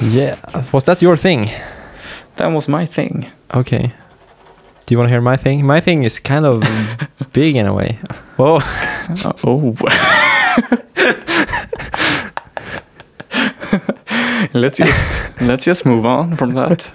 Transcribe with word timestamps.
Yeah. 0.00 0.36
Was 0.72 0.84
that 0.84 1.02
your 1.02 1.16
thing? 1.16 1.50
That 2.36 2.46
was 2.46 2.68
my 2.68 2.86
thing. 2.86 3.26
Okay. 3.54 3.92
Do 4.86 4.94
you 4.94 4.98
want 4.98 5.08
to 5.08 5.10
hear 5.10 5.20
my 5.20 5.36
thing? 5.36 5.66
My 5.66 5.80
thing 5.80 6.04
is 6.04 6.20
kind 6.20 6.46
of 6.46 6.62
big 7.32 7.56
in 7.56 7.66
a 7.66 7.74
way. 7.74 7.98
Whoa. 8.36 8.58
Uh, 9.24 9.32
oh. 9.44 9.74
let's 14.54 14.78
just 14.78 15.40
let's 15.40 15.64
just 15.64 15.84
move 15.84 16.06
on 16.06 16.36
from 16.36 16.54
that, 16.54 16.90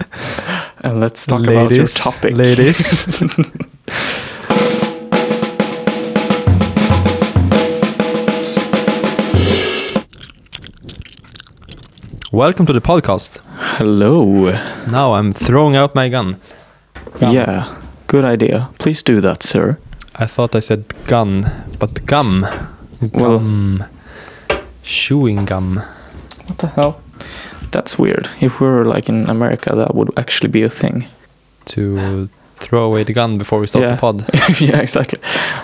and 0.80 1.00
let's 1.00 1.26
talk 1.28 1.44
about 1.44 1.72
your 1.72 1.88
topic. 1.88 2.36
ladies. 2.36 2.82
Welcome 12.34 12.66
to 12.66 12.74
the 12.74 12.82
podcast. 12.82 13.40
Hello. 13.78 14.52
Now 14.90 15.14
I'm 15.14 15.34
throwing 15.34 15.76
out 15.76 15.94
my 15.96 16.10
gun. 16.10 16.40
Gum. 17.20 17.32
Yeah, 17.34 17.76
good 18.08 18.26
idea. 18.26 18.70
Please 18.80 19.04
do 19.04 19.22
that, 19.22 19.44
sir. 19.44 19.78
I 20.16 20.26
thought 20.26 20.56
I 20.56 20.60
said 20.60 20.84
gun, 21.08 21.52
but 21.80 22.06
gum. 22.06 22.42
Well- 23.14 23.40
Gum. 23.40 23.84
Chewing 24.84 25.46
gum. 25.46 25.76
What 26.48 26.58
the 26.58 26.68
hell? 26.68 27.02
That's 27.72 27.98
weird. 27.98 28.28
If 28.42 28.60
we 28.60 28.68
were 28.68 28.84
like 28.84 29.08
in 29.10 29.30
America, 29.30 29.74
that 29.76 29.96
would 29.96 30.10
actually 30.18 30.50
be 30.50 30.64
a 30.64 30.70
thing. 30.70 31.06
To 31.66 32.30
throw 32.60 32.84
away 32.86 33.04
the 33.04 33.14
gun 33.14 33.38
before 33.38 33.60
we 33.60 33.68
start 33.68 33.84
Yeah. 33.84 33.96
the 33.96 34.02
pod. 34.02 34.26
yeah, 34.62 34.80
exactly. 34.80 35.20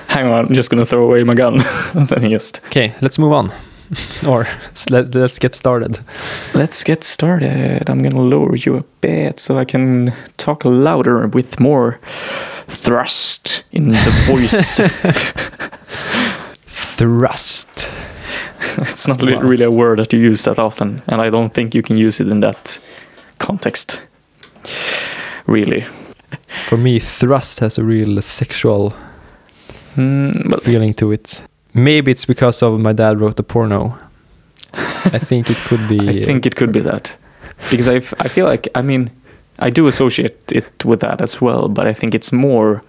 Hang 0.08 0.28
on, 0.28 0.46
I'm 0.46 0.54
just 0.54 0.70
gonna 0.70 0.86
throw 0.86 1.04
away 1.04 1.24
my 1.24 1.34
gun. 1.34 1.58
then 1.94 2.30
just 2.30 2.62
Okay, 2.68 2.94
let's 3.02 3.18
move 3.20 3.34
on. 3.34 3.52
or 4.28 4.46
let, 4.90 5.16
let's 5.16 5.40
get 5.40 5.56
started. 5.56 6.00
let's 6.54 6.84
get 6.84 7.04
started. 7.04 7.90
I'm 7.90 8.02
gonna 8.04 8.22
lower 8.22 8.56
you 8.56 8.78
a 8.78 8.84
bit 9.02 9.40
so 9.40 9.58
I 9.58 9.66
can 9.66 10.14
talk 10.38 10.64
louder 10.66 11.28
with 11.28 11.60
more 11.60 12.00
thrust 12.68 13.64
in 13.72 13.84
the 13.90 14.12
voice. 14.28 14.80
Thrust. 16.98 17.90
it's 18.78 19.08
not 19.08 19.22
Wow. 19.22 19.40
really 19.42 19.64
a 19.66 19.72
word 19.72 20.00
that 20.00 20.14
you 20.14 20.20
use 20.20 20.44
that 20.44 20.60
often, 20.60 21.02
and 21.08 21.22
I 21.22 21.30
don't 21.30 21.54
think 21.54 21.74
you 21.74 21.82
can 21.82 21.98
use 21.98 22.20
it 22.20 22.28
in 22.28 22.42
that 22.42 22.80
context. 23.38 24.04
Really. 25.48 25.86
For 26.68 26.78
me, 26.78 27.00
thrust 27.00 27.60
has 27.60 27.78
a 27.78 27.84
real 27.84 28.22
sexual 28.22 28.94
Mm, 29.96 30.62
feeling 30.62 30.94
to 30.94 31.12
it. 31.12 31.44
Maybe 31.74 32.12
it's 32.12 32.26
because 32.26 32.62
of 32.64 32.80
my 32.80 32.94
dad 32.94 33.20
wrote 33.20 33.40
a 33.40 33.44
porno. 33.44 33.96
I 34.74 35.20
think 35.20 35.50
it 35.50 35.58
could 35.68 35.88
be. 35.88 36.00
I 36.22 36.24
think 36.26 36.46
it 36.46 36.56
could 36.56 36.72
be 36.72 36.82
that. 36.82 37.18
Because 37.70 37.88
I 37.88 37.96
I 38.26 38.28
feel 38.30 38.46
like, 38.46 38.68
I 38.76 38.82
mean, 38.82 39.10
I 39.60 39.70
do 39.70 39.88
associate 39.88 40.52
it 40.52 40.86
with 40.86 41.00
that 41.02 41.22
as 41.22 41.42
well, 41.42 41.68
but 41.70 41.88
I 41.88 41.94
think 41.94 42.14
it's 42.16 42.32
more 42.32 42.82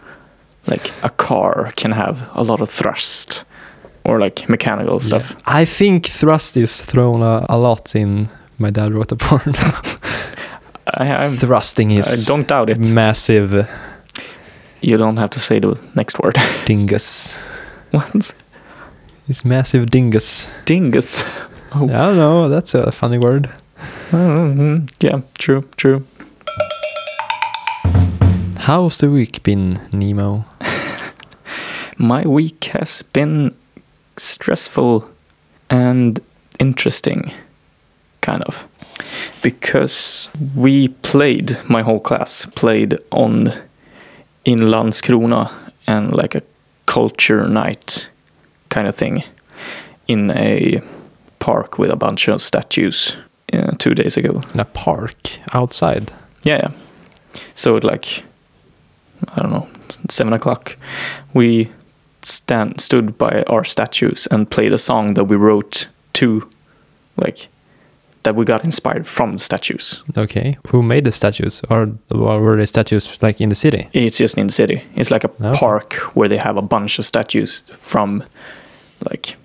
like 0.66 0.90
a 1.02 1.10
car 1.10 1.72
can 1.76 1.92
have 1.92 2.16
a 2.34 2.42
lot 2.42 2.60
of 2.60 2.68
thrust 2.70 3.44
or 4.04 4.20
like 4.20 4.48
mechanical 4.48 4.94
Yeah. 4.94 5.06
stuff. 5.06 5.34
I 5.46 5.64
think 5.66 6.06
thrust 6.06 6.56
is 6.56 6.82
thrown 6.82 7.22
a, 7.22 7.46
a 7.48 7.56
lot 7.58 7.94
in 7.94 8.28
my 8.58 8.70
dad 8.70 8.92
wrote 8.92 9.12
a 9.12 9.16
porno. 9.16 9.52
I, 10.94 11.24
I'm, 11.24 11.32
Thrusting 11.36 11.90
is. 11.92 12.06
I 12.06 12.28
don't 12.28 12.46
doubt 12.48 12.70
it. 12.70 12.94
massive 12.94 13.66
You 14.80 14.96
don't 14.98 15.16
have 15.18 15.30
to 15.30 15.38
say 15.38 15.60
the 15.60 15.78
next 15.94 16.18
word. 16.18 16.36
dingus. 16.64 17.34
what? 17.92 18.34
It's 19.30 19.44
massive 19.44 19.92
dingus. 19.92 20.50
Dingus. 20.64 21.22
Oh. 21.72 21.84
I 21.84 21.86
don't 21.86 22.16
know. 22.16 22.48
That's 22.48 22.74
a 22.74 22.90
funny 22.90 23.16
word. 23.16 23.48
Mhm. 24.10 24.90
Yeah, 25.00 25.20
true, 25.38 25.68
true. 25.76 26.04
How's 28.58 28.98
the 28.98 29.08
week 29.08 29.44
been, 29.44 29.78
Nemo? 29.92 30.46
My 31.96 32.26
week 32.26 32.64
has 32.72 33.02
been 33.12 33.54
stressful 34.16 35.08
and 35.70 36.18
interesting, 36.58 37.30
kind 38.22 38.42
of. 38.42 38.66
Because 39.42 40.28
we 40.56 40.88
played, 40.88 41.56
my 41.68 41.82
whole 41.82 42.00
class 42.00 42.46
played 42.56 42.98
on 43.12 43.52
in 44.44 44.58
Landskrona 44.58 45.52
and 45.86 46.16
like 46.16 46.34
a 46.34 46.42
culture 46.86 47.46
night 47.48 48.09
kind 48.70 48.88
of 48.88 48.94
thing 48.94 49.22
in 50.08 50.30
a 50.30 50.80
park 51.38 51.78
with 51.78 51.90
a 51.90 51.96
bunch 51.96 52.28
of 52.28 52.40
statues 52.40 53.16
uh, 53.52 53.72
two 53.78 53.94
days 53.94 54.16
ago. 54.16 54.40
In 54.54 54.60
a 54.60 54.64
park 54.64 55.16
outside. 55.52 56.10
Yeah, 56.44 56.56
yeah. 56.62 56.70
So 57.54 57.76
at 57.76 57.84
like 57.84 58.24
I 59.36 59.42
don't 59.42 59.52
know, 59.52 59.68
seven 60.08 60.32
o'clock, 60.32 60.76
we 61.34 61.68
stand 62.24 62.80
stood 62.80 63.16
by 63.18 63.42
our 63.48 63.64
statues 63.64 64.26
and 64.30 64.48
played 64.50 64.72
a 64.72 64.78
song 64.78 65.14
that 65.14 65.24
we 65.24 65.36
wrote 65.36 65.88
to, 66.14 66.48
like 67.16 67.48
that 68.22 68.34
we 68.36 68.44
got 68.44 68.64
inspired 68.64 69.06
from 69.06 69.32
the 69.32 69.38
statues. 69.38 70.02
Okay. 70.16 70.56
Who 70.68 70.82
made 70.82 71.04
the 71.04 71.12
statues? 71.12 71.62
Or, 71.70 71.88
or 72.10 72.40
were 72.40 72.56
the 72.56 72.66
statues 72.66 73.18
like 73.22 73.40
in 73.40 73.48
the 73.48 73.54
city? 73.54 73.88
It's 73.92 74.18
just 74.18 74.36
in 74.36 74.46
the 74.48 74.52
city. 74.52 74.82
It's 74.94 75.10
like 75.10 75.24
a 75.24 75.30
Okay. 75.30 75.58
park 75.58 75.94
where 76.14 76.28
they 76.28 76.36
have 76.38 76.58
a 76.58 76.62
bunch 76.62 76.98
of 76.98 77.04
statues 77.06 77.62
from 77.72 78.22
like 79.08 79.36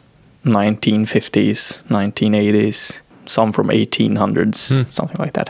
1950s, 0.45 1.83
1980s, 1.89 3.01
some 3.25 3.51
from 3.51 3.69
1800s, 3.69 4.69
Hmm. 4.83 4.89
something 4.89 5.17
like 5.19 5.33
that. 5.33 5.49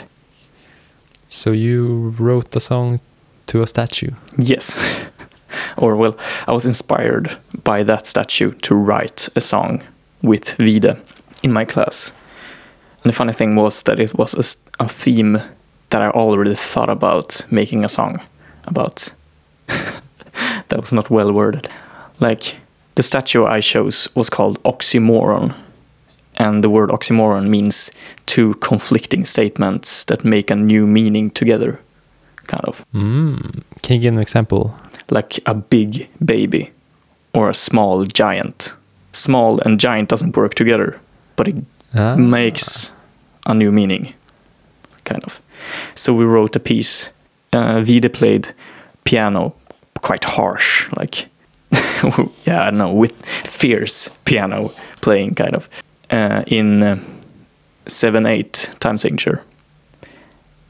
So 1.28 1.52
you 1.52 2.14
wrote 2.20 2.52
the 2.52 2.60
song 2.60 3.00
to 3.48 3.62
a 3.62 3.68
statue. 3.68 4.12
Yes. 4.38 4.80
or, 5.78 5.96
well, 5.96 6.16
I 6.48 6.52
was 6.52 6.66
inspired 6.66 7.38
by 7.64 7.84
that 7.84 8.06
statue 8.06 8.52
to 8.62 8.76
write 8.76 9.30
a 9.36 9.42
song 9.42 9.82
with 10.22 10.56
Vide 10.58 10.98
in 11.44 11.52
my 11.54 11.66
class. 11.66 12.14
And 13.04 13.12
the 13.12 13.16
funny 13.16 13.34
thing 13.34 13.56
was 13.56 13.84
that 13.84 14.00
it 14.00 14.14
was 14.18 14.58
a 14.80 14.88
theme 14.88 15.40
that 15.90 16.02
I 16.02 16.10
already 16.10 16.56
thought 16.56 16.90
about 16.90 17.46
making 17.52 17.84
a 17.86 17.90
song 17.90 18.20
about. 18.66 19.14
that 19.68 20.80
was 20.80 20.94
not 20.94 21.10
well 21.10 21.32
worded. 21.32 21.68
Like, 22.20 22.56
the 22.96 23.04
statue 23.04 23.46
I 23.46 23.62
chose 23.62 24.08
was 24.16 24.30
called 24.30 24.62
Oxymoron. 24.64 25.54
And 26.38 26.64
the 26.64 26.70
word 26.70 26.90
oxymoron 26.90 27.48
means 27.48 27.92
two 28.26 28.56
conflicting 28.56 29.24
statements 29.26 30.04
that 30.06 30.26
make 30.26 30.52
a 30.52 30.56
new 30.56 30.86
meaning 30.86 31.30
together, 31.32 31.80
kind 32.48 32.66
of 32.66 32.86
Mm. 32.94 33.64
Can 33.82 33.96
you 33.96 34.02
give 34.02 34.14
an 34.14 34.20
example? 34.22 34.76
like 35.12 35.40
a 35.46 35.54
big 35.54 36.10
baby 36.26 36.72
or 37.34 37.50
a 37.50 37.54
small 37.54 38.06
giant. 38.06 38.74
Small 39.14 39.60
and 39.66 39.80
giant 39.80 40.10
doesn't 40.10 40.36
work 40.36 40.56
together, 40.56 41.00
but 41.36 41.48
it 41.48 41.56
Ah. 41.96 42.16
makes 42.16 42.92
a 43.46 43.54
new 43.54 43.72
meaning, 43.72 44.14
kind 45.04 45.24
of. 45.24 45.40
So 45.94 46.14
we 46.14 46.26
wrote 46.26 46.56
a 46.56 46.60
piece. 46.60 47.12
Uh, 47.54 47.82
Vide 47.82 48.10
played 48.14 48.48
piano, 49.04 49.54
quite 50.02 50.24
harsh, 50.26 50.90
like 50.98 51.28
yeah, 52.46 52.62
I 52.62 52.66
don't 52.66 52.78
know, 52.78 52.92
with 52.92 53.14
fierce 53.46 54.10
piano 54.26 54.72
playing, 55.02 55.36
kind 55.36 55.56
of, 55.56 55.70
uh, 56.12 56.44
in 56.48 56.84
uh, 56.84 57.00
seven 57.88 58.26
eight 58.26 58.70
time 58.80 58.98
signature. 58.98 59.44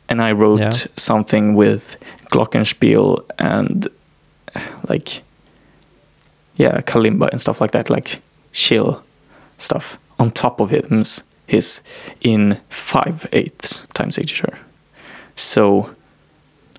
And 0.09 0.21
I 0.21 0.31
wrote 0.33 0.59
Yeah. 0.59 0.71
something 0.95 1.55
with 1.55 1.97
glockenspiel 2.31 3.19
and 3.39 3.87
like 4.89 5.21
yeah, 6.57 6.81
kalimba 6.81 7.29
and 7.31 7.41
stuff 7.41 7.59
like 7.61 7.71
that, 7.71 7.89
like 7.89 8.21
chill 8.53 9.03
stuff 9.57 9.97
on 10.19 10.31
top 10.31 10.59
of 10.61 10.69
his 10.69 11.23
his 11.47 11.81
in 12.21 12.57
five 12.69 13.25
eighths 13.33 13.85
time 13.93 14.11
signature. 14.11 14.57
So 15.35 15.89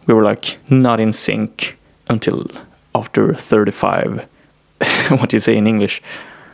we 0.06 0.14
were 0.14 0.22
like 0.22 0.58
not 0.70 1.00
in 1.00 1.12
sync 1.12 1.76
until 2.08 2.46
after 2.94 3.34
thirty 3.34 3.72
five. 3.72 4.26
what 5.08 5.30
do 5.30 5.36
you 5.36 5.40
say 5.40 5.56
in 5.56 5.66
English? 5.66 6.02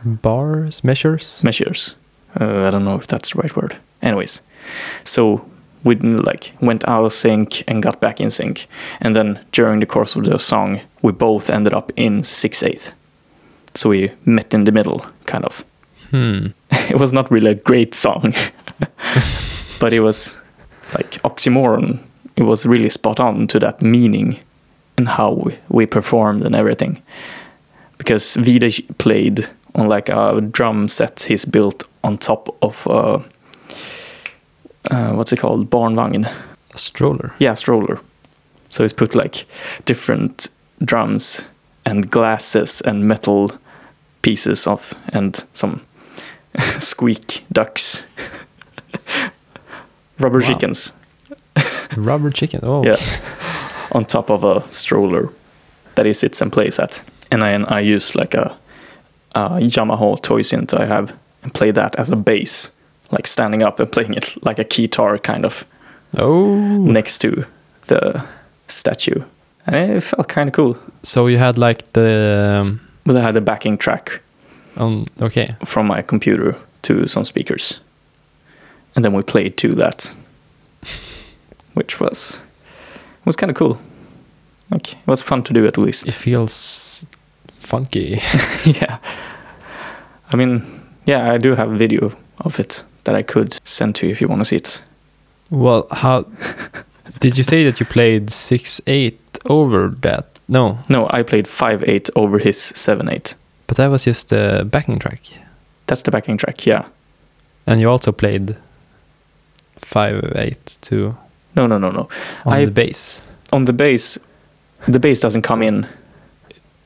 Bars, 0.04 0.82
measures. 0.84 1.42
Measures. 1.44 1.94
Uh, 2.40 2.66
I 2.66 2.70
don't 2.70 2.84
know 2.84 2.96
if 2.96 3.06
that's 3.06 3.32
the 3.32 3.40
right 3.40 3.56
word. 3.56 3.78
Anyways, 4.00 4.40
so 5.04 5.44
we 5.84 5.96
like 5.96 6.52
went 6.60 6.86
out 6.88 7.04
of 7.04 7.12
sync 7.12 7.64
and 7.68 7.82
got 7.82 8.00
back 8.00 8.20
in 8.20 8.30
sync, 8.30 8.66
and 9.00 9.14
then 9.14 9.44
during 9.52 9.80
the 9.80 9.86
course 9.86 10.16
of 10.16 10.24
the 10.24 10.38
song, 10.38 10.80
we 11.02 11.12
both 11.12 11.50
ended 11.50 11.74
up 11.74 11.92
in 11.96 12.24
six 12.24 12.62
eighth. 12.62 12.92
So 13.74 13.90
we 13.90 14.10
met 14.24 14.54
in 14.54 14.64
the 14.64 14.72
middle, 14.72 15.04
kind 15.26 15.44
of. 15.44 15.64
Hmm. 16.10 16.48
it 16.90 16.98
was 16.98 17.12
not 17.12 17.30
really 17.30 17.50
a 17.50 17.54
great 17.54 17.94
song, 17.94 18.34
but 19.80 19.92
it 19.92 20.00
was 20.00 20.40
like 20.94 21.12
oxymoron. 21.22 21.98
It 22.36 22.44
was 22.44 22.66
really 22.66 22.90
spot 22.90 23.20
on 23.20 23.46
to 23.48 23.58
that 23.60 23.82
meaning 23.82 24.38
and 24.96 25.08
how 25.08 25.32
we, 25.32 25.58
we 25.68 25.86
performed 25.86 26.42
and 26.42 26.54
everything. 26.54 27.02
Because 28.02 28.34
Vide 28.34 28.82
played 28.98 29.48
on 29.76 29.86
like 29.86 30.08
a 30.08 30.40
drum 30.40 30.88
set 30.88 31.20
he's 31.22 31.44
built 31.44 31.84
on 32.02 32.18
top 32.18 32.48
of 32.60 32.84
a, 32.90 33.22
uh, 34.90 35.12
what's 35.14 35.32
it 35.32 35.38
called? 35.38 35.70
Barnvagn. 35.70 36.26
A 36.74 36.78
stroller. 36.78 37.32
Yeah, 37.38 37.54
stroller. 37.54 38.00
So 38.70 38.82
he's 38.82 38.92
put 38.92 39.14
like 39.14 39.46
different 39.84 40.48
drums 40.84 41.46
and 41.86 42.10
glasses 42.10 42.80
and 42.80 43.06
metal 43.06 43.52
pieces 44.22 44.66
of 44.66 44.94
and 45.10 45.36
some 45.52 45.80
squeak 46.80 47.44
ducks. 47.52 48.04
Rubber 50.18 50.40
Wow. 50.40 50.48
chickens. 50.48 50.92
Rubber 51.96 52.30
chicken. 52.30 52.60
Oh, 52.64 52.82
Yeah. 52.84 52.96
On 53.92 54.04
top 54.04 54.28
of 54.30 54.42
a 54.42 54.68
stroller 54.72 55.32
that 55.94 56.04
he 56.06 56.12
sits 56.12 56.42
and 56.42 56.50
plays 56.52 56.80
at. 56.80 57.04
And 57.32 57.42
I, 57.42 57.78
I 57.78 57.80
use 57.80 58.14
like 58.14 58.34
a, 58.34 58.56
a 59.34 59.60
Yamaha 59.60 60.20
toy 60.22 60.42
synth 60.42 60.72
I 60.78 60.86
have 60.86 61.12
and 61.42 61.52
play 61.54 61.72
that 61.72 61.96
as 61.98 62.10
a 62.10 62.16
bass, 62.16 62.70
like 63.10 63.26
standing 63.26 63.62
up 63.62 63.80
and 63.80 63.90
playing 63.90 64.14
it 64.14 64.36
like 64.46 64.58
a 64.60 64.64
guitar 64.64 65.18
kind 65.18 65.44
of 65.44 65.64
Oh. 66.18 66.54
next 66.92 67.18
to 67.20 67.44
the 67.86 68.22
statue. 68.68 69.22
And 69.66 69.92
it 69.92 70.02
felt 70.02 70.28
kind 70.28 70.48
of 70.48 70.54
cool. 70.54 70.76
So 71.02 71.26
you 71.28 71.38
had 71.38 71.56
like 71.58 71.92
the 71.92 72.58
um, 72.60 72.80
But 73.06 73.16
I 73.16 73.20
had 73.20 73.36
a 73.36 73.40
backing 73.40 73.78
track 73.78 74.20
on. 74.76 75.04
Okay. 75.20 75.46
from 75.64 75.86
my 75.86 76.02
computer 76.02 76.54
to 76.82 77.06
some 77.06 77.24
speakers. 77.24 77.80
And 78.94 79.04
then 79.04 79.14
we 79.14 79.22
played 79.22 79.56
to 79.56 79.74
that, 79.76 80.14
which 81.74 81.98
was 82.00 82.40
was 83.24 83.36
kind 83.36 83.50
of 83.50 83.56
cool. 83.56 83.78
Like 84.70 84.92
it 84.92 85.06
was 85.06 85.22
fun 85.22 85.42
to 85.44 85.52
do 85.52 85.66
at 85.66 85.78
least. 85.78 86.06
It 86.06 86.14
feels 86.14 87.04
funky. 87.76 88.20
yeah. 88.80 88.98
I 90.32 90.36
mean, 90.36 90.62
yeah, 91.06 91.32
I 91.34 91.38
do 91.38 91.54
have 91.54 91.72
a 91.72 91.76
video 91.76 92.12
of 92.44 92.60
it 92.60 92.84
that 93.04 93.14
I 93.14 93.22
could 93.22 93.58
send 93.64 93.94
to 93.96 94.06
you 94.06 94.12
if 94.12 94.20
you 94.20 94.28
want 94.28 94.40
to 94.40 94.44
see 94.44 94.56
it. 94.56 94.82
well, 95.50 95.86
how 95.90 96.24
did 97.20 97.36
you 97.38 97.44
say 97.44 97.64
that 97.64 97.80
you 97.80 97.86
played 97.86 98.30
six 98.30 98.80
eight 98.86 99.18
over 99.46 99.88
that? 100.02 100.24
No, 100.48 100.78
No, 100.88 101.06
I 101.18 101.22
played 101.22 101.48
5 101.48 101.84
8 101.88 102.10
over 102.14 102.38
his 102.38 102.58
7 102.74 103.08
8. 103.08 103.34
but 103.66 103.76
that 103.76 103.90
was 103.90 104.04
just 104.04 104.28
the 104.28 104.64
backing 104.70 104.98
track, 104.98 105.20
That's 105.86 106.02
the 106.02 106.10
backing 106.10 106.36
track, 106.38 106.66
yeah. 106.66 106.84
and 107.66 107.80
you 107.80 107.90
also 107.90 108.12
played 108.12 108.56
five 109.78 110.32
eight 110.36 110.78
to 110.82 111.16
No, 111.56 111.66
no, 111.66 111.78
no, 111.78 111.90
no. 111.90 112.08
on 112.44 112.52
I- 112.52 112.64
the 112.66 112.70
bass. 112.70 113.22
On 113.52 113.64
the 113.64 113.72
bass, 113.72 114.18
the 114.88 114.98
bass 114.98 115.20
doesn't 115.20 115.42
come 115.42 115.62
in 115.62 115.86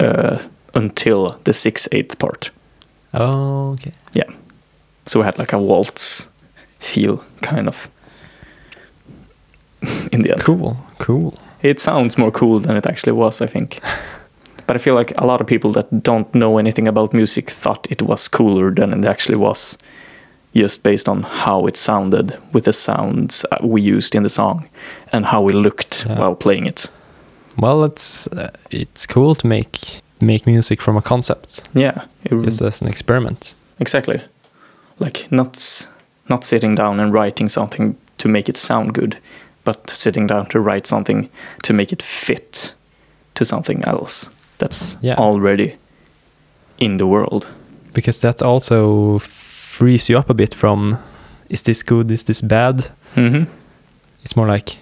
uh, 0.01 0.39
until 0.77 1.41
the 1.45 1.53
six 1.53 1.89
eighth 1.93 2.19
part. 2.19 2.51
Oh, 3.15 3.73
okay. 3.73 3.93
Yeah. 4.13 4.31
So 5.07 5.21
we 5.21 5.25
had 5.25 5.39
like 5.39 5.53
a 5.53 5.59
waltz 5.59 6.29
feel, 6.81 7.25
kind 7.43 7.69
of. 7.69 7.89
In 10.13 10.23
the 10.23 10.33
end. 10.33 10.41
Cool, 10.45 10.77
cool. 10.99 11.35
It 11.63 11.81
sounds 11.81 12.19
more 12.19 12.31
cool 12.31 12.59
than 12.61 12.77
it 12.77 12.87
actually 12.87 13.13
was, 13.13 13.41
I 13.43 13.47
think. 13.47 13.81
but 14.67 14.77
I 14.77 14.79
feel 14.79 14.95
like 14.95 15.13
a 15.19 15.27
lot 15.27 15.41
of 15.41 15.47
people 15.47 15.73
that 15.73 16.03
don't 16.03 16.33
know 16.35 16.59
anything 16.59 16.89
about 16.89 17.13
music 17.13 17.51
thought 17.51 17.87
it 17.91 18.03
was 18.03 18.29
cooler 18.29 18.71
than 18.75 18.93
it 18.93 19.05
actually 19.07 19.39
was, 19.39 19.79
just 20.55 20.83
based 20.83 21.09
on 21.09 21.23
how 21.23 21.67
it 21.67 21.77
sounded 21.77 22.39
with 22.53 22.65
the 22.65 22.73
sounds 22.73 23.45
uh, 23.53 23.59
we 23.63 23.81
used 23.83 24.15
in 24.15 24.23
the 24.23 24.29
song 24.29 24.69
and 25.13 25.27
how 25.27 25.43
we 25.43 25.53
looked 25.53 26.05
Yeah. 26.07 26.19
while 26.19 26.35
playing 26.35 26.67
it. 26.67 26.91
Well, 27.59 27.85
it's 27.85 28.27
uh, 28.29 28.51
it's 28.71 29.07
cool 29.07 29.35
to 29.35 29.47
make 29.47 30.03
make 30.21 30.47
music 30.47 30.81
from 30.83 30.97
a 30.97 31.03
concept, 31.03 31.69
Yeah, 31.75 32.05
it- 32.25 32.45
just 32.45 32.63
as 32.63 32.81
an 32.83 32.89
experiment. 32.89 33.55
exactly. 33.81 34.21
Like 34.99 35.27
not 35.31 35.89
not 36.29 36.45
sitting 36.45 36.75
down 36.77 37.01
and 37.01 37.13
writing 37.13 37.49
something 37.49 37.97
to 38.19 38.29
make 38.29 38.49
it 38.49 38.57
sound 38.57 38.93
good, 38.95 39.17
but 39.65 39.91
sitting 39.91 40.27
down 40.27 40.47
to 40.47 40.59
write 40.61 40.87
something 40.87 41.29
to 41.63 41.73
make 41.73 41.93
it 41.93 42.03
fit 42.03 42.75
to 43.35 43.45
something 43.45 43.83
else 43.85 44.29
that's 44.59 44.97
Yeah. 45.03 45.19
already 45.19 45.77
in 46.79 46.97
the 46.99 47.07
world. 47.07 47.47
because 47.95 48.21
that 48.21 48.43
also 48.43 49.19
frees 49.19 50.11
you 50.11 50.19
up 50.19 50.31
a 50.31 50.35
bit 50.35 50.55
from 50.55 50.99
is 51.49 51.63
this 51.63 51.83
good 51.83 52.11
is 52.11 52.25
this 52.25 52.43
bad 52.43 52.85
hmm 53.15 53.45
it's 54.23 54.37
more 54.37 54.53
like 54.53 54.77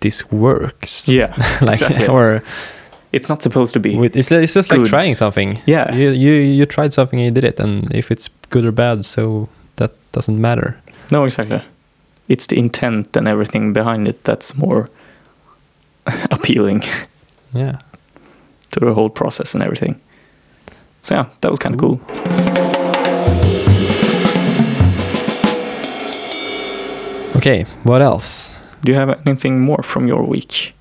this 0.00 0.30
works 0.30 1.08
Yeah, 1.08 1.32
like 1.60 1.82
exactly. 1.82 2.06
or 2.06 2.42
It's 3.12 3.28
not 3.28 3.42
supposed 3.42 3.72
to 3.74 3.80
be. 3.80 3.96
with, 3.96 4.16
it's, 4.16 4.30
it's 4.30 4.52
just 4.54 4.70
like 4.70 4.84
trying 4.84 5.14
something 5.14 5.58
Yeah. 5.66 5.94
you, 5.94 6.10
you 6.10 6.32
you 6.32 6.66
tried 6.66 6.92
something 6.92 7.18
and 7.18 7.24
you 7.26 7.32
did 7.40 7.44
it 7.44 7.60
and 7.60 7.90
if 7.94 8.10
it's 8.10 8.28
good 8.50 8.64
or 8.66 8.72
bad 8.72 9.04
so 9.04 9.48
that 9.76 9.92
doesn't 10.12 10.40
matter 10.40 10.76
no, 11.10 11.24
exactly. 11.24 11.62
It's 12.28 12.46
the 12.48 12.58
intent 12.58 13.16
and 13.16 13.26
everything 13.26 13.72
behind 13.72 14.06
it 14.08 14.22
that's 14.24 14.54
more 14.54 14.90
appealing 16.30 16.82
yeah 17.54 17.78
to 18.72 18.80
the 18.80 18.92
whole 18.94 19.08
process 19.10 19.54
and 19.54 19.62
everything. 19.62 19.98
So 21.02 21.14
yeah, 21.14 21.26
that 21.40 21.50
was 21.50 21.58
kind 21.58 21.74
of 21.74 21.80
cool. 21.80 21.98
okay 27.36 27.62
what 27.84 28.02
else 28.02 28.56
Do 28.84 28.92
you 28.92 28.98
have 28.98 29.10
anything 29.26 29.60
more 29.60 29.82
from 29.82 30.06
your 30.06 30.22
week? 30.22 30.72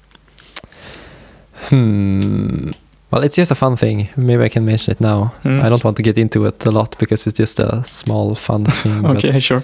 Hmm. 1.70 2.72
Well 3.12 3.24
it's 3.24 3.36
just 3.38 3.52
a 3.52 3.56
fun 3.56 3.78
thing. 3.78 4.10
Maybe 4.18 4.44
i 4.44 4.50
can 4.50 4.66
mention 4.66 4.92
it 4.92 5.02
now. 5.02 5.34
Mm. 5.44 5.62
i 5.64 5.70
don't 5.70 5.84
want 5.84 5.98
to 5.98 6.04
get 6.04 6.18
into 6.18 6.46
it 6.46 6.66
a 6.66 6.72
lot 6.72 6.98
because 7.00 7.28
it's 7.28 7.38
just 7.38 7.60
a 7.60 7.84
small 7.84 8.36
fun 8.36 8.66
thing 8.84 9.06
Okay, 9.06 9.40
sure. 9.40 9.64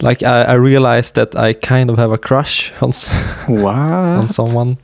like 0.00 0.22
I, 0.22 0.42
I 0.42 0.54
realized 0.54 1.14
that 1.14 1.34
i 1.36 1.52
kind 1.54 1.90
of 1.90 1.98
have 1.98 2.12
a 2.12 2.18
crush 2.18 2.72
on, 2.82 2.90
on 4.18 4.28
someone. 4.28 4.76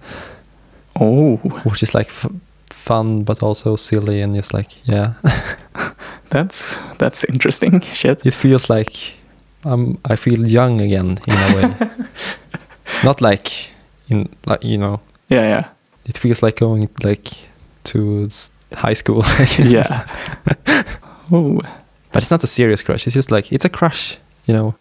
Oh, 1.00 1.36
which 1.64 1.82
is 1.82 1.94
like 1.94 2.08
f- 2.08 2.30
fun 2.70 3.24
but 3.24 3.42
also 3.42 3.76
silly 3.76 4.20
and 4.22 4.34
just 4.34 4.54
like 4.54 4.68
yeah. 4.88 5.14
That's 6.30 6.78
that's 6.98 7.24
interesting. 7.24 7.80
Shit. 7.92 8.24
it 8.26 8.34
feels 8.34 8.70
like 8.70 8.96
um 9.64 9.98
i 10.10 10.16
feel 10.16 10.46
young 10.46 10.80
again 10.80 11.18
in 11.28 11.34
a 11.34 11.54
way. 11.56 11.74
Not 13.04 13.20
like 13.20 13.50
in 14.08 14.28
like 14.46 14.64
you 14.64 14.78
know. 14.78 15.00
Yeah, 15.28 15.42
yeah, 15.48 15.64
it 16.06 16.18
feels 16.18 16.42
like 16.42 16.56
going 16.56 16.88
like 17.02 17.28
to 17.84 18.28
high 18.74 18.94
school 18.94 19.22
yeah. 19.58 20.06
oh, 21.32 21.60
but 22.12 22.22
it's 22.22 22.30
not 22.30 22.42
a 22.44 22.46
serious 22.46 22.82
crush 22.82 23.06
it's 23.06 23.14
just 23.14 23.30
like 23.30 23.52
it's 23.52 23.64
a 23.64 23.68
crush 23.68 24.18
you 24.46 24.54
know 24.54 24.74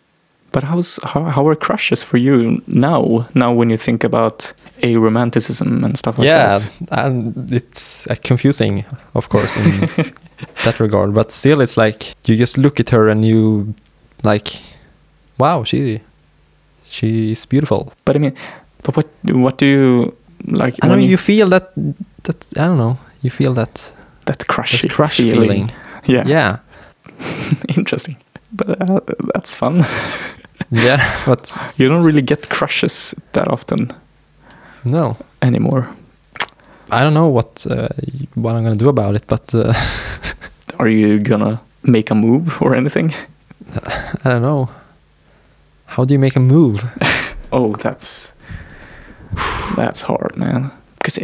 but 0.51 0.63
how's 0.63 1.00
how, 1.03 1.23
how 1.23 1.47
are 1.47 1.56
crushes 1.56 2.03
for 2.03 2.18
you 2.18 2.62
now? 2.68 3.28
Now 3.33 3.54
when 3.54 3.69
you 3.69 3.78
think 3.78 4.04
about 4.04 4.51
a 4.83 4.95
romanticism 4.97 5.83
and 5.83 5.97
stuff 5.97 6.18
like 6.18 6.25
yeah 6.25 6.57
that. 6.57 6.71
Yeah, 6.92 7.06
and 7.07 7.51
it's 7.51 8.07
uh, 8.07 8.16
confusing 8.23 8.85
of 9.16 9.30
course 9.30 9.56
in 9.56 9.63
that 10.66 10.80
regard 10.80 11.13
but 11.13 11.31
still 11.31 11.61
it's 11.61 11.78
like 11.78 12.16
you 12.28 12.35
just 12.35 12.57
look 12.57 12.80
at 12.80 12.90
her 12.90 13.09
and 13.09 13.23
you 13.23 13.73
like 14.23 14.61
wow 15.37 15.63
she 15.63 16.01
she 16.83 17.31
is 17.31 17.45
beautiful 17.45 17.94
But 18.04 18.16
I 18.16 18.19
mean, 18.19 18.35
but 18.83 18.97
what 18.97 19.07
what 19.31 19.57
do 19.57 19.66
you 19.66 20.18
like? 20.48 20.76
I 20.83 20.88
when 20.88 21.00
know 21.00 21.06
you 21.06 21.18
feel 21.18 21.50
that 21.50 21.71
that 22.24 22.45
I 22.57 22.66
don't 22.68 22.78
know 22.78 22.98
you 23.21 23.30
feel 23.30 23.54
that 23.54 23.94
that 24.26 24.48
crush, 24.48 24.81
that 24.81 24.92
crush 24.92 25.18
feeling, 25.18 25.71
Yeah, 26.07 26.24
yeah 26.28 26.57
interesting. 27.78 28.16
But 28.52 28.81
uh, 28.81 29.00
that's 29.33 29.56
fun. 29.56 29.86
yeah 30.71 31.00
but 31.26 31.57
You 31.78 31.90
don't 31.90 32.04
really 32.06 32.21
get 32.21 32.50
crushes 32.50 33.16
that 33.33 33.48
often 33.48 33.88
no 34.83 35.16
anymore. 35.42 35.95
I 36.92 37.04
don't 37.04 37.14
know 37.14 37.28
what 37.30 37.66
uh, 37.69 37.88
what 38.36 38.56
I'm 38.56 38.64
gonna 38.64 38.76
do 38.76 38.90
about 38.90 39.16
it 39.16 39.24
but 39.28 39.54
uh, 39.56 39.74
Are 40.80 40.88
you 40.90 41.19
gonna 41.19 41.60
make 41.83 42.12
a 42.12 42.16
move 42.16 42.62
or 42.62 42.76
anything? 42.76 43.14
I 44.26 44.30
don't 44.30 44.42
know 44.42 44.69
how 45.86 46.06
do 46.06 46.14
you 46.14 46.19
make 46.19 46.36
a 46.36 46.40
move 46.40 46.81
Oh, 47.52 47.76
that's 47.76 48.33
that's 49.76 50.02
hard, 50.02 50.35
man. 50.38 50.71
Because 50.97 51.18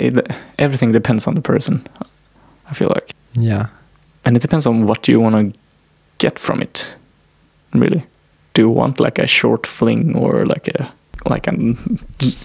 everything 0.57 0.91
depends 0.91 1.27
on 1.27 1.35
the 1.35 1.41
person. 1.41 1.85
I 2.69 2.73
feel 2.73 2.89
like, 2.89 3.11
yeah 3.33 3.67
and 4.27 4.35
it 4.35 4.41
depends 4.41 4.67
on 4.67 4.85
what 4.85 5.07
you 5.07 5.21
want 5.21 5.35
to 5.35 5.59
get 6.17 6.37
from 6.37 6.61
it. 6.61 6.95
Really, 7.73 8.03
do 8.53 8.63
you 8.63 8.69
want 8.69 8.99
like 8.99 9.19
a 9.19 9.25
short 9.25 9.65
fling 9.65 10.15
or 10.17 10.45
like 10.45 10.67
a 10.67 10.91
like 11.25 11.47
a 11.47 11.53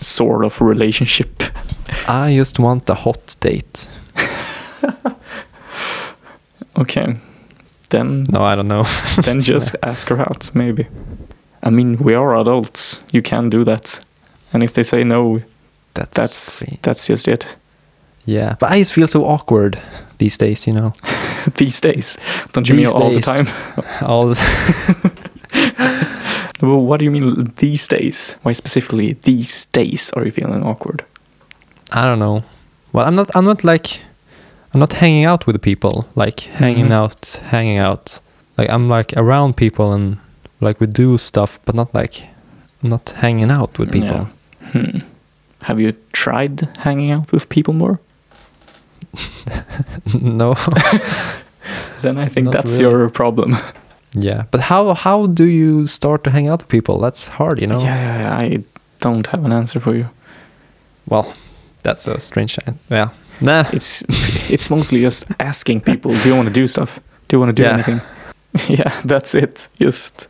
sort 0.01 0.45
of 0.45 0.61
relationship? 0.61 1.43
I 2.09 2.37
just 2.37 2.59
want 2.61 2.89
a 2.89 2.95
hot 2.95 3.35
date 3.41 3.89
Okay, 6.79 7.17
then 7.91 8.25
no 8.31 8.43
I 8.45 8.55
don't 8.55 8.69
know 8.69 8.85
then 9.23 9.41
just 9.41 9.75
ask 9.83 10.09
her 10.09 10.21
out, 10.21 10.51
maybe. 10.55 10.87
I 11.65 11.71
mean, 11.71 11.97
we 11.99 12.15
are 12.15 12.37
adults. 12.37 13.03
You 13.13 13.23
can 13.23 13.51
do 13.51 13.65
that. 13.65 14.01
And 14.53 14.63
if 14.63 14.73
they 14.73 14.83
say 14.83 15.05
no, 15.05 15.43
that's 15.95 16.17
that's 16.17 16.65
that's 16.83 17.07
just 17.07 17.29
it. 17.29 17.57
yeah 18.25 18.55
but 18.61 18.71
I 18.71 18.79
just 18.79 18.93
feel 18.93 19.09
so 19.09 19.25
awkward 19.25 19.83
these 20.19 20.39
days 20.39 20.67
you 20.67 20.73
know 20.75 20.93
These 21.57 21.81
days, 21.81 22.19
don't 22.53 22.69
you 22.69 22.77
mean 22.77 22.85
These 22.87 22.95
all 22.95 23.11
the 23.11 23.21
time? 23.21 23.49
all 24.09 24.29
the 24.29 24.37
Well, 26.63 26.85
what 26.87 27.01
do 27.01 27.05
you 27.05 27.11
mean 27.11 27.53
these 27.57 27.89
days? 27.89 28.37
Why 28.43 28.53
specifically 28.53 29.15
these 29.25 29.67
days 29.67 30.13
are 30.13 30.25
you 30.25 30.31
feeling 30.31 30.63
awkward? 30.63 31.05
I 31.91 32.05
don't 32.05 32.21
know. 32.21 32.45
Well, 32.93 33.07
I'm 33.07 33.17
not. 33.17 33.31
I'm 33.35 33.45
not 33.45 33.65
like. 33.65 34.01
I'm 34.73 34.81
not 34.81 34.93
hanging 34.93 35.25
out 35.25 35.47
with 35.47 35.61
people. 35.61 36.07
Like 36.15 36.41
hanging 36.41 36.89
Mhm. 36.89 36.93
out, 37.05 37.41
hanging 37.51 37.79
out. 37.79 38.21
Like 38.57 38.71
I'm 38.71 38.89
like 38.89 39.13
around 39.17 39.57
people 39.57 39.93
and 39.93 40.19
like 40.61 40.81
we 40.81 40.87
do 40.87 41.19
stuff, 41.19 41.59
but 41.65 41.75
not 41.75 41.93
like 41.95 42.23
not 42.83 43.11
hanging 43.17 43.51
out 43.51 43.79
with 43.79 43.91
people. 43.91 44.29
Yeah. 44.29 44.71
Hmm. 44.71 44.99
Have 45.63 45.81
you 45.81 45.93
tried 46.13 46.61
hanging 46.79 47.11
out 47.13 47.33
with 47.33 47.49
people 47.49 47.75
more? 47.75 47.99
no. 50.21 50.55
Then 52.03 52.19
I 52.19 52.27
think 52.27 52.47
Not 52.47 52.53
that's 52.53 52.79
really. 52.81 52.91
your 52.91 53.11
problem. 53.11 53.57
yeah, 54.19 54.43
but 54.51 54.61
how 54.61 54.95
how 54.95 55.27
do 55.29 55.45
you 55.45 55.87
start 55.87 56.25
to 56.25 56.31
hang 56.31 56.49
out 56.49 56.63
with 56.63 56.69
people? 56.69 56.99
That's 56.99 57.29
hard, 57.29 57.61
you 57.61 57.69
know. 57.69 57.79
Yeah, 57.81 58.19
yeah, 58.21 58.37
I 58.37 58.65
don't 58.99 59.27
have 59.29 59.45
an 59.45 59.53
answer 59.53 59.79
for 59.81 59.95
you. 59.95 60.07
Well, 61.09 61.33
that's 61.85 62.09
a 62.09 62.19
strange. 62.19 62.57
Thing. 62.57 62.79
Yeah. 62.91 63.09
Nah. 63.41 63.65
It's 63.73 64.03
it's 64.53 64.69
mostly 64.71 65.01
just 65.01 65.25
asking 65.39 65.81
people, 65.83 66.11
do 66.23 66.29
you 66.29 66.35
want 66.35 66.49
to 66.49 66.61
do 66.61 66.67
stuff? 66.67 66.99
Do 67.29 67.37
you 67.37 67.41
want 67.41 67.57
to 67.57 67.63
do 67.63 67.69
Yeah. 67.69 67.75
anything? 67.75 68.01
yeah, 68.69 68.93
that's 69.05 69.35
it. 69.35 69.69
Just 69.81 70.29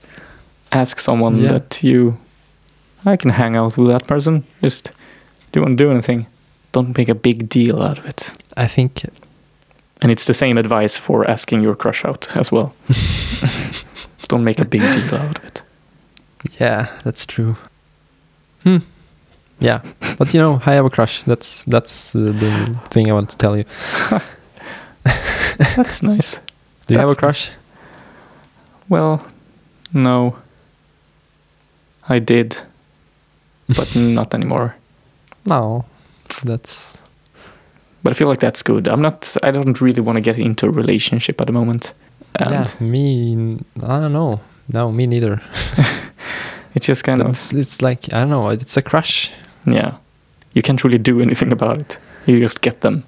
ask 0.70 0.98
someone 1.00 1.38
Yeah. 1.38 1.52
that 1.52 1.82
you 1.82 2.16
I 3.06 3.16
can 3.16 3.30
hang 3.30 3.56
out 3.56 3.78
with 3.78 3.88
that 3.88 4.06
person. 4.06 4.44
Just 4.62 4.92
do 5.52 5.60
you 5.60 5.66
want 5.66 5.78
to 5.78 5.84
do 5.84 5.90
anything? 5.90 6.26
Don't 6.72 6.96
make 6.96 7.08
a 7.08 7.14
big 7.14 7.48
deal 7.48 7.82
out 7.82 7.98
of 7.98 8.06
it. 8.06 8.32
I 8.56 8.66
think 8.66 9.04
And 10.00 10.10
it's 10.10 10.26
the 10.26 10.34
same 10.34 10.58
advice 10.58 10.96
for 10.96 11.30
asking 11.30 11.62
your 11.62 11.76
crush 11.76 12.04
out 12.04 12.36
as 12.36 12.50
well. 12.50 12.74
Don't 14.28 14.44
make 14.44 14.60
a 14.60 14.64
big 14.64 14.80
deal 14.80 15.14
out 15.14 15.38
of 15.38 15.44
it. 15.44 15.62
Yeah, 16.58 16.88
that's 17.04 17.26
true. 17.26 17.56
Hmm. 18.64 18.78
Yeah, 19.60 19.80
but 20.18 20.34
you 20.34 20.40
know, 20.40 20.60
I 20.66 20.74
have 20.74 20.84
a 20.84 20.90
crush. 20.90 21.22
That's 21.22 21.62
that's 21.64 22.16
uh, 22.16 22.18
the 22.18 22.80
thing 22.90 23.10
I 23.10 23.14
want 23.14 23.30
to 23.30 23.36
tell 23.36 23.56
you. 23.56 23.64
That's 25.76 26.02
nice. 26.02 26.40
Do 26.86 26.94
you 26.94 26.98
have 26.98 27.08
a 27.08 27.12
That's 27.12 27.20
crush? 27.20 27.50
Well, 28.88 29.24
no. 29.92 30.36
I 32.08 32.18
did, 32.18 32.56
but 33.68 33.94
not 33.94 34.34
anymore. 34.34 34.74
No, 35.44 35.84
that's 36.44 37.02
But 38.02 38.12
I 38.12 38.14
feel 38.14 38.28
like 38.28 38.40
that's 38.40 38.62
good. 38.62 38.88
I'm 38.88 39.02
not. 39.02 39.36
I 39.42 39.50
don't 39.50 39.80
really 39.80 40.00
want 40.02 40.16
to 40.16 40.20
get 40.22 40.38
into 40.38 40.66
a 40.66 40.70
relationship 40.70 41.40
at 41.40 41.46
the 41.46 41.52
moment. 41.52 41.94
And 42.36 42.50
yeah. 42.50 42.66
Me, 42.80 43.58
I 43.82 44.00
don't 44.00 44.12
know. 44.12 44.40
No, 44.72 44.90
me 44.92 45.06
neither. 45.06 45.40
it's 46.74 46.86
just 46.86 47.04
kind 47.04 47.18
But 47.18 47.26
of 47.26 47.32
it's, 47.32 47.52
it's 47.52 47.82
like 47.82 48.12
I 48.12 48.20
don't 48.20 48.30
know. 48.30 48.50
It's 48.50 48.76
a 48.76 48.82
crush. 48.82 49.30
yeah. 49.66 49.96
You 50.54 50.62
can't 50.62 50.82
really 50.84 50.98
do 50.98 51.20
anything 51.22 51.50
about 51.52 51.80
it. 51.80 51.98
You 52.26 52.38
just 52.40 52.60
get 52.60 52.80
them. 52.82 53.04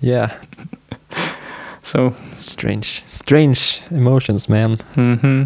Yeah, 0.00 0.36
So. 1.82 2.14
strange, 2.32 3.02
strange 3.06 3.80
emotions, 3.90 4.48
man. 4.48 4.76
Mm 4.94 5.20
hmm 5.20 5.42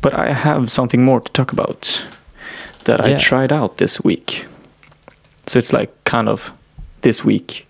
But 0.00 0.14
I 0.14 0.32
have 0.32 0.70
something 0.70 1.04
more 1.04 1.20
to 1.20 1.32
talk 1.32 1.52
about 1.52 2.04
that 2.84 3.00
I 3.00 3.18
tried 3.18 3.52
out 3.52 3.76
this 3.76 4.02
week. 4.02 4.46
So 5.46 5.58
it's 5.58 5.72
like 5.72 5.90
kind 6.04 6.28
of 6.28 6.52
this 7.02 7.24
week, 7.24 7.66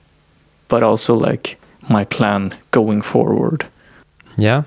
but 0.68 0.82
also 0.82 1.14
like 1.14 1.58
my 1.88 2.04
plan 2.04 2.54
going 2.70 3.02
forward. 3.02 3.66
Yeah. 4.36 4.62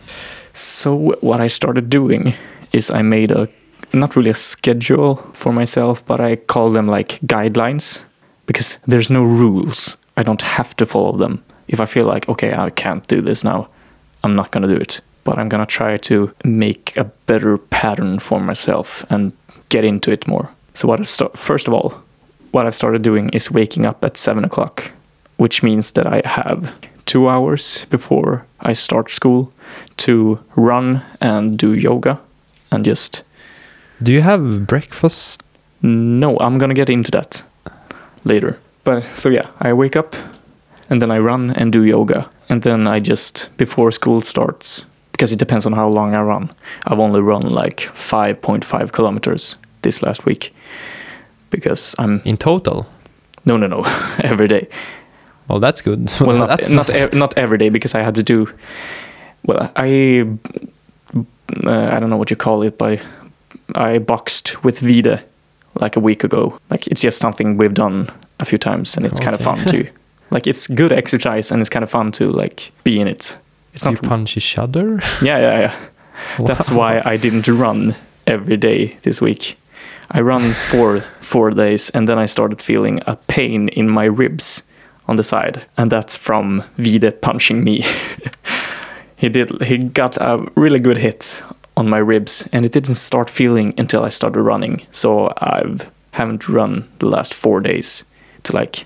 So 0.54 1.16
what 1.22 1.40
I 1.40 1.48
started 1.48 1.90
doing 1.90 2.34
is 2.72 2.92
I 2.92 3.02
made 3.02 3.32
a 3.32 3.48
not 3.94 4.16
really 4.16 4.32
a 4.32 4.36
schedule 4.36 5.16
for 5.34 5.54
myself, 5.54 6.06
but 6.06 6.20
I 6.20 6.36
call 6.36 6.72
them 6.72 6.88
like 6.88 7.20
guidelines 7.26 8.04
because 8.46 8.78
there's 8.88 9.12
no 9.12 9.24
rules. 9.24 9.98
I 10.18 10.24
don't 10.24 10.42
have 10.42 10.76
to 10.78 10.86
follow 10.86 11.18
them. 11.18 11.44
If 11.68 11.80
I 11.80 11.86
feel 11.86 12.06
like 12.06 12.28
okay, 12.30 12.54
I 12.54 12.70
can't 12.72 13.08
do 13.08 13.22
this 13.22 13.44
now, 13.44 13.68
I'm 14.24 14.36
not 14.36 14.52
going 14.52 14.68
to 14.68 14.74
do 14.76 14.82
it. 14.82 15.02
But 15.24 15.38
I'm 15.38 15.50
to 15.50 15.66
try 15.66 15.98
to 15.98 16.34
make 16.44 16.98
a 16.98 17.06
better 17.26 17.58
pattern 17.58 18.20
for 18.20 18.40
myself 18.40 19.06
and 19.10 19.32
get 19.70 19.84
into 19.84 20.12
it 20.12 20.28
more. 20.28 20.50
So 20.74 20.88
what 20.88 21.00
I 21.00 21.04
start 21.04 21.38
first 21.38 21.68
of 21.68 21.74
all, 21.74 21.94
what 22.52 22.66
I've 22.66 22.76
started 22.76 23.04
doing 23.04 23.30
is 23.30 23.52
waking 23.52 23.86
up 23.86 24.04
at 24.04 24.18
seven 24.18 24.44
o'clock, 24.44 24.92
which 25.38 25.64
means 25.64 25.94
that 25.94 26.08
I 26.08 26.22
have 26.26 26.74
two 27.06 27.30
hours 27.30 27.86
before 27.90 28.46
I 28.60 28.74
start 28.74 29.12
school 29.12 29.52
to 29.98 30.40
run 30.56 31.02
and 31.22 31.58
do 31.58 31.74
yoga 31.74 32.20
and 32.72 32.86
just 32.86 33.24
Do 34.02 34.12
you 34.12 34.22
have 34.22 34.68
breakfast? 34.68 35.44
no 35.84 36.38
i'm 36.40 36.58
gonna 36.58 36.74
get 36.74 36.90
into 36.90 37.12
that 37.12 37.44
later 38.24 38.58
but 38.86 39.04
so 39.04 39.30
yeah 39.30 39.48
i 39.60 39.74
wake 39.74 39.96
up 39.98 40.16
and 40.90 41.02
then 41.02 41.12
i 41.12 41.18
run 41.18 41.52
and 41.52 41.74
do 41.74 41.84
yoga 41.84 42.30
and 42.50 42.62
then 42.64 42.88
i 42.88 43.00
just 43.00 43.50
before 43.58 43.92
school 43.92 44.22
starts 44.22 44.86
because 45.24 45.32
it 45.32 45.40
depends 45.40 45.66
on 45.66 45.72
how 45.72 45.88
long 45.88 46.14
i 46.14 46.22
run. 46.22 46.50
I've 46.86 47.00
only 47.00 47.22
run 47.22 47.44
like 47.44 47.78
5.5 47.78 48.92
kilometers 48.92 49.56
this 49.82 50.04
last 50.04 50.26
week 50.26 50.54
because 51.50 51.96
i'm 51.98 52.22
In 52.26 52.36
total? 52.36 52.86
no 53.46 53.56
no 53.56 53.68
no. 53.68 53.84
Every 54.20 54.50
day. 54.50 54.68
Well, 55.48 55.62
that's 55.62 55.82
good. 55.82 56.12
well 56.20 56.38
not 56.40 56.50
that's 56.50 56.70
not 56.70 56.90
e- 56.90 57.18
not 57.18 57.38
every 57.38 57.58
day 57.58 57.70
because 57.70 57.96
i 57.96 58.02
had 58.04 58.16
to 58.16 58.24
do 58.24 58.48
well 59.46 59.72
i 59.78 60.28
uh, 61.68 61.96
i 61.96 62.00
don't 62.00 62.10
know 62.10 62.18
what 62.18 62.30
you 62.30 62.38
call 62.38 62.64
it 62.64 62.78
but 62.78 63.00
i 63.76 64.00
boxed 64.00 64.62
with 64.64 64.80
vide 64.82 65.24
like 65.82 65.96
a 65.98 66.02
week 66.02 66.24
ago. 66.26 66.60
Like 66.70 66.88
it's 66.92 67.02
just 67.02 67.18
something 67.18 67.58
we've 67.58 67.74
done 67.74 68.08
a 68.40 68.46
few 68.46 68.58
times 68.58 68.98
and 68.98 69.06
it's 69.06 69.20
kind 69.22 69.36
of 69.36 69.42
fun 69.42 69.66
too. 69.68 69.88
Like 70.32 70.48
it's 70.50 70.68
good 70.68 70.92
exercise 70.92 71.52
and 71.52 71.62
it's 71.62 71.70
kind 71.70 71.84
of 71.84 71.90
fun 71.92 72.12
to 72.14 72.30
like 72.30 72.72
be 72.84 73.00
in 73.00 73.08
it 73.08 73.38
it's 73.74 73.86
not 73.86 74.02
you 74.02 74.10
punch 74.10 74.38
each 74.38 74.58
other? 74.58 75.00
yeah 75.22 75.40
yeah 75.40 75.60
yeah 75.60 75.76
that's 76.46 76.72
why 76.72 77.02
I 77.06 77.18
didn't 77.18 77.48
run 77.48 77.96
every 78.28 78.58
day 78.58 78.98
this 79.02 79.22
week. 79.22 79.58
I 80.12 80.22
run 80.22 80.52
for 80.72 81.02
four 81.22 81.52
days 81.52 81.90
and 81.90 82.08
then 82.08 82.20
I 82.20 82.28
started 82.28 82.62
feeling 82.62 83.00
a 83.08 83.16
pain 83.16 83.70
in 83.70 83.90
my 83.90 84.06
ribs 84.06 84.64
on 85.08 85.16
the 85.18 85.24
side, 85.24 85.66
and 85.78 85.92
that's 85.92 86.16
from 86.16 86.64
Vide 86.78 87.22
punching 87.22 87.62
me. 87.64 87.84
he 89.18 89.30
did. 89.30 89.62
He 89.64 89.78
got 89.78 90.18
a 90.18 90.38
really 90.56 90.80
good 90.80 90.98
hit 90.98 91.44
on 91.76 91.90
my 91.90 91.98
ribs, 91.98 92.48
and 92.54 92.66
it 92.66 92.72
didn't 92.72 92.96
start 92.96 93.30
feeling 93.30 93.74
until 93.78 94.06
I 94.06 94.10
started 94.10 94.42
running. 94.42 94.86
So 94.92 95.34
I've 95.38 95.90
haven't 96.12 96.48
run 96.48 96.88
the 97.00 97.08
last 97.08 97.34
four 97.34 97.60
days 97.60 98.06
to 98.44 98.56
like 98.56 98.86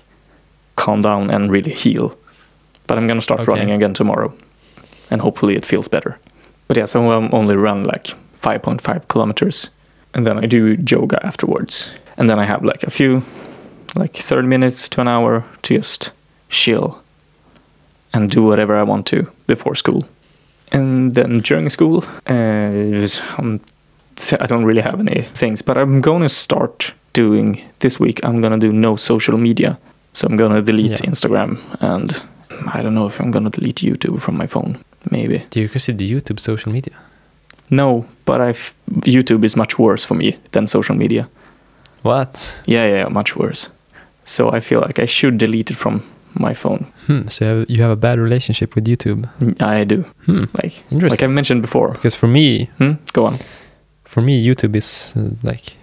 calm 0.76 1.02
down 1.02 1.30
and 1.30 1.50
really 1.52 1.72
heal. 1.72 2.16
But 2.86 2.98
I'm 2.98 3.06
gonna 3.06 3.20
start 3.20 3.40
Okay. 3.40 3.52
running 3.52 3.70
again 3.70 3.94
tomorrow, 3.94 4.32
and 5.10 5.20
hopefully 5.20 5.56
it 5.56 5.66
feels 5.66 5.88
better. 5.88 6.18
But 6.68 6.76
yeah, 6.76 6.86
so 6.86 7.10
I'm 7.10 7.32
only 7.32 7.56
run 7.56 7.84
like 7.84 8.08
5.5 8.36 9.08
kilometers, 9.08 9.70
and 10.14 10.26
then 10.26 10.38
I 10.44 10.46
do 10.46 10.76
yoga 10.90 11.18
afterwards, 11.26 11.90
and 12.16 12.28
then 12.28 12.38
I 12.38 12.44
have 12.46 12.64
like 12.64 12.82
a 12.82 12.90
few, 12.90 13.22
like 13.96 14.16
30 14.16 14.46
minutes 14.48 14.88
to 14.90 15.00
an 15.00 15.08
hour 15.08 15.44
to 15.62 15.74
just 15.76 16.12
chill 16.50 17.02
and 18.14 18.30
do 18.30 18.42
whatever 18.42 18.76
I 18.76 18.82
want 18.82 19.06
to 19.06 19.30
before 19.46 19.74
school. 19.74 20.02
And 20.72 21.14
then 21.14 21.40
during 21.40 21.68
school, 21.70 22.04
uh, 22.26 23.08
um, 23.38 23.60
I 24.40 24.46
don't 24.46 24.64
really 24.64 24.82
have 24.82 25.00
any 25.00 25.22
things, 25.34 25.62
but 25.62 25.76
I'm 25.78 26.00
going 26.00 26.22
to 26.22 26.28
start 26.28 26.92
doing 27.12 27.62
this 27.78 27.98
week. 27.98 28.20
I'm 28.24 28.40
going 28.40 28.52
to 28.52 28.58
do 28.58 28.72
no 28.72 28.96
social 28.96 29.38
media. 29.38 29.78
So 30.12 30.26
I'm 30.28 30.36
going 30.36 30.52
to 30.52 30.62
delete 30.62 30.90
Yeah. 30.90 31.10
Instagram 31.10 31.58
and 31.80 32.20
I 32.74 32.82
don't 32.82 32.94
know 32.94 33.06
if 33.06 33.20
I'm 33.20 33.30
going 33.30 33.44
to 33.44 33.60
delete 33.60 33.76
YouTube 33.76 34.20
from 34.20 34.36
my 34.36 34.46
phone. 34.46 34.78
Maybe. 35.10 35.44
Do 35.50 35.60
you 35.60 35.68
consider 35.68 36.04
YouTube 36.04 36.40
social 36.40 36.72
media? 36.72 36.94
No, 37.70 38.04
but 38.24 38.40
I've, 38.40 38.74
YouTube 39.06 39.44
is 39.44 39.56
much 39.56 39.78
worse 39.78 40.04
for 40.04 40.14
me 40.14 40.36
than 40.52 40.66
social 40.66 40.96
media. 40.96 41.28
What? 42.02 42.54
Yeah, 42.66 42.86
yeah, 42.86 42.96
yeah, 43.02 43.08
much 43.08 43.36
worse. 43.36 43.68
So 44.24 44.50
I 44.56 44.60
feel 44.60 44.80
like 44.80 44.98
I 44.98 45.06
should 45.06 45.38
delete 45.38 45.70
it 45.70 45.76
from 45.76 46.02
my 46.34 46.54
phone. 46.54 46.86
Hmm. 47.06 47.28
So 47.28 47.44
you 47.44 47.50
have, 47.58 47.70
you 47.70 47.82
have 47.82 47.90
a 47.90 47.96
bad 47.96 48.18
relationship 48.18 48.74
with 48.74 48.86
YouTube? 48.86 49.28
I 49.62 49.84
do. 49.84 50.04
Hmm. 50.26 50.44
Like, 50.62 50.82
Interesting. 50.90 51.10
like 51.10 51.22
I 51.22 51.26
mentioned 51.26 51.62
before. 51.62 51.92
Because 51.92 52.14
for 52.14 52.28
me, 52.28 52.68
Hmm? 52.78 52.92
Go 53.12 53.26
on. 53.26 53.36
for 54.04 54.22
me, 54.22 54.46
YouTube 54.46 54.76
is 54.76 55.14
uh, 55.16 55.30
like 55.42 55.74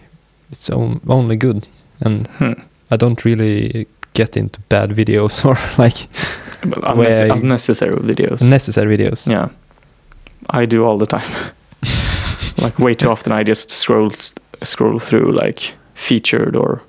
it's 0.51 0.69
on, 0.69 0.99
only 1.07 1.35
good, 1.37 1.67
and 2.01 2.27
Hmm. 2.39 2.53
I 2.91 2.97
don't 2.97 3.23
really 3.25 3.87
get 4.13 4.37
into 4.37 4.59
bad 4.69 4.89
videos 4.91 5.45
or 5.49 5.57
like 5.83 6.07
Well, 6.69 7.01
I- 7.01 7.35
unnecessary 7.37 7.95
videos. 7.97 8.41
necessary 8.49 8.97
videos. 8.97 9.27
Yeah, 9.29 9.49
I 10.49 10.65
do 10.65 10.85
all 10.85 10.97
the 10.97 11.05
time. 11.05 11.29
like 12.63 12.79
way 12.79 12.93
too 12.93 13.09
often, 13.09 13.31
I 13.31 13.43
just 13.43 13.71
scroll 13.71 14.11
scroll 14.63 14.99
through 14.99 15.31
like 15.31 15.73
featured 15.93 16.55
or 16.55 16.81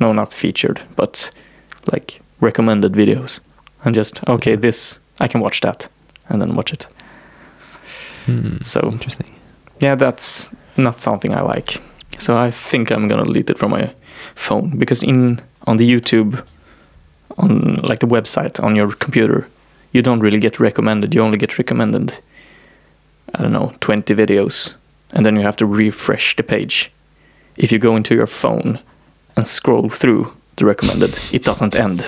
no, 0.00 0.12
not 0.12 0.32
featured, 0.32 0.80
but 0.96 1.30
like 1.92 2.20
recommended 2.40 2.92
videos, 2.92 3.40
and 3.84 3.94
just 3.96 4.20
okay, 4.28 4.50
Yeah. 4.52 4.60
this 4.60 5.00
I 5.20 5.28
can 5.28 5.40
watch 5.40 5.60
that, 5.60 5.88
and 6.28 6.40
then 6.40 6.54
watch 6.56 6.72
it. 6.72 6.88
Hmm. 8.26 8.56
So 8.62 8.80
Interesting. 8.90 9.26
yeah, 9.80 9.94
that's 9.96 10.50
not 10.76 11.00
something 11.00 11.32
I 11.34 11.42
like. 11.42 11.80
So 12.18 12.36
I 12.36 12.50
think 12.50 12.90
I'm 12.90 13.08
gonna 13.08 13.24
delete 13.24 13.50
it 13.50 13.58
from 13.58 13.70
my 13.70 13.90
phone 14.34 14.78
because 14.78 15.02
in 15.02 15.40
on 15.66 15.76
the 15.76 15.88
YouTube, 15.88 16.42
on 17.38 17.74
like 17.82 18.00
the 18.00 18.06
website 18.06 18.62
on 18.62 18.76
your 18.76 18.92
computer, 18.92 19.48
you 19.92 20.02
don't 20.02 20.20
really 20.20 20.38
get 20.38 20.60
recommended. 20.60 21.14
You 21.14 21.22
only 21.22 21.38
get 21.38 21.58
recommended, 21.58 22.20
I 23.34 23.42
don't 23.42 23.52
know, 23.52 23.72
20 23.80 24.14
videos, 24.14 24.74
and 25.12 25.24
then 25.24 25.36
you 25.36 25.42
have 25.42 25.56
to 25.56 25.66
refresh 25.66 26.36
the 26.36 26.42
page. 26.42 26.90
If 27.56 27.72
you 27.72 27.78
go 27.78 27.96
into 27.96 28.14
your 28.14 28.26
phone 28.26 28.78
and 29.36 29.46
scroll 29.46 29.88
through 29.88 30.32
the 30.56 30.66
recommended, 30.66 31.18
it 31.32 31.44
doesn't 31.44 31.74
end. 31.76 32.04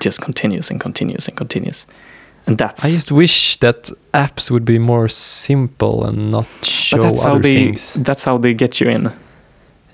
Just 0.00 0.20
continues 0.20 0.70
and 0.70 0.80
continues 0.80 1.28
and 1.28 1.36
continues. 1.36 1.86
And 2.46 2.58
that's 2.58 2.84
I 2.84 2.88
just 2.88 3.10
wish 3.10 3.56
that 3.58 3.90
apps 4.12 4.50
would 4.50 4.64
be 4.64 4.78
more 4.78 5.08
simple 5.08 6.04
and 6.04 6.30
not 6.30 6.46
show 6.62 6.98
but 6.98 7.02
that's 7.02 7.24
other 7.24 7.34
how 7.34 7.38
they 7.40 7.54
things. 7.54 7.94
that's 7.94 8.24
how 8.24 8.38
they 8.38 8.54
get 8.54 8.80
you 8.80 8.88
in. 8.88 9.12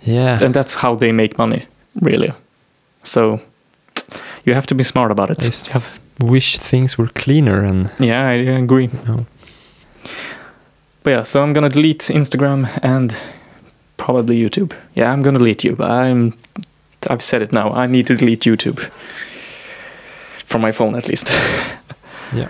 Yeah. 0.03 0.43
and 0.43 0.53
that's 0.53 0.75
how 0.75 0.97
they 0.97 1.13
make 1.13 1.39
money 1.39 1.67
really 2.01 2.33
so 3.05 3.41
you 4.45 4.55
have 4.55 4.67
to 4.67 4.75
be 4.75 4.83
smart 4.85 5.11
about 5.11 5.31
it. 5.31 5.41
I 5.41 5.45
just 5.47 5.69
have 5.69 6.01
wish 6.21 6.59
things 6.59 6.99
were 6.99 7.09
cleaner 7.09 7.65
and 7.65 7.91
yeah 7.99 8.29
i 8.29 8.35
agree. 8.35 8.89
know, 9.09 9.27
but 11.03 11.11
yeah 11.11 11.23
so 11.23 11.43
i'm 11.43 11.53
gonna 11.53 11.69
delete 11.69 12.11
instagram 12.11 12.69
and 12.83 13.21
probably 13.97 14.37
youtube. 14.37 14.73
Yeah 14.95 15.11
i'm 15.13 15.23
gonna 15.23 15.39
delete 15.39 15.65
you 15.65 15.75
but 15.75 15.91
i'm 15.91 16.33
i've 17.11 17.23
said 17.23 17.43
it 17.43 17.53
now. 17.53 17.71
I 17.71 17.87
need 17.87 18.07
to 18.07 18.15
delete 18.17 18.41
youtube 18.41 18.79
from 20.45 20.61
my 20.61 20.73
phone 20.73 20.95
at 20.97 21.09
least. 21.09 21.31
Yeah. 22.35 22.49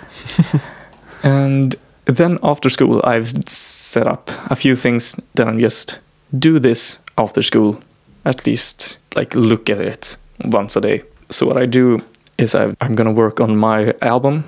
and 1.24 1.74
then 2.04 2.38
after 2.42 2.70
school 2.70 3.00
i've 3.04 3.28
set 3.48 4.06
up 4.06 4.30
a 4.48 4.54
few 4.54 4.76
things 4.76 5.16
that 5.34 5.48
i'm 5.48 5.58
just 5.58 5.98
do 6.38 6.58
this 6.60 6.98
after 7.18 7.42
school. 7.42 7.80
At 8.24 8.46
least 8.46 8.98
like 9.16 9.34
look 9.34 9.68
at 9.68 9.80
it 9.80 10.16
once 10.44 10.76
a 10.76 10.80
day 10.80 11.02
so 11.32 11.46
what 11.46 11.56
i 11.56 11.66
do 11.66 11.98
is 12.38 12.54
i 12.54 12.64
i'm 12.80 12.94
gonna 12.94 13.12
work 13.12 13.40
on 13.40 13.56
my 13.56 13.94
album 14.02 14.44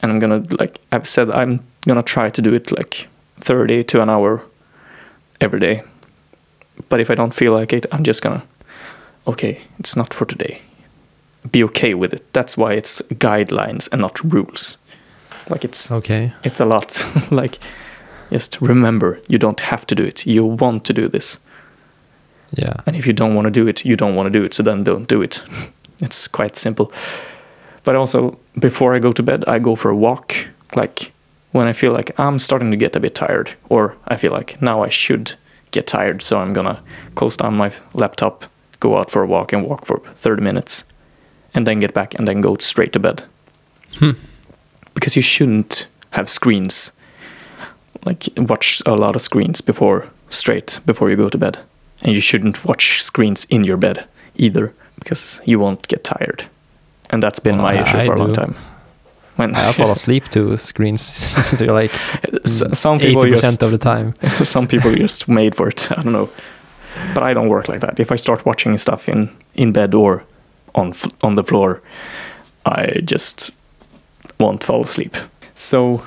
and 0.00 0.12
i'm 0.12 0.18
gonna 0.18 0.42
like 0.60 0.78
i've 0.92 1.06
said 1.08 1.30
i'm 1.30 1.60
gonna 1.86 2.02
try 2.02 2.30
to 2.30 2.42
do 2.42 2.54
it 2.54 2.70
like 2.72 3.08
30 3.38 3.84
to 3.84 4.00
an 4.02 4.08
hour 4.08 4.44
every 5.40 5.60
day. 5.60 5.82
But 6.88 7.00
if 7.00 7.10
i 7.10 7.14
don't 7.14 7.34
feel 7.34 7.52
like 7.52 7.72
it 7.76 7.86
i'm 7.92 8.02
just 8.04 8.22
gonna 8.22 8.42
okay 9.26 9.60
it's 9.78 9.96
not 9.96 10.14
for 10.14 10.24
today. 10.26 10.60
Be 11.52 11.62
okay 11.64 11.92
with 11.94 12.14
it. 12.14 12.22
That's 12.32 12.56
why 12.56 12.72
it's 12.72 13.02
guidelines 13.20 13.88
and 13.92 14.00
not 14.00 14.18
rules. 14.32 14.78
Like 15.50 15.64
it's 15.64 15.90
Okay. 15.92 16.32
it's 16.44 16.60
a 16.60 16.64
lot. 16.64 17.04
Like 17.30 17.58
just 18.30 18.58
remember 18.60 19.20
you 19.28 19.38
don't 19.38 19.60
have 19.60 19.84
to 19.86 19.94
do 19.94 20.02
it. 20.04 20.26
You 20.26 20.44
want 20.44 20.84
to 20.86 20.92
do 20.92 21.08
this 21.08 21.38
Yeah. 22.56 22.74
and 22.86 22.96
if 22.96 23.06
you 23.06 23.12
don't 23.12 23.34
want 23.34 23.46
to 23.46 23.50
do 23.50 23.68
it 23.68 23.84
you 23.84 23.96
don't 23.96 24.14
want 24.14 24.32
to 24.32 24.38
do 24.38 24.44
it 24.44 24.54
so 24.54 24.62
then 24.62 24.84
don't 24.84 25.08
do 25.08 25.22
it. 25.22 25.42
It's 26.00 26.28
quite 26.28 26.56
simple. 26.56 26.92
But 27.84 27.94
also 27.94 28.38
before 28.58 28.96
i 28.96 28.98
go 28.98 29.12
to 29.12 29.22
bed 29.22 29.44
i 29.46 29.58
go 29.58 29.76
for 29.76 29.90
a 29.90 29.96
walk. 29.96 30.34
Like 30.76 31.12
when 31.52 31.68
i 31.68 31.72
feel 31.72 31.92
like 31.92 32.10
i'm 32.18 32.38
starting 32.38 32.70
to 32.70 32.76
get 32.76 32.96
a 32.96 33.00
bit 33.00 33.14
tired 33.14 33.54
or 33.68 33.96
i 34.08 34.16
feel 34.16 34.32
like 34.32 34.60
now 34.60 34.84
i 34.84 34.88
should 34.90 35.34
get 35.70 35.86
tired 35.86 36.22
so 36.22 36.38
i'm 36.40 36.52
gonna 36.52 36.82
close 37.14 37.36
down 37.36 37.54
my 37.56 37.70
laptop 37.94 38.44
go 38.80 38.98
out 38.98 39.10
for 39.10 39.22
a 39.22 39.26
walk 39.26 39.52
and 39.52 39.64
walk 39.68 39.86
for 39.86 40.00
30 40.14 40.42
minutes 40.42 40.84
and 41.54 41.66
then 41.66 41.80
get 41.80 41.94
back 41.94 42.14
and 42.14 42.26
then 42.26 42.40
go 42.40 42.56
straight 42.56 42.92
to 42.92 42.98
bed. 42.98 43.24
Hmm. 43.98 44.10
because 44.94 45.14
you 45.16 45.22
shouldn't 45.22 45.86
have 46.10 46.28
screens. 46.28 46.92
Like 48.04 48.24
watch 48.36 48.82
a 48.86 48.94
lot 48.94 49.14
of 49.16 49.22
screens 49.22 49.60
before 49.60 50.08
straight 50.28 50.80
before 50.84 51.10
you 51.10 51.16
go 51.16 51.28
to 51.28 51.38
bed 51.38 51.58
and 52.02 52.14
you 52.14 52.20
shouldn't 52.20 52.64
watch 52.64 53.02
screens 53.02 53.46
in 53.50 53.64
your 53.64 53.76
bed 53.76 54.04
either 54.36 54.72
because 54.98 55.40
you 55.46 55.58
won't 55.58 55.86
get 55.88 56.04
tired. 56.04 56.44
And 57.10 57.22
that's 57.22 57.40
been 57.40 57.56
Well, 57.56 57.66
my 57.72 57.78
I- 57.78 57.82
issue 57.82 57.98
I 57.98 58.06
for 58.06 58.14
a 58.14 58.18
long 58.18 58.32
time. 58.32 58.54
When 59.36 59.54
I 59.54 59.72
fall 59.72 59.90
asleep 60.00 60.28
to 60.30 60.56
screens. 60.58 61.34
To 61.58 61.72
like 61.72 61.92
S- 62.44 62.62
some 62.78 62.98
people 62.98 63.22
just 63.30 63.62
of 63.62 63.70
the 63.70 63.78
time. 63.78 64.14
some 64.44 64.66
people 64.66 64.90
are 64.90 64.96
just 65.02 65.28
made 65.28 65.54
for 65.54 65.68
it. 65.68 65.88
I 65.92 66.02
don't 66.02 66.12
know. 66.12 66.28
But 67.14 67.22
i 67.24 67.34
don't 67.34 67.48
work 67.48 67.68
like 67.68 67.80
that. 67.80 67.98
If 68.00 68.12
i 68.12 68.16
start 68.16 68.44
watching 68.46 68.78
stuff 68.78 69.08
in 69.08 69.28
in 69.54 69.72
bed 69.72 69.94
or 69.94 70.22
on 70.74 70.88
f- 70.90 71.10
on 71.22 71.34
the 71.34 71.42
floor 71.44 71.80
i 72.66 73.00
just 73.12 73.50
won't 74.38 74.64
fall 74.64 74.82
asleep. 74.84 75.16
So 75.54 76.02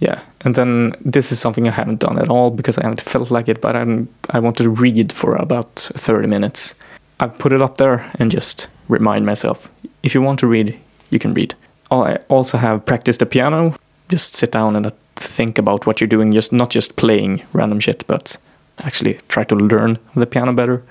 yeah 0.00 0.20
and 0.44 0.54
then 0.54 0.92
this 1.12 1.32
is 1.32 1.38
something 1.40 1.68
i 1.68 1.70
haven't 1.70 2.00
done 2.00 2.18
at 2.18 2.28
all 2.30 2.50
because 2.50 2.78
i 2.78 2.82
haven't 2.82 3.00
felt 3.00 3.30
like 3.30 3.48
it 3.50 3.60
but 3.60 3.76
i'm 3.76 4.08
i 4.30 4.38
want 4.40 4.56
to 4.56 4.70
read 4.70 5.12
for 5.12 5.34
about 5.36 5.74
30 5.76 6.26
minutes. 6.28 6.74
I 7.22 7.26
put 7.28 7.52
it 7.52 7.60
up 7.62 7.76
there 7.76 8.10
and 8.18 8.30
just 8.32 8.68
remind 8.88 9.26
myself 9.26 9.68
if 10.02 10.14
you 10.14 10.22
want 10.22 10.38
to 10.40 10.46
read 10.46 10.74
you 11.10 11.18
can 11.18 11.34
read. 11.34 11.54
I 11.90 12.16
also 12.28 12.56
have 12.58 12.86
practiced 12.86 13.18
the 13.20 13.26
piano. 13.26 13.74
Just 14.08 14.34
sit 14.34 14.52
down 14.52 14.76
and 14.76 14.90
think 15.16 15.58
about 15.58 15.86
what 15.86 16.00
you're 16.00 16.08
doing 16.16 16.32
just 16.32 16.52
not 16.52 16.70
just 16.74 16.96
playing 16.96 17.42
random 17.52 17.80
shit 17.80 18.04
but 18.06 18.38
actually 18.84 19.18
try 19.28 19.44
to 19.44 19.54
learn 19.54 19.98
the 20.16 20.26
piano 20.26 20.52
better. 20.54 20.82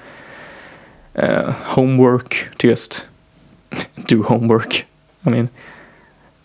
Uh, 1.16 1.52
homework 1.52 2.50
to 2.60 2.68
just 2.70 3.06
do 4.08 4.22
homework. 4.24 4.86
I 5.26 5.30
mean 5.32 5.50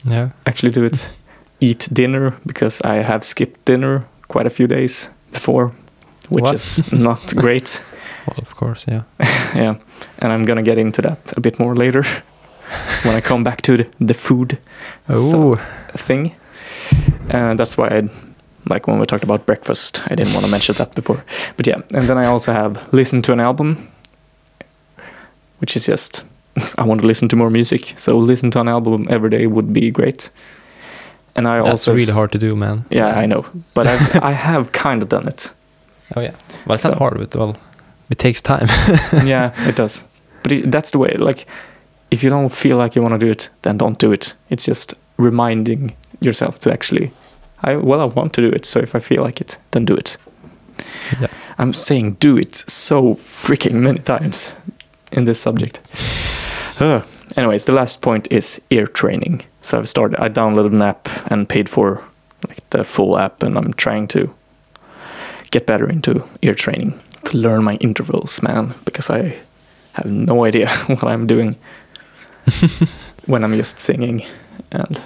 Yeah. 0.05 0.31
actually 0.47 0.73
do 0.73 0.85
it. 0.85 1.09
Eat 1.64 1.88
dinner 1.92 2.33
because 2.46 2.81
I 2.85 3.03
have 3.03 3.22
skipped 3.24 3.64
dinner 3.64 4.05
quite 4.29 4.46
a 4.46 4.50
few 4.50 4.66
days 4.66 5.11
before, 5.33 5.72
which 6.29 6.42
What? 6.42 6.55
is 6.55 6.92
not 6.92 7.35
great. 7.42 7.83
Well, 8.27 8.38
of 8.38 8.55
course. 8.57 8.87
Yeah. 8.92 9.03
yeah, 9.55 9.74
and 10.18 10.33
I'm 10.33 10.44
gonna 10.44 10.62
get 10.62 10.79
into 10.79 11.03
that 11.03 11.33
a 11.37 11.40
bit 11.40 11.59
more 11.59 11.74
later 11.77 12.03
when 13.05 13.16
I 13.16 13.20
come 13.20 13.44
back 13.44 13.62
to 13.62 13.77
the, 13.77 13.87
the 14.07 14.14
food. 14.14 14.59
So- 15.16 15.59
thing. 15.96 16.33
And 17.31 17.59
that's 17.59 17.77
why 17.79 17.88
I, 17.88 18.09
like 18.70 18.87
when 18.87 18.98
we 18.98 19.07
talked 19.07 19.24
about 19.24 19.46
breakfast, 19.46 20.03
I 20.11 20.14
didn't 20.14 20.33
want 20.35 20.44
to 20.44 20.50
mention 20.50 20.74
that 20.77 20.94
before. 20.94 21.24
But 21.57 21.66
yeah, 21.66 21.81
and 21.94 22.09
then 22.09 22.18
I 22.18 22.27
also 22.27 22.53
have 22.53 22.92
listened 22.92 23.24
to 23.24 23.33
an 23.33 23.40
album, 23.40 23.88
which 25.61 25.77
is 25.77 25.87
just 25.87 26.24
I 26.79 26.85
want 26.85 27.00
to 27.00 27.07
listen 27.07 27.29
to 27.29 27.37
more 27.37 27.50
music. 27.50 27.94
So 27.96 28.18
listen 28.18 28.50
to 28.50 28.61
an 28.61 28.68
album 28.68 29.07
every 29.11 29.31
day 29.31 29.46
would 29.46 29.72
be 29.72 29.90
great. 29.90 30.31
And 31.37 31.49
I 31.49 31.57
That's 31.57 31.70
also 31.88 31.94
really 31.94 32.12
hard 32.12 32.31
to 32.33 32.38
do, 32.38 32.55
man. 32.55 32.85
Yeah, 32.90 33.09
I 33.09 33.27
know, 33.27 33.44
but 33.75 33.87
I've, 33.87 34.23
I 34.31 34.33
have 34.33 34.70
kind 34.73 35.03
of 35.03 35.09
done 35.09 35.27
it. 35.29 35.53
Oh 36.16 36.20
yeah. 36.20 36.35
Well, 36.66 36.75
it's 36.75 36.83
So- 36.83 36.90
not 36.90 36.99
hard, 36.99 37.18
but 37.18 37.35
well, 37.35 37.57
it 38.11 38.18
takes 38.18 38.40
time. 38.42 38.66
yeah, 39.27 39.53
it 39.68 39.75
does. 39.77 40.05
But 40.42 40.53
it, 40.53 40.70
that's 40.70 40.90
the 40.92 40.99
way. 40.99 41.16
Like, 41.18 41.47
if 42.11 42.23
you 42.23 42.31
don't 42.31 42.53
feel 42.53 42.77
like 42.77 42.94
you 42.94 43.03
want 43.03 43.18
to 43.20 43.27
do 43.27 43.31
it, 43.31 43.49
then 43.62 43.79
don't 43.79 43.99
do 43.99 44.12
it. 44.12 44.35
It's 44.51 44.64
just 44.66 44.94
reminding 45.16 45.94
yourself 46.20 46.59
to 46.61 46.73
actually, 46.73 47.11
I 47.62 47.77
well, 47.77 48.01
I 48.01 48.05
want 48.07 48.33
to 48.35 48.40
do 48.40 48.49
it. 48.55 48.64
So 48.66 48.79
if 48.81 48.94
I 48.94 48.99
feel 49.01 49.23
like 49.25 49.40
it, 49.40 49.59
then 49.73 49.85
do 49.85 49.94
it. 49.97 50.18
Yeah. 51.20 51.29
I'm 51.59 51.73
saying 51.73 52.14
do 52.20 52.37
it 52.38 52.55
so 52.55 53.14
freaking 53.14 53.81
many 53.83 54.01
times 54.01 54.53
in 55.12 55.25
this 55.25 55.40
subject. 55.40 55.81
Uh, 56.81 57.03
anyways, 57.37 57.64
the 57.64 57.73
last 57.73 58.03
point 58.03 58.29
is 58.31 58.61
ear 58.70 58.87
training. 58.87 59.44
So 59.61 59.79
I've 59.79 59.88
started. 59.88 60.20
I 60.20 60.29
downloaded 60.29 60.73
an 60.73 60.83
app 60.83 61.09
and 61.31 61.49
paid 61.49 61.68
for 61.68 62.05
like 62.49 62.68
the 62.70 62.85
full 62.85 63.18
app, 63.18 63.42
and 63.42 63.57
I'm 63.57 63.73
trying 63.75 64.09
to 64.09 64.31
get 65.51 65.66
better 65.66 65.88
into 65.88 66.23
ear 66.42 66.55
training 66.55 67.01
to 67.25 67.38
learn 67.38 67.64
my 67.64 67.77
intervals, 67.77 68.42
man, 68.42 68.75
because 68.85 69.09
I 69.11 69.37
have 69.92 70.07
no 70.07 70.44
idea 70.44 70.68
what 70.87 71.05
I'm 71.05 71.27
doing 71.27 71.57
when 73.27 73.44
I'm 73.44 73.57
just 73.57 73.79
singing 73.79 74.25
and 74.70 74.99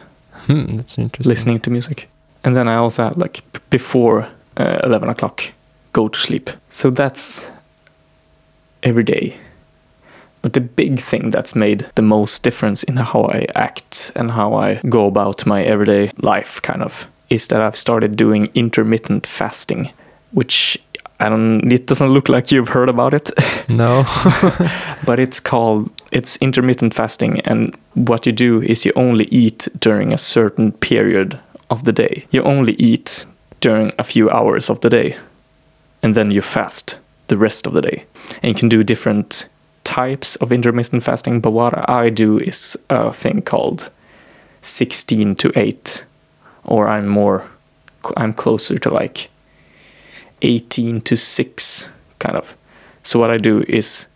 hmm, 0.46 0.64
that's 0.76 0.98
interesting. 0.98 1.30
listening 1.30 1.58
to 1.60 1.70
music. 1.70 2.08
And 2.44 2.56
then 2.56 2.68
I 2.68 2.76
also 2.76 3.04
have 3.04 3.18
like 3.18 3.42
before 3.70 4.28
uh, 4.56 4.80
11 4.82 5.08
o'clock, 5.08 5.44
go 5.92 6.08
to 6.08 6.18
sleep. 6.18 6.50
So 6.68 6.90
that's 6.90 7.50
every 8.82 9.04
day. 9.04 9.36
But 10.42 10.52
the 10.52 10.60
big 10.60 11.00
thing 11.00 11.30
that's 11.30 11.54
made 11.54 11.86
the 11.94 12.02
most 12.02 12.42
difference 12.42 12.84
in 12.84 12.96
how 12.96 13.24
I 13.24 13.46
act 13.54 14.12
and 14.14 14.30
how 14.30 14.54
I 14.54 14.80
go 14.88 15.06
about 15.06 15.46
my 15.46 15.62
everyday 15.62 16.12
life, 16.18 16.62
kind 16.62 16.82
of, 16.82 17.06
is 17.30 17.48
that 17.48 17.60
I've 17.60 17.76
started 17.76 18.16
doing 18.16 18.48
intermittent 18.54 19.26
fasting, 19.26 19.90
which 20.32 20.78
I 21.20 21.28
don't. 21.28 21.72
It 21.72 21.86
doesn't 21.86 22.10
look 22.10 22.28
like 22.28 22.52
you've 22.52 22.68
heard 22.68 22.88
about 22.88 23.14
it. 23.14 23.30
No. 23.68 24.04
but 25.04 25.18
it's 25.20 25.40
called 25.40 25.90
it's 26.10 26.38
intermittent 26.38 26.94
fasting 26.94 27.40
and 27.40 27.76
what 27.94 28.24
you 28.24 28.32
do 28.32 28.62
is 28.62 28.86
you 28.86 28.92
only 28.96 29.24
eat 29.24 29.68
during 29.78 30.12
a 30.12 30.18
certain 30.18 30.72
period 30.72 31.38
of 31.68 31.84
the 31.84 31.92
day 31.92 32.24
you 32.30 32.42
only 32.44 32.72
eat 32.78 33.26
during 33.60 33.92
a 33.98 34.04
few 34.04 34.30
hours 34.30 34.70
of 34.70 34.80
the 34.80 34.88
day 34.88 35.18
and 36.02 36.14
then 36.14 36.30
you 36.30 36.40
fast 36.40 36.98
the 37.26 37.36
rest 37.36 37.66
of 37.66 37.74
the 37.74 37.82
day 37.82 38.04
and 38.42 38.52
you 38.52 38.54
can 38.54 38.70
do 38.70 38.82
different 38.82 39.48
types 39.88 40.36
of 40.36 40.52
intermittent 40.52 41.02
fasting 41.02 41.40
but 41.40 41.52
what 41.52 41.88
i 41.88 42.10
do 42.10 42.38
is 42.38 42.76
a 42.90 43.12
thing 43.12 43.40
called 43.40 43.90
16 44.60 45.34
to 45.36 45.50
8 45.56 46.04
or 46.64 46.88
i'm 46.88 47.08
more 47.08 47.48
I'm 48.16 48.32
closer 48.32 48.78
to 48.78 48.90
like 48.90 49.30
18 50.42 51.00
to 51.02 51.16
6 51.16 51.88
kind 52.18 52.36
of. 52.36 52.56
So 53.02 53.18
what 53.18 53.30
I 53.30 53.38
do 53.38 53.64
is 53.68 54.06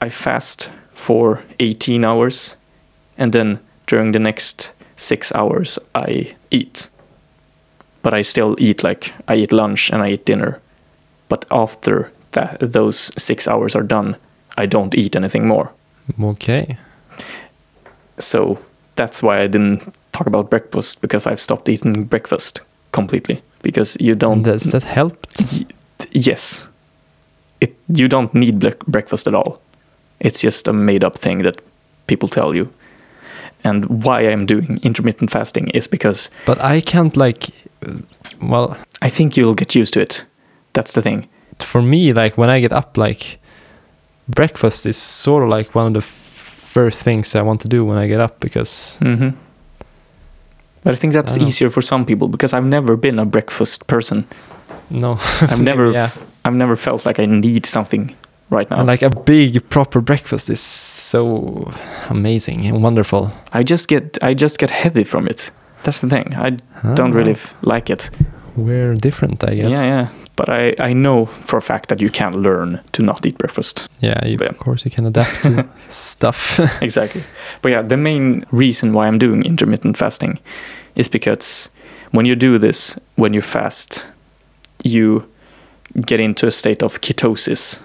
I 0.00 0.08
fast 0.08 0.70
for 0.92 1.44
18 1.60 2.04
hours 2.04 2.56
and 3.16 3.32
then 3.32 3.60
during 3.86 4.12
the 4.12 4.18
next 4.18 4.72
6 4.96 5.32
hours 5.34 5.78
I 5.94 6.34
eat. 6.50 6.88
But 8.02 8.14
I 8.14 8.22
still 8.22 8.54
eat 8.58 8.82
like 8.82 9.12
I 9.26 9.36
eat 9.36 9.52
lunch 9.52 9.90
and 9.90 10.02
I 10.02 10.10
eat 10.10 10.24
dinner. 10.24 10.60
But 11.28 11.44
after 11.50 12.12
that 12.32 12.60
those 12.60 13.12
6 13.20 13.48
hours 13.48 13.74
are 13.74 13.82
done, 13.82 14.16
I 14.62 14.66
don't 14.66 14.94
eat 14.94 15.16
anything 15.16 15.46
more. 15.48 15.72
Okay. 16.20 16.76
So 18.18 18.58
that's 18.96 19.22
why 19.22 19.40
I 19.44 19.46
didn't 19.46 19.94
talk 20.12 20.26
about 20.26 20.50
breakfast 20.50 21.00
because 21.00 21.26
I've 21.26 21.40
stopped 21.40 21.68
eating 21.68 22.04
breakfast 22.08 22.60
completely 22.92 23.42
because 23.62 23.96
you 24.00 24.14
don't 24.14 24.42
Does 24.42 24.64
that 24.72 24.84
helped? 24.84 25.40
Y- 25.52 25.66
yes. 26.12 26.68
It 27.60 27.74
you 27.88 28.08
don't 28.08 28.34
need 28.34 28.58
bre- 28.58 28.84
breakfast 28.86 29.26
at 29.26 29.34
all. 29.34 29.60
It's 30.20 30.40
just 30.44 30.68
a 30.68 30.72
made 30.72 31.04
up 31.06 31.16
thing 31.16 31.42
that 31.42 31.60
people 32.06 32.28
tell 32.28 32.54
you. 32.56 32.68
And 33.64 34.04
why 34.04 34.20
I'm 34.32 34.46
doing 34.46 34.78
intermittent 34.82 35.30
fasting 35.30 35.68
is 35.74 35.88
because 35.88 36.30
But 36.46 36.58
I 36.60 36.80
can't 36.80 37.16
like. 37.16 37.50
Well, 38.40 38.76
I 39.02 39.10
think 39.10 39.36
you'll 39.36 39.54
get 39.54 39.74
used 39.74 39.92
to 39.94 40.00
it. 40.00 40.24
That's 40.72 40.92
the 40.92 41.02
thing. 41.02 41.26
for 41.60 41.82
me, 41.82 42.12
like 42.12 42.38
when 42.38 42.50
I 42.50 42.60
get 42.60 42.72
up, 42.72 42.96
like 42.96 43.38
breakfast 44.28 44.86
is 44.86 44.96
sort 44.96 45.42
of 45.42 45.48
like 45.58 45.74
one 45.74 45.86
of 45.86 45.92
the 45.92 45.98
f- 46.00 46.04
first 46.72 47.02
things 47.02 47.34
I 47.34 47.42
want 47.42 47.60
to 47.62 47.68
do 47.68 47.84
when 47.84 47.98
I 47.98 48.08
get 48.08 48.20
up 48.20 48.40
because 48.40 48.98
hmm 49.02 49.30
But 50.84 50.92
I 50.94 50.96
think 50.96 51.12
that's 51.12 51.38
I 51.38 51.42
easier 51.42 51.70
for 51.70 51.82
some 51.82 52.04
people 52.04 52.28
because 52.28 52.52
I've 52.56 52.66
never 52.68 52.96
been 52.96 53.18
a 53.18 53.24
breakfast 53.24 53.86
person. 53.86 54.24
no, 54.90 55.16
I've 55.50 55.60
never, 55.70 55.90
yeah. 55.92 56.08
I've 56.44 56.54
never 56.56 56.76
felt 56.76 57.04
like 57.06 57.22
I 57.22 57.26
need 57.26 57.66
something 57.66 58.14
right 58.50 58.70
now. 58.70 58.78
And 58.78 58.86
like 58.86 59.02
a 59.02 59.10
big 59.10 59.68
proper 59.68 60.00
breakfast 60.00 60.48
is 60.50 60.60
so 60.60 61.72
amazing 62.10 62.66
and 62.66 62.82
wonderful. 62.82 63.30
I 63.52 63.62
just 63.62 63.88
get, 63.88 64.18
I 64.22 64.34
just 64.34 64.58
get 64.58 64.70
heavy 64.70 65.04
from 65.04 65.26
it. 65.26 65.50
That's 65.82 66.00
the 66.00 66.08
thing. 66.08 66.34
I 66.34 66.50
don't 66.94 67.12
Ah, 67.12 67.16
really 67.18 67.32
f- 67.32 67.54
like 67.62 67.90
it. 67.92 68.10
We're 68.56 68.94
different, 68.94 69.42
I 69.44 69.54
guess. 69.54 69.72
Yeah, 69.72 69.84
yeah. 69.84 70.08
But 70.38 70.48
I, 70.48 70.74
I 70.90 70.92
know 70.92 71.26
for 71.26 71.56
a 71.56 71.60
fact 71.62 71.88
that 71.88 72.00
you 72.00 72.10
can 72.10 72.32
learn 72.42 72.80
to 72.92 73.02
not 73.02 73.26
eat 73.26 73.36
breakfast. 73.38 73.88
Yeah, 74.00 74.24
you, 74.24 74.36
Yeah. 74.40 74.50
of 74.50 74.58
course 74.58 74.84
you 74.84 74.90
can 74.90 75.06
adapt 75.06 75.42
to 75.42 75.64
stuff. 75.88 76.60
exactly. 76.82 77.22
But 77.60 77.72
yeah, 77.72 77.82
the 77.88 77.96
main 77.96 78.44
reason 78.52 78.92
why 78.92 79.08
I'm 79.08 79.18
doing 79.18 79.42
intermittent 79.44 79.96
fasting 79.98 80.38
is 80.94 81.08
because 81.08 81.70
when 82.12 82.24
you 82.26 82.36
do 82.36 82.58
this, 82.58 82.96
when 83.16 83.34
you 83.34 83.42
fast, 83.42 84.06
you 84.84 85.24
get 86.06 86.20
into 86.20 86.46
a 86.46 86.50
state 86.50 86.82
of 86.84 87.00
ketosis. 87.00 87.80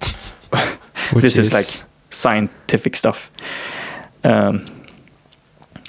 this 1.14 1.38
is, 1.38 1.52
like 1.52 1.88
scientific 2.10 2.96
stuff. 2.96 3.30
Um, 4.24 4.66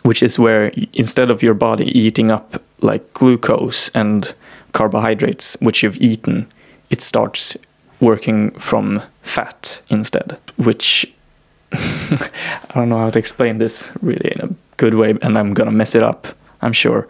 which 0.03 0.23
is 0.23 0.39
where 0.39 0.71
instead 0.93 1.29
of 1.31 1.43
your 1.43 1.53
body 1.53 1.85
eating 1.99 2.31
up 2.31 2.61
like 2.81 3.01
glucose 3.13 3.89
and 3.95 4.33
carbohydrates, 4.73 5.57
which 5.61 5.83
you've 5.83 6.01
eaten, 6.01 6.47
it 6.89 7.01
starts 7.01 7.57
working 7.99 8.51
from 8.51 9.01
fat 9.21 9.81
instead, 9.89 10.37
which 10.57 11.11
I 11.71 12.29
don't 12.75 12.89
know 12.89 12.99
how 12.99 13.09
to 13.09 13.19
explain 13.19 13.57
this 13.57 13.91
really 14.01 14.31
in 14.35 14.41
a 14.41 14.53
good 14.77 14.93
way, 14.93 15.15
and 15.21 15.37
I'm 15.37 15.53
gonna 15.53 15.71
mess 15.71 15.95
it 15.95 16.03
up, 16.03 16.27
I'm 16.61 16.73
sure. 16.73 17.07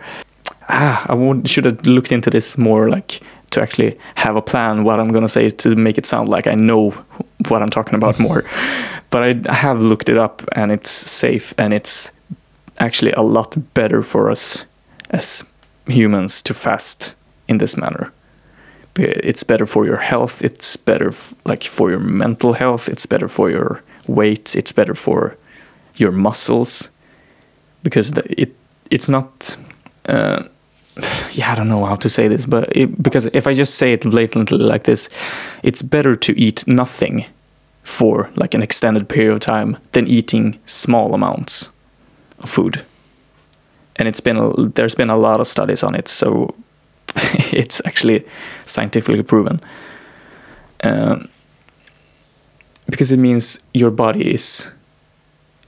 Ah, 0.70 1.06
I 1.10 1.14
would, 1.14 1.48
should 1.48 1.66
have 1.66 1.86
looked 1.86 2.12
into 2.12 2.30
this 2.30 2.58
more, 2.58 2.90
like 2.90 3.20
to 3.52 3.62
actually 3.62 3.98
have 4.16 4.36
a 4.36 4.42
plan 4.42 4.84
what 4.84 5.00
I'm 5.00 5.10
gonna 5.10 5.28
say 5.28 5.50
to 5.50 5.76
make 5.76 5.98
it 5.98 6.06
sound 6.06 6.30
like 6.30 6.48
I 6.48 6.56
know 6.56 6.92
what 7.50 7.62
I'm 7.62 7.70
talking 7.70 7.96
about 7.96 8.20
more. 8.20 8.44
But 9.10 9.22
I, 9.22 9.52
I 9.52 9.54
have 9.54 9.80
looked 9.80 10.10
it 10.10 10.18
up, 10.18 10.42
and 10.54 10.72
it's 10.72 10.90
safe, 10.90 11.54
and 11.60 11.72
it's 11.72 12.12
actually 12.80 13.12
a 13.12 13.22
lot 13.22 13.56
better 13.76 14.02
for 14.02 14.32
us 14.32 14.66
as 15.12 15.44
humans 15.86 16.42
to 16.42 16.54
fast 16.56 17.16
in 17.48 17.58
this 17.58 17.78
manner. 17.78 18.12
It's 18.96 19.44
better 19.44 19.66
for 19.66 19.86
your 19.86 19.98
health. 19.98 20.44
It's 20.44 20.76
better 20.78 21.14
like 21.46 21.64
for 21.64 21.90
your 21.90 22.00
mental 22.00 22.54
health. 22.54 22.88
It's 22.88 23.06
better 23.08 23.28
for 23.28 23.50
your 23.50 23.82
weight. 24.08 24.56
It's 24.56 24.72
better 24.72 24.94
for 24.94 25.36
your 25.96 26.12
muscles 26.12 26.90
because 27.84 28.12
the, 28.12 28.42
it 28.42 28.56
it's 28.92 29.10
not. 29.10 29.58
Uh, 30.06 30.44
yeah, 31.32 31.52
I 31.52 31.56
don't 31.56 31.70
know 31.70 31.86
how 31.86 31.96
to 31.96 32.10
say 32.10 32.28
this, 32.28 32.46
but 32.46 32.76
it, 32.76 33.02
because 33.02 33.26
if 33.34 33.48
I 33.48 33.54
just 33.54 33.76
say 33.76 33.94
it 33.94 34.02
blatantly 34.02 34.60
like 34.60 34.84
this, 34.84 35.10
it's 35.64 35.82
better 35.82 36.16
to 36.16 36.40
eat 36.40 36.68
nothing 36.68 37.26
for 37.84 38.32
like 38.36 38.54
an 38.54 38.62
extended 38.62 39.10
period 39.10 39.34
of 39.34 39.40
time 39.40 39.78
than 39.92 40.08
eating 40.08 40.60
small 40.66 41.14
amounts 41.14 41.72
of 42.40 42.50
food. 42.50 42.86
And 43.96 44.08
it's 44.08 44.22
been 44.22 44.72
there's 44.76 44.96
been 44.96 45.10
a 45.10 45.18
lot 45.18 45.40
of 45.40 45.48
studies 45.48 45.84
on 45.84 45.96
it, 45.96 46.08
so 46.08 46.54
it's 47.54 47.82
actually 47.86 48.26
scientifically 48.66 49.24
proven. 49.24 49.60
Um, 50.84 51.30
because 52.90 53.12
it 53.12 53.18
means 53.18 53.60
your 53.74 53.92
body 53.92 54.34
is 54.34 54.70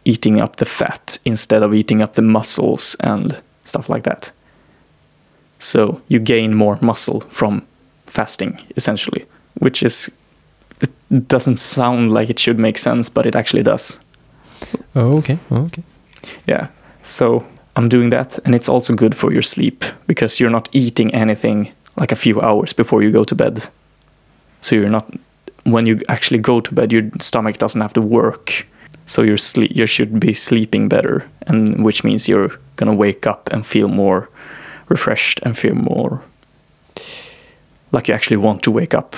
eating 0.04 0.40
up 0.40 0.58
the 0.58 0.66
fat 0.66 1.18
instead 1.26 1.64
of 1.64 1.74
eating 1.74 2.02
up 2.02 2.14
the 2.14 2.22
muscles 2.22 2.96
and 3.00 3.42
stuff 3.64 3.90
like 3.90 4.04
that. 4.04 4.32
So 5.60 6.02
you 6.08 6.20
gain 6.20 6.54
more 6.54 6.78
muscle 6.82 7.22
from 7.22 7.66
fasting, 8.06 8.60
essentially, 8.76 9.26
which 9.60 9.82
is 9.82 10.12
it 10.82 11.28
doesn't 11.28 11.58
sound 11.58 12.12
like 12.12 12.30
it 12.30 12.40
should 12.40 12.60
make 12.60 12.78
sense, 12.78 13.10
but 13.10 13.26
it 13.26 13.36
actually 13.36 13.64
does. 13.64 14.00
Oh, 14.96 15.18
okay. 15.18 15.40
Oh, 15.50 15.64
okay. 15.66 15.84
Yeah. 16.48 16.68
So 17.02 17.46
I'm 17.76 17.90
doing 17.90 18.10
that, 18.12 18.40
and 18.46 18.56
it's 18.56 18.70
also 18.70 18.94
good 18.96 19.16
for 19.16 19.32
your 19.34 19.42
sleep 19.42 19.84
because 20.08 20.40
you're 20.40 20.50
not 20.50 20.70
eating 20.72 21.14
anything 21.14 21.72
like 22.00 22.12
a 22.12 22.16
few 22.16 22.42
hours 22.42 22.74
before 22.74 23.04
you 23.04 23.12
go 23.12 23.24
to 23.24 23.36
bed. 23.36 23.68
So 24.62 24.76
you're 24.76 24.90
not 24.90 25.06
when 25.64 25.86
you 25.88 26.00
actually 26.08 26.40
go 26.40 26.60
to 26.62 26.74
bed, 26.74 26.94
your 26.94 27.10
stomach 27.20 27.58
doesn't 27.58 27.82
have 27.82 27.94
to 27.94 28.02
work. 28.02 28.68
So 29.06 29.24
your 29.24 29.38
sleep 29.38 29.72
you 29.76 29.86
should 29.86 30.20
be 30.20 30.34
sleeping 30.34 30.90
better, 30.90 31.26
and 31.48 31.84
which 31.84 32.04
means 32.04 32.30
you're 32.30 32.52
gonna 32.76 32.96
wake 32.96 33.28
up 33.28 33.50
and 33.52 33.66
feel 33.66 33.88
more 33.88 34.30
refreshed 34.90 35.40
and 35.44 35.58
feel 35.58 35.76
more 35.76 36.24
like 37.92 38.08
you 38.08 38.14
actually 38.14 38.38
want 38.38 38.62
to 38.64 38.72
wake 38.72 38.94
up. 38.94 39.16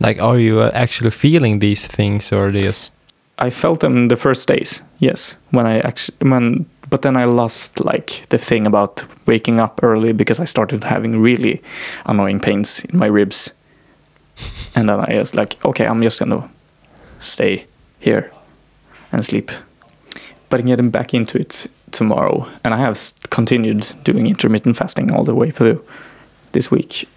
Like, 0.00 0.22
are 0.22 0.38
you 0.38 0.60
uh, 0.60 0.70
actually 0.74 1.10
feeling 1.10 1.58
these 1.58 1.86
things, 1.86 2.32
or 2.32 2.50
just 2.50 2.94
I 3.38 3.50
felt 3.50 3.80
them 3.80 4.08
the 4.08 4.16
first 4.16 4.48
days, 4.48 4.82
yes. 4.98 5.36
When 5.50 5.66
I 5.66 5.80
actually, 5.80 6.16
when, 6.28 6.66
but 6.90 7.02
then 7.02 7.16
I 7.16 7.24
lost 7.24 7.84
like 7.84 8.26
the 8.28 8.38
thing 8.38 8.66
about 8.66 9.04
waking 9.26 9.60
up 9.60 9.80
early 9.82 10.12
because 10.12 10.40
I 10.40 10.44
started 10.44 10.84
having 10.84 11.20
really 11.20 11.62
annoying 12.06 12.40
pains 12.40 12.84
in 12.84 12.98
my 12.98 13.06
ribs, 13.06 13.52
and 14.74 14.88
then 14.88 15.00
I 15.00 15.18
was 15.18 15.34
like, 15.34 15.62
okay, 15.64 15.86
I'm 15.86 16.02
just 16.02 16.18
gonna 16.18 16.48
stay 17.18 17.66
here 18.00 18.30
and 19.12 19.24
sleep. 19.24 19.50
But 20.50 20.64
getting 20.64 20.90
back 20.90 21.14
into 21.14 21.38
it 21.38 21.66
tomorrow, 21.90 22.48
and 22.64 22.74
I 22.74 22.78
have 22.78 22.98
continued 23.30 23.92
doing 24.04 24.26
intermittent 24.26 24.76
fasting 24.76 25.12
all 25.12 25.24
the 25.24 25.34
way 25.34 25.50
through 25.50 25.84
this 26.52 26.70
week, 26.70 27.08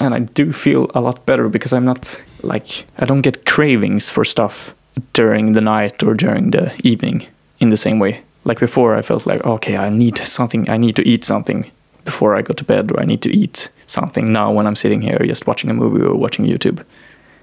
and 0.00 0.14
I 0.14 0.20
do 0.20 0.52
feel 0.52 0.90
a 0.94 1.00
lot 1.00 1.24
better 1.26 1.48
because 1.48 1.72
I'm 1.72 1.84
not 1.84 2.22
like 2.42 2.84
I 2.98 3.04
don't 3.04 3.22
get 3.22 3.46
cravings 3.46 4.10
for 4.10 4.24
stuff 4.24 4.74
during 5.12 5.52
the 5.52 5.60
night 5.60 6.02
or 6.02 6.14
during 6.14 6.50
the 6.50 6.72
evening 6.82 7.26
in 7.60 7.68
the 7.68 7.76
same 7.76 7.98
way. 7.98 8.22
Like 8.48 8.60
before, 8.60 8.96
I 8.96 9.02
felt 9.02 9.26
like 9.26 9.44
okay, 9.44 9.76
I 9.76 9.90
need 9.90 10.16
something. 10.18 10.70
I 10.70 10.78
need 10.78 10.96
to 10.96 11.02
eat 11.06 11.24
something 11.24 11.70
before 12.04 12.34
I 12.34 12.42
go 12.42 12.54
to 12.54 12.64
bed, 12.64 12.90
or 12.90 13.00
I 13.00 13.04
need 13.04 13.20
to 13.22 13.30
eat 13.30 13.70
something 13.86 14.32
now 14.32 14.50
when 14.50 14.66
I'm 14.66 14.76
sitting 14.76 15.02
here 15.02 15.18
just 15.26 15.46
watching 15.46 15.70
a 15.70 15.74
movie 15.74 16.02
or 16.02 16.14
watching 16.14 16.46
YouTube. 16.46 16.82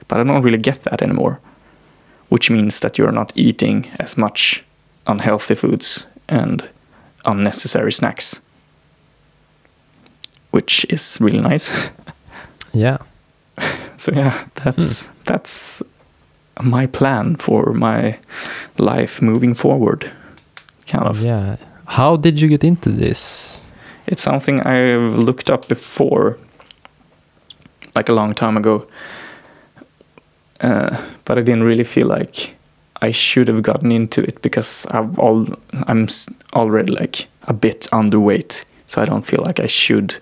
But 0.08 0.20
I 0.20 0.24
don't 0.24 0.42
really 0.42 0.58
get 0.58 0.82
that 0.84 1.04
anymore, 1.04 1.40
which 2.30 2.50
means 2.50 2.80
that 2.80 2.98
you're 2.98 3.12
not 3.12 3.32
eating 3.36 3.88
as 4.00 4.18
much 4.18 4.64
unhealthy 5.06 5.54
foods 5.54 6.08
and 6.28 6.68
unnecessary 7.26 7.92
snacks, 7.92 8.42
which 10.50 10.88
is 10.90 11.20
really 11.22 11.42
nice. 11.42 11.90
yeah? 12.74 12.98
so 13.98 14.12
yeah, 14.12 14.48
that's 14.56 15.06
hmm. 15.06 15.14
that's 15.26 15.84
my 16.64 16.88
plan 16.88 17.36
for 17.36 17.74
my 17.74 18.18
life 18.80 19.22
moving 19.22 19.54
forward. 19.54 20.12
Kind 20.88 21.08
of. 21.08 21.24
Yeah. 21.24 21.58
How 21.86 22.16
did 22.16 22.40
you 22.40 22.48
get 22.48 22.64
into 22.64 22.90
this? 22.90 23.62
It's 24.08 24.22
something 24.22 24.62
I've 24.62 25.18
looked 25.18 25.50
up 25.50 25.68
before, 25.68 26.38
like 27.96 28.10
a 28.10 28.14
long 28.14 28.34
time 28.34 28.58
ago. 28.58 28.88
Uh, 30.62 30.96
but 31.26 31.38
I 31.38 31.42
didn't 31.42 31.64
really 31.64 31.84
feel 31.84 32.08
like 32.08 32.56
I 33.02 33.12
should 33.12 33.48
have 33.48 33.62
gotten 33.62 33.92
into 33.92 34.22
it 34.22 34.42
because 34.42 34.86
I've 34.92 35.20
all 35.20 35.48
I'm 35.88 36.08
already 36.54 36.94
like 36.94 37.28
a 37.44 37.54
bit 37.54 37.88
underweight 37.92 38.64
so 38.86 39.02
I 39.02 39.06
don't 39.06 39.26
feel 39.26 39.44
like 39.44 39.60
I 39.60 39.68
should 39.68 40.16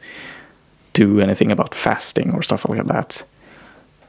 do 0.93 1.19
anything 1.19 1.51
about 1.51 1.75
fasting 1.75 2.33
or 2.33 2.41
stuff 2.41 2.67
like 2.67 2.85
that. 2.87 3.23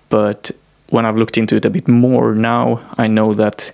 But 0.09 0.51
when 0.91 1.05
I've 1.05 1.17
looked 1.17 1.37
into 1.37 1.57
it 1.57 1.65
a 1.65 1.71
bit 1.71 1.89
more 1.89 2.35
now, 2.35 2.81
I 2.97 3.07
know 3.07 3.35
that 3.35 3.73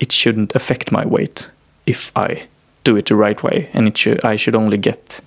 it 0.00 0.12
shouldn't 0.12 0.54
affect 0.54 0.92
my 0.92 1.06
weight 1.06 1.50
if 1.90 2.10
I 2.16 2.46
do 2.84 2.96
it 2.96 3.06
the 3.06 3.14
right 3.14 3.42
way, 3.42 3.68
and 3.74 3.88
it 3.88 3.98
should 3.98 4.24
I 4.34 4.36
should 4.36 4.56
only 4.56 4.78
get 4.78 5.20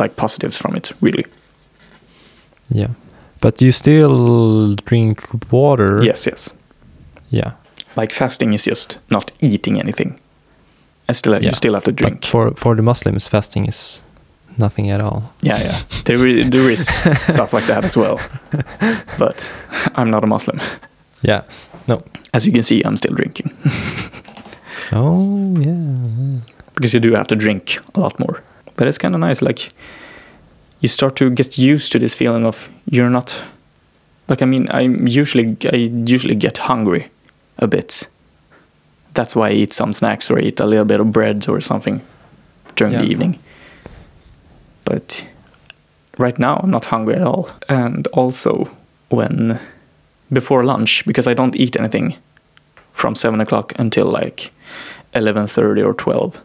like 0.00 0.14
positives 0.16 0.58
from 0.58 0.76
it, 0.76 0.92
really. 1.00 1.24
Yeah. 2.70 2.88
But 3.40 3.62
you 3.62 3.72
still 3.72 4.74
drink 4.84 5.20
water. 5.52 6.02
Yes, 6.04 6.26
yes. 6.26 6.54
Yeah. 7.30 7.52
Like 7.96 8.12
fasting 8.14 8.54
is 8.54 8.64
just 8.66 8.98
not 9.10 9.32
eating 9.40 9.80
anything. 9.80 10.18
I 11.10 11.14
still 11.14 11.32
Yeah. 11.32 11.42
you 11.48 11.52
still 11.54 11.72
have 11.74 11.84
to 11.84 11.92
drink. 11.92 12.20
But 12.20 12.28
for 12.30 12.54
for 12.54 12.76
the 12.76 12.82
Muslims, 12.82 13.28
fasting 13.28 13.68
is 13.68 14.02
nothing 14.58 14.90
at 14.90 15.00
all. 15.00 15.22
Yeah, 15.42 15.60
yeah. 15.62 15.78
There, 16.04 16.44
there 16.50 16.70
is 16.72 16.86
stuff 17.28 17.52
like 17.52 17.66
that 17.66 17.84
as 17.84 17.96
well. 17.96 18.18
But 19.18 19.52
I'm 19.94 20.10
not 20.10 20.24
a 20.24 20.26
Muslim. 20.26 20.60
Yeah. 21.22 21.42
No. 21.86 22.02
As 22.34 22.44
you 22.46 22.52
can 22.52 22.62
see, 22.62 22.82
I'm 22.84 22.96
still 22.96 23.14
drinking. 23.16 23.50
Oh 24.92 25.54
yeah. 25.58 26.40
because 26.78 26.94
you 26.94 27.00
do 27.00 27.12
have 27.14 27.26
to 27.26 27.36
drink 27.36 27.78
a 27.96 28.00
lot 28.00 28.18
more. 28.20 28.42
But 28.76 28.86
it's 28.86 28.98
kind 28.98 29.14
of 29.14 29.20
nice. 29.20 29.42
Like, 29.42 29.68
you 30.80 30.88
start 30.88 31.16
to 31.16 31.28
get 31.28 31.58
used 31.58 31.90
to 31.92 31.98
this 31.98 32.14
feeling 32.14 32.46
of 32.46 32.70
you're 32.86 33.10
not. 33.10 33.42
Like, 34.28 34.42
I 34.42 34.44
mean, 34.46 34.68
I 34.68 34.82
usually 34.82 35.56
I 35.72 35.76
usually 36.06 36.36
get 36.36 36.58
hungry 36.58 37.10
a 37.58 37.66
bit. 37.66 38.06
That's 39.14 39.34
why 39.34 39.48
I 39.48 39.52
eat 39.52 39.72
some 39.72 39.92
snacks 39.92 40.30
or 40.30 40.38
I 40.38 40.42
eat 40.42 40.60
a 40.60 40.66
little 40.66 40.84
bit 40.84 41.00
of 41.00 41.10
bread 41.10 41.48
or 41.48 41.60
something 41.60 42.00
during 42.76 42.92
the 42.94 43.02
evening. 43.02 43.38
But 44.84 45.26
right 46.18 46.38
now, 46.38 46.60
I'm 46.62 46.70
not 46.70 46.84
hungry 46.84 47.16
at 47.16 47.22
all. 47.22 47.50
And 47.68 48.06
also, 48.08 48.70
when 49.08 49.58
before 50.32 50.62
lunch, 50.62 51.04
because 51.06 51.26
I 51.26 51.34
don't 51.34 51.56
eat 51.56 51.76
anything 51.76 52.14
from 52.98 53.14
seven 53.14 53.40
o'clock 53.40 53.72
until 53.78 54.06
like 54.06 54.50
eleven 55.14 55.46
thirty 55.46 55.82
or 55.82 55.94
twelve, 55.94 56.40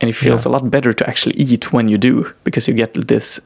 and 0.00 0.10
it 0.10 0.14
feels 0.16 0.44
Yeah. 0.44 0.50
a 0.50 0.52
lot 0.52 0.70
better 0.70 0.92
to 0.94 1.04
actually 1.08 1.36
eat 1.36 1.72
when 1.72 1.88
you 1.88 1.98
do 1.98 2.32
because 2.44 2.68
you 2.70 2.76
get 2.76 2.94
this 2.94 3.40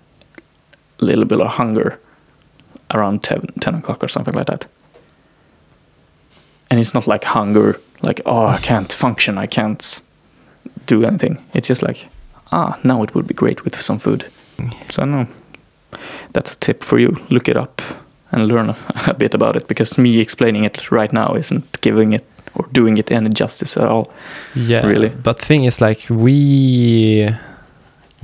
little 1.01 1.25
bit 1.25 1.41
of 1.41 1.47
hunger 1.59 1.99
around 2.95 3.23
10, 3.23 3.47
10 3.61 3.75
o'clock 3.75 4.03
or 4.03 4.09
something 4.09 4.35
like 4.35 4.47
that. 4.47 4.67
And 6.71 6.81
it's 6.81 6.95
not 6.95 7.07
like 7.07 7.25
hunger, 7.25 7.79
like, 8.03 8.21
oh, 8.27 8.47
I 8.47 8.59
can't 8.59 8.93
function, 8.93 9.39
I 9.39 9.47
can't 9.47 10.03
do 10.87 11.05
anything. 11.05 11.39
It's 11.55 11.69
just 11.69 11.83
like, 11.83 12.09
ah, 12.51 12.79
now 12.85 13.03
it 13.03 13.15
would 13.15 13.27
be 13.27 13.35
great 13.35 13.65
with 13.65 13.81
some 13.81 13.99
food. 13.99 14.25
So 14.89 15.03
I 15.03 15.07
don't 15.07 15.13
know. 15.13 15.27
That's 16.33 16.53
a 16.55 16.59
tip 16.59 16.83
for 16.85 16.99
you. 16.99 17.15
Look 17.31 17.49
it 17.49 17.57
up 17.57 17.78
and 18.33 18.49
learn 18.49 18.71
a, 18.71 18.77
a 19.07 19.15
bit 19.15 19.35
about 19.35 19.57
it 19.57 19.69
because 19.69 19.99
me 19.99 20.19
explaining 20.21 20.65
it 20.65 20.91
right 20.91 21.13
now 21.13 21.35
isn't 21.35 21.81
giving 21.81 22.13
it 22.13 22.25
or 22.55 22.67
doing 22.73 22.99
it 22.99 23.11
any 23.11 23.29
justice 23.31 23.77
at 23.77 23.89
all. 23.89 24.13
Yeah. 24.55 24.87
Really? 24.87 25.09
But 25.09 25.39
thing 25.39 25.65
is, 25.65 25.81
like, 25.81 26.07
we 26.11 27.29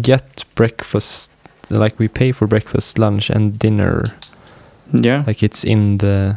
get 0.00 0.44
breakfast, 0.54 1.30
like, 1.70 1.98
we 1.98 2.08
pay 2.08 2.32
for 2.32 2.46
breakfast, 2.46 2.98
lunch, 2.98 3.30
and 3.30 3.58
dinner. 3.58 4.14
Yeah, 4.92 5.24
Like, 5.26 5.42
it's 5.42 5.64
in 5.64 5.98
the. 5.98 6.36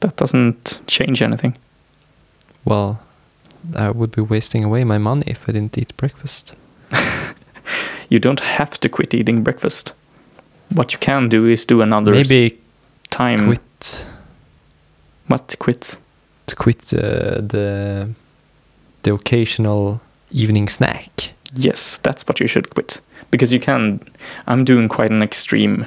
that 0.00 0.16
doesn't 0.16 0.80
change 0.86 1.22
anything. 1.22 1.56
Well, 2.64 3.00
I 3.74 3.90
would 3.90 4.10
be 4.12 4.20
wasting 4.22 4.64
away 4.64 4.84
my 4.84 4.98
money 4.98 5.24
if 5.26 5.48
I 5.48 5.52
didn't 5.52 5.76
eat 5.78 5.96
breakfast. 5.96 6.54
You 8.10 8.18
don't 8.18 8.40
have 8.40 8.78
to 8.80 8.88
quit 8.88 9.14
eating 9.14 9.42
breakfast. 9.42 9.92
What 10.74 10.92
you 10.92 10.98
can 10.98 11.28
do 11.28 11.46
is 11.46 11.66
do 11.66 11.82
another 11.82 12.12
Maybe 12.12 12.58
time. 13.18 13.44
quit 13.46 14.06
What 15.26 15.48
to 15.48 15.56
quit? 15.56 15.98
to 16.46 16.56
quit 16.56 16.92
uh, 16.94 17.40
the 17.52 18.08
the 19.02 19.12
occasional 19.12 20.00
evening 20.30 20.68
snack. 20.68 21.32
Yes, 21.54 21.98
that's 21.98 22.22
what 22.26 22.40
you 22.40 22.48
should 22.48 22.70
quit 22.70 23.00
because 23.30 23.52
you 23.54 23.60
can. 23.60 24.00
I'm 24.46 24.64
doing 24.64 24.88
quite 24.88 25.10
an 25.10 25.22
extreme 25.22 25.86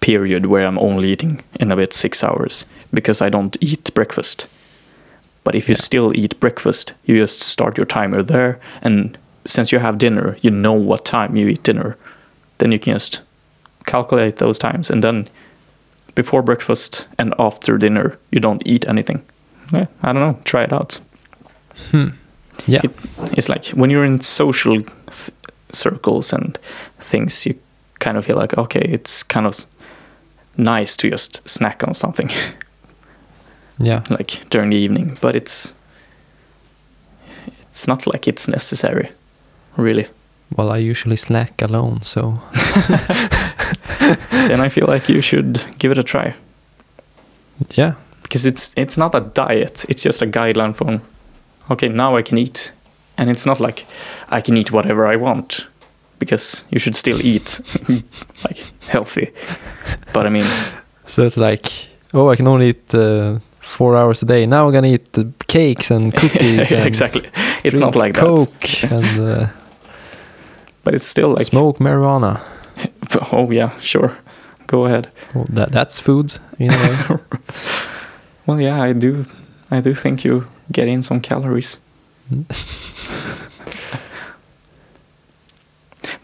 period 0.00 0.46
where 0.46 0.66
I'm 0.66 0.78
only 0.78 1.08
eating 1.12 1.42
in 1.60 1.72
about 1.72 1.92
six 1.92 2.22
hours 2.24 2.66
because 2.92 3.26
I 3.26 3.30
don't 3.30 3.56
eat 3.60 3.94
breakfast. 3.94 4.48
But 5.44 5.54
if 5.54 5.68
you 5.68 5.74
Yeah. 5.74 5.84
still 5.84 6.10
eat 6.14 6.38
breakfast, 6.40 6.94
you 7.06 7.20
just 7.20 7.40
start 7.42 7.78
your 7.78 7.86
timer 7.86 8.22
there, 8.22 8.58
and 8.82 9.16
since 9.46 9.72
you 9.72 9.80
have 9.80 9.96
dinner, 9.98 10.36
you 10.42 10.50
know 10.50 10.74
what 10.88 11.04
time 11.04 11.36
you 11.36 11.48
eat 11.48 11.62
dinner. 11.62 11.96
Then 12.58 12.72
you 12.72 12.78
can 12.78 12.92
just 12.94 13.22
calculate 13.86 14.36
those 14.36 14.58
times, 14.58 14.90
and 14.90 15.02
then 15.02 15.26
before 16.14 16.42
breakfast 16.42 17.08
and 17.18 17.34
after 17.38 17.78
dinner, 17.78 18.18
you 18.30 18.40
don't 18.40 18.62
eat 18.66 18.86
anything. 18.88 19.22
Yeah, 19.72 19.86
I 20.02 20.12
don't 20.12 20.22
know. 20.22 20.38
Try 20.44 20.62
it 20.64 20.72
out. 20.72 21.00
Hmm. 21.90 22.08
Yeah. 22.66 22.80
It- 22.84 22.96
It's 23.36 23.48
like 23.48 23.66
when 23.76 23.90
you're 23.90 24.04
in 24.06 24.20
social 24.20 24.82
th- 24.82 25.30
circles 25.72 26.32
and 26.32 26.58
things, 27.00 27.46
you 27.46 27.54
kind 28.00 28.16
of 28.16 28.24
feel 28.26 28.36
like, 28.36 28.56
okay, 28.58 28.80
it's 28.80 29.22
kind 29.22 29.46
of 29.46 29.54
nice 30.56 30.96
to 30.96 31.10
just 31.10 31.40
snack 31.48 31.82
on 31.86 31.94
something 31.94 32.30
yeah. 33.78 34.02
like 34.10 34.48
during 34.50 34.70
the 34.70 34.76
evening, 34.76 35.16
but 35.20 35.34
it's 35.36 35.74
it's 37.70 37.86
not 37.86 38.06
like 38.06 38.26
it's 38.26 38.48
necessary, 38.48 39.10
really. 39.76 40.06
Well, 40.56 40.70
I 40.70 40.78
usually 40.78 41.16
snack 41.16 41.62
alone, 41.62 42.02
so 42.02 42.40
then 44.30 44.60
I 44.60 44.68
feel 44.68 44.86
like 44.86 45.08
you 45.08 45.20
should 45.20 45.62
give 45.78 45.92
it 45.92 45.98
a 45.98 46.02
try 46.02 46.34
yeah. 47.76 47.94
because 48.22 48.46
it's 48.46 48.72
it's 48.76 48.96
not 48.98 49.14
a 49.14 49.20
diet; 49.20 49.84
it's 49.88 50.02
just 50.02 50.22
a 50.22 50.26
guideline 50.26 50.74
for, 50.74 51.00
okay, 51.70 51.88
now 51.88 52.16
I 52.16 52.22
can 52.22 52.38
eat, 52.38 52.72
and 53.16 53.30
it's 53.30 53.46
not 53.46 53.60
like 53.60 53.86
I 54.30 54.40
can 54.40 54.56
eat 54.56 54.72
whatever 54.72 55.06
I 55.06 55.16
want 55.16 55.66
because 56.18 56.64
you 56.70 56.78
should 56.78 56.96
still 56.96 57.20
eat 57.20 57.60
like 58.44 58.58
healthy. 58.88 59.30
But 60.12 60.26
I 60.26 60.30
mean, 60.30 60.46
So 61.06 61.24
it's 61.24 61.36
like, 61.36 61.88
oh, 62.12 62.28
I 62.30 62.36
can 62.36 62.48
only 62.48 62.68
eat 62.70 62.94
uh, 62.94 63.38
four 63.60 63.96
hours 63.96 64.22
a 64.22 64.26
day. 64.26 64.46
Now 64.46 64.66
I'm 64.66 64.72
gonna 64.72 64.88
eat 64.88 65.18
uh, 65.18 65.24
cakes 65.46 65.90
and 65.90 66.12
cookies 66.20 66.72
and 66.72 66.86
exactly. 66.86 67.28
It's 67.64 67.80
not 67.80 67.94
like 67.96 68.14
Coke 68.14 68.60
that. 68.60 68.92
and 68.92 69.20
uh, 69.20 69.46
But 70.88 70.94
it's 70.94 71.04
still 71.04 71.34
like, 71.34 71.44
smoke 71.44 71.80
marijuana. 71.80 72.40
oh 73.32 73.50
yeah, 73.50 73.78
sure, 73.78 74.16
go 74.66 74.86
ahead. 74.86 75.10
Well, 75.34 75.44
that 75.50 75.70
that's 75.70 76.00
food 76.00 76.38
a 76.58 76.66
way. 76.68 77.18
Well, 78.46 78.58
yeah, 78.58 78.80
I 78.80 78.94
do. 78.94 79.26
I 79.70 79.82
do 79.82 79.94
think 79.94 80.24
you 80.24 80.46
get 80.72 80.88
in 80.88 81.02
some 81.02 81.20
calories. 81.20 81.78
but 82.30 82.48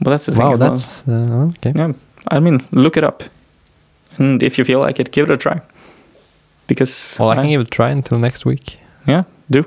that's 0.01 0.25
the 0.25 0.33
thing. 0.33 0.41
wow, 0.47 0.53
as 0.55 0.59
well. 0.61 0.71
that's 0.71 1.07
uh, 1.07 1.51
okay. 1.59 1.73
yeah. 1.77 1.93
I 2.31 2.41
mean, 2.41 2.67
look 2.73 2.97
it 2.97 3.05
up, 3.05 3.23
and 4.17 4.43
if 4.43 4.57
you 4.57 4.65
feel 4.65 4.81
like 4.81 4.99
it, 4.99 5.13
give 5.13 5.29
it 5.29 5.35
a 5.35 5.37
try. 5.37 5.61
Because 6.69 7.19
Well, 7.21 7.29
I 7.29 7.35
can 7.35 7.51
give 7.51 7.61
it 7.61 7.67
a 7.67 7.71
try 7.71 7.91
until 7.91 8.19
next 8.19 8.47
week. 8.47 8.79
yeah, 9.07 9.25
do. 9.51 9.67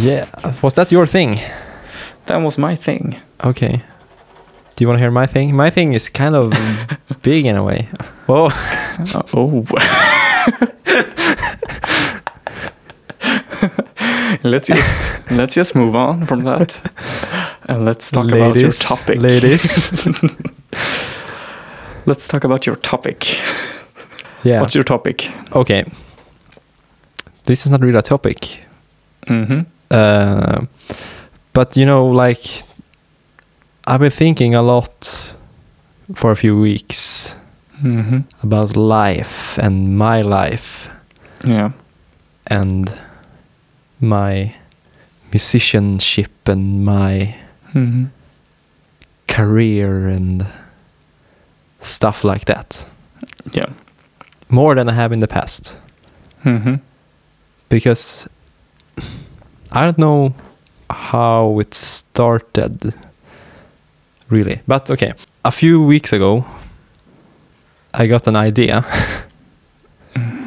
Yeah, 0.00 0.26
was 0.62 0.74
that 0.74 0.92
your 0.92 1.06
thing? 1.06 1.40
That 2.26 2.36
was 2.36 2.58
my 2.58 2.76
thing. 2.76 3.16
Okay. 3.44 3.82
Do 4.76 4.84
you 4.84 4.88
want 4.88 4.98
to 4.98 5.00
hear 5.00 5.10
my 5.10 5.26
thing? 5.26 5.56
My 5.56 5.70
thing 5.70 5.94
is 5.94 6.08
kind 6.08 6.36
of 6.36 6.52
big 7.22 7.46
in 7.46 7.56
a 7.56 7.64
way. 7.64 7.88
Whoa. 8.26 8.46
Uh, 8.46 9.22
oh. 9.34 9.64
let's 14.44 14.68
just 14.68 15.30
let's 15.30 15.54
just 15.54 15.74
move 15.74 15.96
on 15.96 16.26
from 16.26 16.44
that, 16.44 16.80
and 17.66 17.84
let's 17.84 18.10
talk 18.10 18.26
about 18.28 18.56
your 18.56 18.72
topic. 18.72 19.20
ladies. 19.20 19.92
Let's 22.06 22.26
talk 22.26 22.44
about 22.44 22.64
your 22.64 22.76
topic. 22.76 23.38
Yeah. 24.42 24.62
What's 24.62 24.74
your 24.74 24.84
topic? 24.84 25.30
okay. 25.54 25.84
This 27.44 27.66
is 27.66 27.70
not 27.70 27.82
really 27.82 27.98
a 27.98 28.02
topic. 28.02 28.60
Mm-hmm. 29.26 29.60
Uh, 29.90 30.66
but 31.52 31.76
you 31.76 31.84
know, 31.86 32.06
like 32.06 32.62
I've 33.86 34.00
been 34.00 34.10
thinking 34.10 34.54
a 34.54 34.62
lot 34.62 35.34
for 36.14 36.30
a 36.30 36.36
few 36.36 36.58
weeks 36.60 37.34
Mm-hmm. 37.82 38.18
about 38.42 38.76
life 38.76 39.56
and 39.62 39.96
my 39.96 40.20
life 40.22 40.90
Yeah. 41.46 41.70
and 42.50 42.90
my 44.00 44.52
musicianship 45.32 46.48
and 46.48 46.84
my 46.84 47.36
Mm-hmm. 47.74 48.06
career 49.28 50.08
and 50.08 50.46
stuff 51.80 52.24
like 52.24 52.46
that. 52.46 52.84
Yeah. 53.52 53.66
More 54.48 54.74
than 54.74 54.88
I 54.88 54.92
have 54.94 55.12
in 55.12 55.20
the 55.20 55.28
past. 55.28 55.78
Mm-hmm. 56.44 56.74
because 57.68 58.28
I 59.72 59.84
don't 59.84 59.98
know 59.98 60.34
how 60.90 61.58
it 61.60 61.74
started 61.74 62.94
really. 64.30 64.60
But 64.66 64.90
okay, 64.90 65.12
a 65.44 65.50
few 65.50 65.82
weeks 65.82 66.12
ago 66.12 66.44
I 67.94 68.06
got 68.06 68.26
an 68.26 68.36
idea 68.36 68.84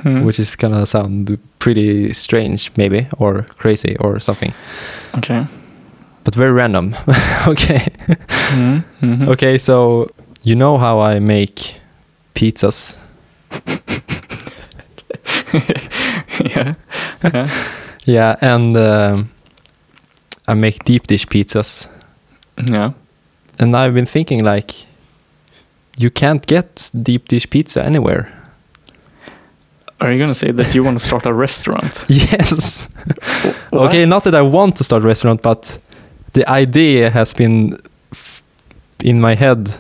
Mhm. 0.04 0.24
which 0.26 0.40
is 0.40 0.56
gonna 0.56 0.86
sound 0.86 1.38
pretty 1.60 2.14
strange 2.14 2.72
maybe 2.76 3.08
or 3.18 3.46
crazy 3.58 3.96
or 4.00 4.20
something. 4.20 4.54
Okay. 5.18 5.46
But 6.24 6.36
very 6.36 6.52
random. 6.52 6.96
okay. 7.48 7.86
Mhm. 8.52 8.84
Mhm. 9.02 9.28
Okay, 9.28 9.58
so 9.58 10.08
you 10.44 10.56
know 10.56 10.78
how 10.78 11.00
I 11.00 11.20
make 11.20 11.76
pizzas? 12.34 12.98
yeah. 16.56 16.74
Yeah. 17.24 17.48
Yeah, 18.06 18.36
and 18.42 18.76
um, 18.78 19.30
I 20.48 20.54
make 20.54 20.84
deep 20.84 21.08
dish 21.08 21.26
pizzas. 21.28 21.88
Yeah. 22.70 22.94
And 23.60 23.76
I've 23.76 23.94
been 23.94 24.06
thinking 24.08 24.44
like 24.44 24.86
you 25.98 26.10
can't 26.10 26.46
get 26.48 26.90
deep 27.04 27.28
dish 27.28 27.50
pizza 27.50 27.84
anywhere. 27.84 28.32
Are 30.00 30.12
you 30.12 30.18
gonna 30.18 30.34
say 30.34 30.52
that 30.52 30.74
you 30.74 30.84
want 30.84 30.98
to 31.00 31.06
start 31.06 31.26
a 31.26 31.34
restaurant? 31.34 32.06
Yes. 32.10 32.88
okay, 33.72 34.06
not 34.06 34.24
that 34.24 34.34
I 34.34 34.42
want 34.42 34.76
to 34.78 34.84
start 34.84 35.04
a 35.04 35.08
restaurant, 35.08 35.42
but 35.44 35.78
the 36.34 36.48
idea 36.50 37.12
has 37.12 37.34
been 37.34 37.78
f- 38.12 38.42
in 39.04 39.22
my 39.22 39.36
head 39.36 39.76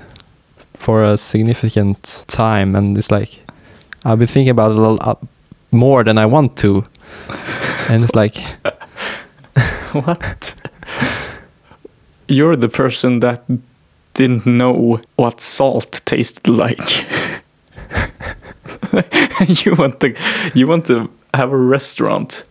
for 0.75 1.03
a 1.03 1.17
significant 1.17 2.23
time, 2.27 2.75
and 2.75 2.97
it's 2.97 3.09
like 3.09 3.39
I've 4.05 4.19
been 4.19 4.27
thinking 4.27 4.51
about 4.51 4.71
it 4.71 4.77
a 4.77 4.81
lot 4.81 5.25
more 5.71 6.03
than 6.03 6.19
I 6.19 6.27
want 6.27 6.55
to, 6.57 6.85
and 7.89 8.03
it's 8.03 8.15
like 8.15 8.35
What? 9.93 10.53
You're 12.27 12.55
the 12.55 12.69
person 12.69 13.19
that 13.19 13.43
didn't 14.13 14.45
know 14.45 14.99
what 15.17 15.41
salt 15.41 16.01
tasted 16.05 16.47
like. 16.47 17.05
you 19.65 19.75
want 19.75 19.99
to 19.99 20.13
you 20.53 20.67
want 20.67 20.85
to 20.85 21.09
have 21.33 21.51
a 21.51 21.57
restaurant. 21.57 22.43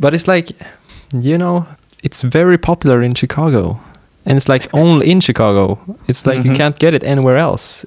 But 0.00 0.14
it's 0.14 0.26
like, 0.26 0.48
you 1.12 1.36
know, 1.38 1.66
it's 2.02 2.22
very 2.22 2.58
popular 2.58 3.02
in 3.02 3.14
Chicago. 3.14 3.78
And 4.26 4.36
it's 4.36 4.48
like 4.48 4.68
only 4.74 5.10
in 5.10 5.20
Chicago. 5.20 5.78
It's 6.08 6.26
like 6.26 6.44
you 6.44 6.50
Mhm. 6.50 6.56
can't 6.56 6.78
get 6.78 6.94
it 6.94 7.04
anywhere 7.04 7.36
else. 7.36 7.84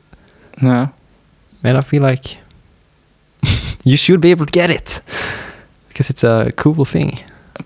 No. 0.62 0.90
And 1.64 1.78
I 1.78 1.82
feel 1.82 2.02
like 2.04 2.38
you 3.84 3.98
should 3.98 4.22
be 4.22 4.32
able 4.32 4.46
to 4.46 4.52
get 4.60 4.70
it. 4.70 5.02
Because 5.94 6.10
it's 6.10 6.24
a 6.24 6.52
cool 6.56 6.86
thing. 6.86 7.20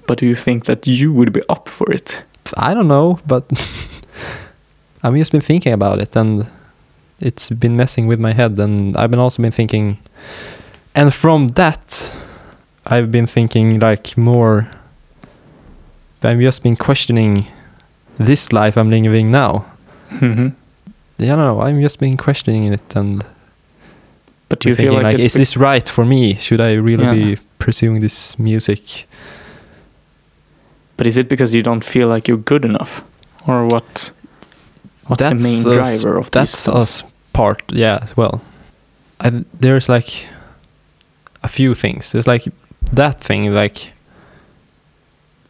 But 0.06 0.18
do 0.20 0.26
you 0.26 0.36
think 0.36 0.66
that 0.66 0.86
you 0.86 1.14
would 1.14 1.32
be 1.32 1.42
up 1.48 1.70
for 1.70 1.90
it? 1.92 2.24
I 2.58 2.74
don't 2.74 2.90
know, 2.90 3.20
but 3.26 3.46
I've 5.04 5.16
just 5.16 5.32
been 5.32 5.42
thinking 5.42 5.72
about 5.72 6.00
it 6.00 6.16
and 6.16 6.46
it's 7.20 7.50
been 7.50 7.78
messing 7.78 8.06
with 8.06 8.20
my 8.20 8.34
head 8.34 8.60
and 8.60 8.96
I've 8.98 9.10
been 9.12 9.20
also 9.20 9.42
been 9.42 9.52
thinking 9.52 9.98
and 10.94 11.14
from 11.14 11.50
that 11.50 12.12
I've 12.86 13.12
been 13.12 13.28
thinking 13.28 13.80
like 13.80 14.18
more 14.18 14.70
I've 16.22 16.40
just 16.40 16.64
been 16.64 16.76
questioning 16.76 17.48
this 18.18 18.52
life 18.52 18.78
I'm 18.78 18.90
living 18.90 19.32
now. 19.32 19.66
hmm 20.10 20.50
I 21.20 21.26
don't 21.26 21.40
know, 21.40 21.62
I'm 21.62 21.82
just 21.82 22.00
been 22.00 22.18
questioning 22.18 22.72
it 22.74 22.96
and 22.96 23.26
But 24.50 24.60
do 24.62 24.70
you 24.70 24.76
feel 24.76 24.94
like, 24.94 25.04
like, 25.04 25.20
is 25.20 25.34
this 25.34 25.58
right 25.58 25.88
for 25.90 26.06
me? 26.06 26.36
Should 26.36 26.62
I 26.62 26.74
really 26.74 27.04
Yeah. 27.04 27.14
be 27.36 27.38
pursuing 27.60 28.00
this 28.02 28.40
music? 28.40 29.06
But 30.98 31.08
is 31.08 31.18
it 31.18 31.28
because 31.30 31.54
you 31.54 31.62
don't 31.64 31.84
feel 31.84 32.08
like 32.08 32.28
you're 32.28 32.44
good 32.46 32.66
enough, 32.66 33.04
or 33.46 33.66
what? 33.68 34.12
What's 35.08 35.24
the 35.26 35.36
main 35.36 35.64
driver 35.64 36.18
of 36.18 36.26
that? 36.32 36.40
that's 36.48 36.66
these 36.66 37.02
a 37.02 37.06
part 37.34 37.62
yeah 37.72 38.00
as 38.02 38.18
well 38.18 38.42
and 39.20 39.46
there's 39.62 39.88
like 39.88 40.28
a 41.44 41.48
few 41.48 41.74
things 41.76 42.12
there's 42.12 42.28
like 42.28 42.44
that 42.92 43.22
thing 43.22 43.54
like 43.54 43.92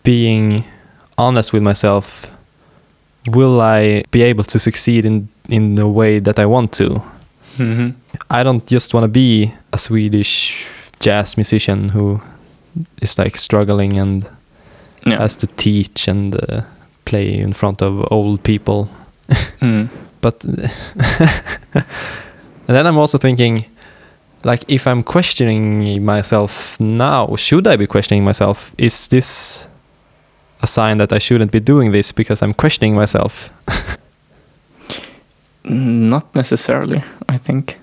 being 0.04 0.64
honest 1.18 1.54
with 1.54 1.64
myself 1.64 2.28
will 3.28 3.62
i 3.62 4.04
be 4.12 4.22
able 4.22 4.44
to 4.44 4.60
succeed 4.60 5.06
in 5.06 5.28
in 5.50 5.76
the 5.76 5.88
way 5.88 6.20
that 6.20 6.38
i 6.40 6.46
want 6.46 6.72
to 6.74 7.02
hmm 7.58 7.90
i 8.30 8.44
don't 8.44 8.66
just 8.72 8.94
want 8.94 9.04
to 9.04 9.08
be 9.08 9.52
a 9.74 9.78
swedish 9.78 10.68
jazz 11.00 11.38
musician 11.38 11.90
who 11.90 12.20
is 13.02 13.18
like 13.18 13.38
struggling 13.38 13.98
and 13.98 14.26
Yeah. 15.06 15.20
has 15.20 15.36
to 15.38 15.48
teach 15.48 16.08
and 16.10 16.36
uh, 16.36 16.62
play 17.06 17.40
in 17.40 17.54
front 17.54 17.82
of 17.82 18.06
old 18.12 18.42
people 18.44 18.88
Mm. 19.62 19.88
but 20.22 20.44
and 20.46 20.70
then 22.76 22.88
I'm 22.88 22.98
also 22.98 23.18
thinking 23.18 23.66
like 24.46 24.64
if 24.68 24.88
I'm 24.88 25.04
questioning 25.04 26.06
myself 26.06 26.78
now 26.80 27.36
should 27.36 27.68
I 27.68 27.78
be 27.78 27.88
questioning 27.88 28.24
myself 28.26 28.72
is 28.78 29.08
this 29.08 29.68
a 30.64 30.68
sign 30.68 30.98
that 30.98 31.12
I 31.14 31.20
shouldn't 31.20 31.52
be 31.52 31.60
doing 31.60 31.92
this 31.94 32.12
because 32.14 32.42
I'm 32.46 32.54
questioning 32.54 32.96
myself 32.96 33.50
Not 35.70 36.34
necessarily, 36.36 37.04
I 37.28 37.38
think. 37.38 37.78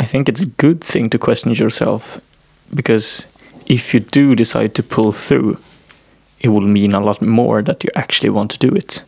I 0.00 0.06
think 0.06 0.28
it's 0.28 0.42
a 0.42 0.46
good 0.62 0.80
thing 0.84 1.10
to 1.10 1.18
question 1.18 1.54
yourself 1.54 2.20
because 2.74 3.26
if 3.66 3.92
you 3.94 4.00
do 4.00 4.34
decide 4.34 4.74
to 4.74 4.82
pull 4.82 5.12
through, 5.12 5.58
it 6.40 6.48
will 6.48 6.66
mean 6.66 6.94
a 6.94 7.00
lot 7.00 7.20
more 7.22 7.62
that 7.62 7.84
you 7.84 7.90
actually 7.94 8.30
want 8.30 8.50
to 8.50 8.68
do 8.68 8.74
it. 8.76 9.02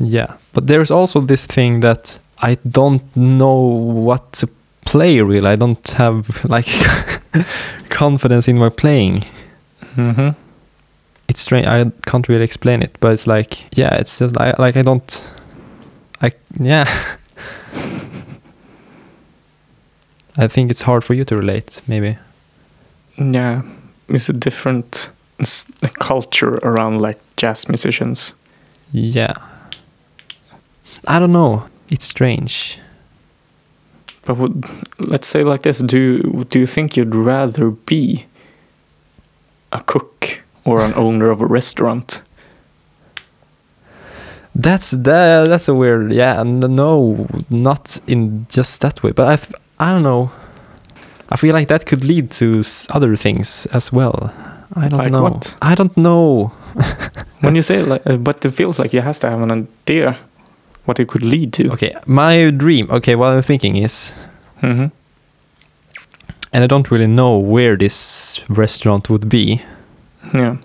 yeah 0.00 0.36
but 0.52 0.66
there's 0.66 0.90
also 0.90 1.20
this 1.20 1.46
thing 1.46 1.80
that 1.82 2.18
I 2.42 2.56
don't 2.70 3.02
know 3.16 3.58
what 4.04 4.32
to 4.40 4.46
play 4.84 5.20
really 5.22 5.52
I 5.52 5.56
don't 5.56 5.88
have 5.98 6.44
like 6.50 6.68
confidence 7.90 8.48
in 8.50 8.58
my 8.58 8.70
playing 8.70 9.24
Mm-hmm. 9.96 10.30
it's 11.28 11.40
strange 11.40 11.66
I 11.66 11.90
can't 12.10 12.28
really 12.28 12.44
explain 12.44 12.82
it 12.82 12.96
but 13.00 13.12
it's 13.12 13.26
like 13.26 13.52
yeah 13.78 13.98
it's 14.00 14.18
just 14.20 14.36
like, 14.36 14.58
like 14.58 14.76
I 14.80 14.82
don't 14.82 15.30
I 16.22 16.30
yeah 16.60 16.86
I 20.38 20.48
think 20.48 20.70
it's 20.70 20.82
hard 20.82 21.04
for 21.04 21.14
you 21.14 21.24
to 21.24 21.36
relate 21.36 21.82
maybe 21.86 22.16
Yeah, 23.16 23.62
it's 24.08 24.28
a 24.28 24.32
different 24.32 25.10
culture 25.98 26.58
around 26.62 27.00
like 27.00 27.18
jazz 27.36 27.68
musicians. 27.68 28.34
yeah 28.92 29.32
I 31.06 31.18
don't 31.18 31.32
know 31.32 31.62
it's 31.90 32.04
strange 32.06 32.78
But 34.26 34.36
would, 34.38 34.64
let's 34.98 35.26
say 35.28 35.42
like 35.44 35.62
this: 35.62 35.78
Do 35.78 36.44
do 36.50 36.58
you 36.58 36.66
think 36.66 36.96
you'd 36.96 37.14
rather 37.14 37.70
be 37.70 38.26
a 39.72 39.80
cook 39.80 40.40
or 40.64 40.80
an 40.84 40.92
owner 40.94 41.30
of 41.30 41.40
a 41.40 41.46
restaurant? 41.46 42.22
that's 44.54 44.90
the 44.90 45.44
that's 45.48 45.68
a 45.68 45.74
weird 45.74 46.12
yeah 46.12 46.42
no 46.44 47.26
not 47.48 48.00
in 48.06 48.46
just 48.48 48.80
that 48.80 49.02
way 49.02 49.12
but 49.12 49.26
I 49.28 49.36
I 49.80 49.92
don't 49.92 50.02
know 50.02 50.30
I 51.30 51.36
feel 51.36 51.52
like 51.54 51.68
that 51.68 51.84
could 51.86 52.04
lead 52.04 52.30
to 52.40 52.62
other 52.90 53.16
things 53.16 53.66
as 53.72 53.92
well 53.92 54.30
I 54.74 54.88
don't 54.88 54.98
Like 54.98 55.12
know 55.12 55.22
what? 55.22 55.54
I 55.62 55.74
don't 55.74 55.96
know 55.96 56.52
when 57.40 57.54
you 57.54 57.62
say 57.62 57.82
like, 57.82 58.02
uh, 58.06 58.16
but 58.16 58.44
it 58.44 58.50
feels 58.54 58.78
like 58.78 58.92
you 58.92 59.00
has 59.02 59.18
to 59.20 59.30
have 59.30 59.40
an 59.42 59.50
idea 59.50 60.16
what 60.84 61.00
it 61.00 61.08
could 61.08 61.22
lead 61.24 61.52
to. 61.52 61.70
okay 61.72 61.92
my 62.06 62.50
dream 62.50 62.86
okay 62.90 63.14
what 63.16 63.32
I'm 63.32 63.42
thinking 63.42 63.76
is 63.76 64.12
hmm 64.60 64.86
and 66.52 66.64
I 66.64 66.66
don't 66.66 66.90
really 66.90 67.06
know 67.06 67.36
where 67.38 67.76
this 67.76 68.40
restaurant 68.48 69.10
would 69.10 69.28
be. 69.28 69.60
Yeah. 70.32 70.56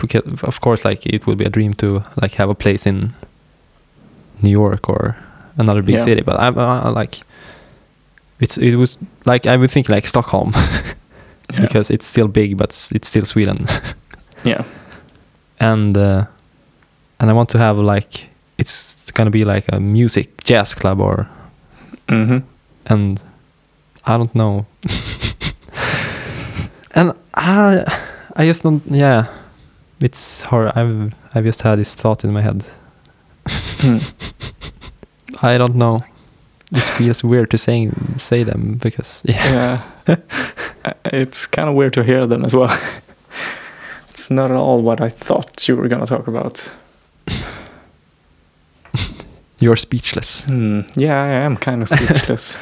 Because 0.00 0.22
of 0.42 0.60
course, 0.62 0.82
like 0.82 1.04
it 1.04 1.26
would 1.26 1.36
be 1.36 1.44
a 1.44 1.50
dream 1.50 1.74
to 1.74 2.02
like 2.22 2.32
have 2.38 2.48
a 2.48 2.54
place 2.54 2.86
in 2.86 3.12
New 4.42 4.48
York 4.50 4.88
or 4.88 5.14
another 5.58 5.82
big 5.82 5.96
Yeah. 5.96 6.04
city. 6.04 6.22
But 6.22 6.40
I'm 6.40 6.56
uh, 6.58 6.90
like, 6.90 7.20
it's 8.44 8.58
it 8.58 8.74
was 8.76 8.98
like 9.24 9.46
I 9.46 9.56
would 9.56 9.70
think 9.70 9.88
like 9.88 10.06
Stockholm 10.06 10.52
Yeah. 10.54 11.60
because 11.60 11.90
it's 11.94 12.06
still 12.06 12.28
big, 12.28 12.56
but 12.56 12.70
it's, 12.94 13.08
still 13.08 13.24
Sweden, 13.24 13.66
Yeah. 14.44 14.64
and 15.60 15.96
uh, 15.96 16.24
and 17.20 17.30
I 17.30 17.32
want 17.32 17.48
to 17.50 17.58
have 17.58 17.78
like 17.78 18.28
it's 18.58 19.10
gonna 19.12 19.30
be 19.30 19.44
like 19.44 19.64
a 19.72 19.80
music 19.80 20.44
jazz 20.44 20.74
club 20.74 21.00
or 21.00 21.28
hmm 22.08 22.38
and 22.86 23.22
I 24.06 24.16
don't 24.18 24.34
know. 24.34 24.66
and 26.94 27.12
I, 27.34 27.84
I 28.36 28.46
just 28.46 28.62
don't. 28.62 28.82
Yeah, 28.90 29.26
it's 30.00 30.42
hard. 30.42 30.72
I've 30.76 31.14
I've 31.34 31.44
just 31.44 31.62
had 31.62 31.78
this 31.78 31.94
thought 31.94 32.24
in 32.24 32.32
my 32.32 32.42
head. 32.42 32.64
Hmm. 33.80 33.96
I 35.42 35.58
don't 35.58 35.74
know. 35.76 36.00
It 36.74 36.88
feels 36.98 37.22
weird 37.24 37.50
to 37.50 37.58
say 37.58 37.90
say 38.16 38.44
them 38.44 38.78
because 38.82 39.22
yeah. 39.24 39.82
Yeah. 40.06 40.16
uh, 40.84 40.92
it's 41.12 41.46
kind 41.46 41.68
of 41.68 41.74
weird 41.76 41.92
to 41.92 42.02
hear 42.02 42.26
them 42.26 42.44
as 42.44 42.54
well. 42.54 42.70
it's 44.10 44.30
not 44.30 44.50
at 44.50 44.56
all 44.56 44.82
what 44.82 45.00
I 45.00 45.08
thought 45.08 45.68
you 45.68 45.76
were 45.76 45.88
gonna 45.88 46.06
talk 46.06 46.26
about. 46.28 46.74
You're 49.60 49.76
speechless. 49.76 50.44
Hmm. 50.44 50.80
Yeah, 50.96 51.22
I 51.22 51.28
am 51.46 51.56
kind 51.56 51.82
of 51.82 51.88
speechless. 51.88 52.58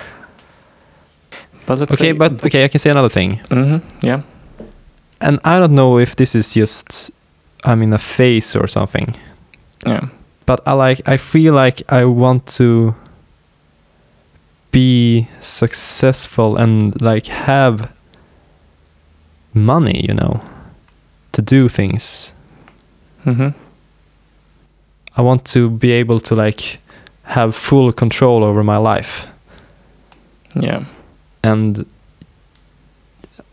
but 1.66 1.78
let's 1.78 1.94
Okay, 1.94 2.12
but 2.12 2.44
okay, 2.44 2.64
I 2.64 2.68
can 2.68 2.78
say 2.80 2.90
another 2.90 3.08
thing. 3.08 3.40
hmm 3.50 3.78
yeah, 4.02 4.22
And 5.20 5.40
I 5.44 5.58
don't 5.58 5.74
know 5.74 5.98
if 5.98 6.14
this 6.16 6.34
is 6.34 6.54
just 6.54 7.10
I'm 7.64 7.82
in 7.82 7.92
a 7.92 7.98
phase 7.98 8.54
or 8.56 8.68
something. 8.68 9.14
yeah, 9.86 10.08
But 10.46 10.60
I 10.66 10.72
like 10.74 11.08
I 11.08 11.16
feel 11.16 11.54
like 11.54 11.82
I 11.88 12.04
want 12.04 12.46
to 12.58 12.94
be 14.72 15.28
successful 15.40 16.56
and 16.56 17.00
like 17.00 17.26
have 17.26 17.92
money, 19.54 20.04
you 20.08 20.14
know, 20.14 20.40
to 21.32 21.42
do 21.42 21.68
things. 21.68 22.34
hmm 23.24 23.50
I 25.16 25.20
want 25.22 25.44
to 25.52 25.68
be 25.70 25.92
able 25.92 26.20
to 26.20 26.34
like 26.34 26.78
have 27.24 27.54
full 27.54 27.92
control 27.92 28.42
over 28.42 28.62
my 28.64 28.78
life. 28.78 29.26
yeah, 30.54 30.84
And 31.44 31.84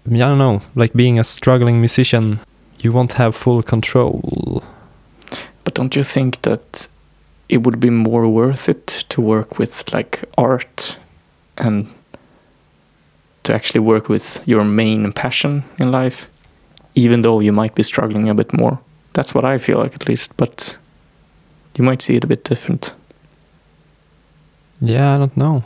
I 0.05 0.17
don't 0.17 0.37
know, 0.37 0.61
like 0.75 0.93
being 0.93 1.19
a 1.19 1.23
struggling 1.23 1.79
musician, 1.79 2.39
you 2.79 2.93
won't 2.93 3.13
have 3.13 3.35
full 3.35 3.61
control. 3.61 4.63
But 5.63 5.73
don't 5.75 5.95
you 5.95 6.03
think 6.03 6.41
that 6.41 6.87
it 7.49 7.63
would 7.63 7.79
be 7.79 7.89
more 7.89 8.27
worth 8.27 8.69
it 8.69 8.87
to 9.09 9.21
work 9.21 9.59
with 9.59 9.93
like 9.93 10.23
art 10.37 10.97
and 11.59 11.87
to 13.43 13.53
actually 13.53 13.79
work 13.79 14.09
with 14.09 14.41
your 14.47 14.63
main 14.63 15.11
passion 15.11 15.63
in 15.79 15.91
life, 15.91 16.27
even 16.95 17.21
though 17.21 17.39
you 17.39 17.51
might 17.51 17.75
be 17.75 17.83
struggling 17.83 18.29
a 18.29 18.33
bit 18.33 18.53
more? 18.53 18.79
That's 19.13 19.33
what 19.33 19.45
I 19.45 19.57
feel 19.57 19.79
like, 19.79 19.95
at 19.95 20.07
least. 20.07 20.37
But 20.37 20.77
you 21.77 21.83
might 21.83 22.01
see 22.01 22.15
it 22.15 22.23
a 22.23 22.27
bit 22.27 22.43
different. 22.43 22.93
Yeah, 24.81 25.15
I 25.15 25.17
don't 25.17 25.35
know. 25.37 25.63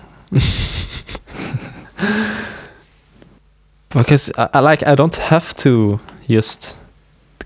because 3.89 4.31
I, 4.37 4.49
I 4.53 4.59
like 4.59 4.83
I 4.87 4.95
don't 4.95 5.15
have 5.15 5.55
to 5.57 5.99
just 6.27 6.77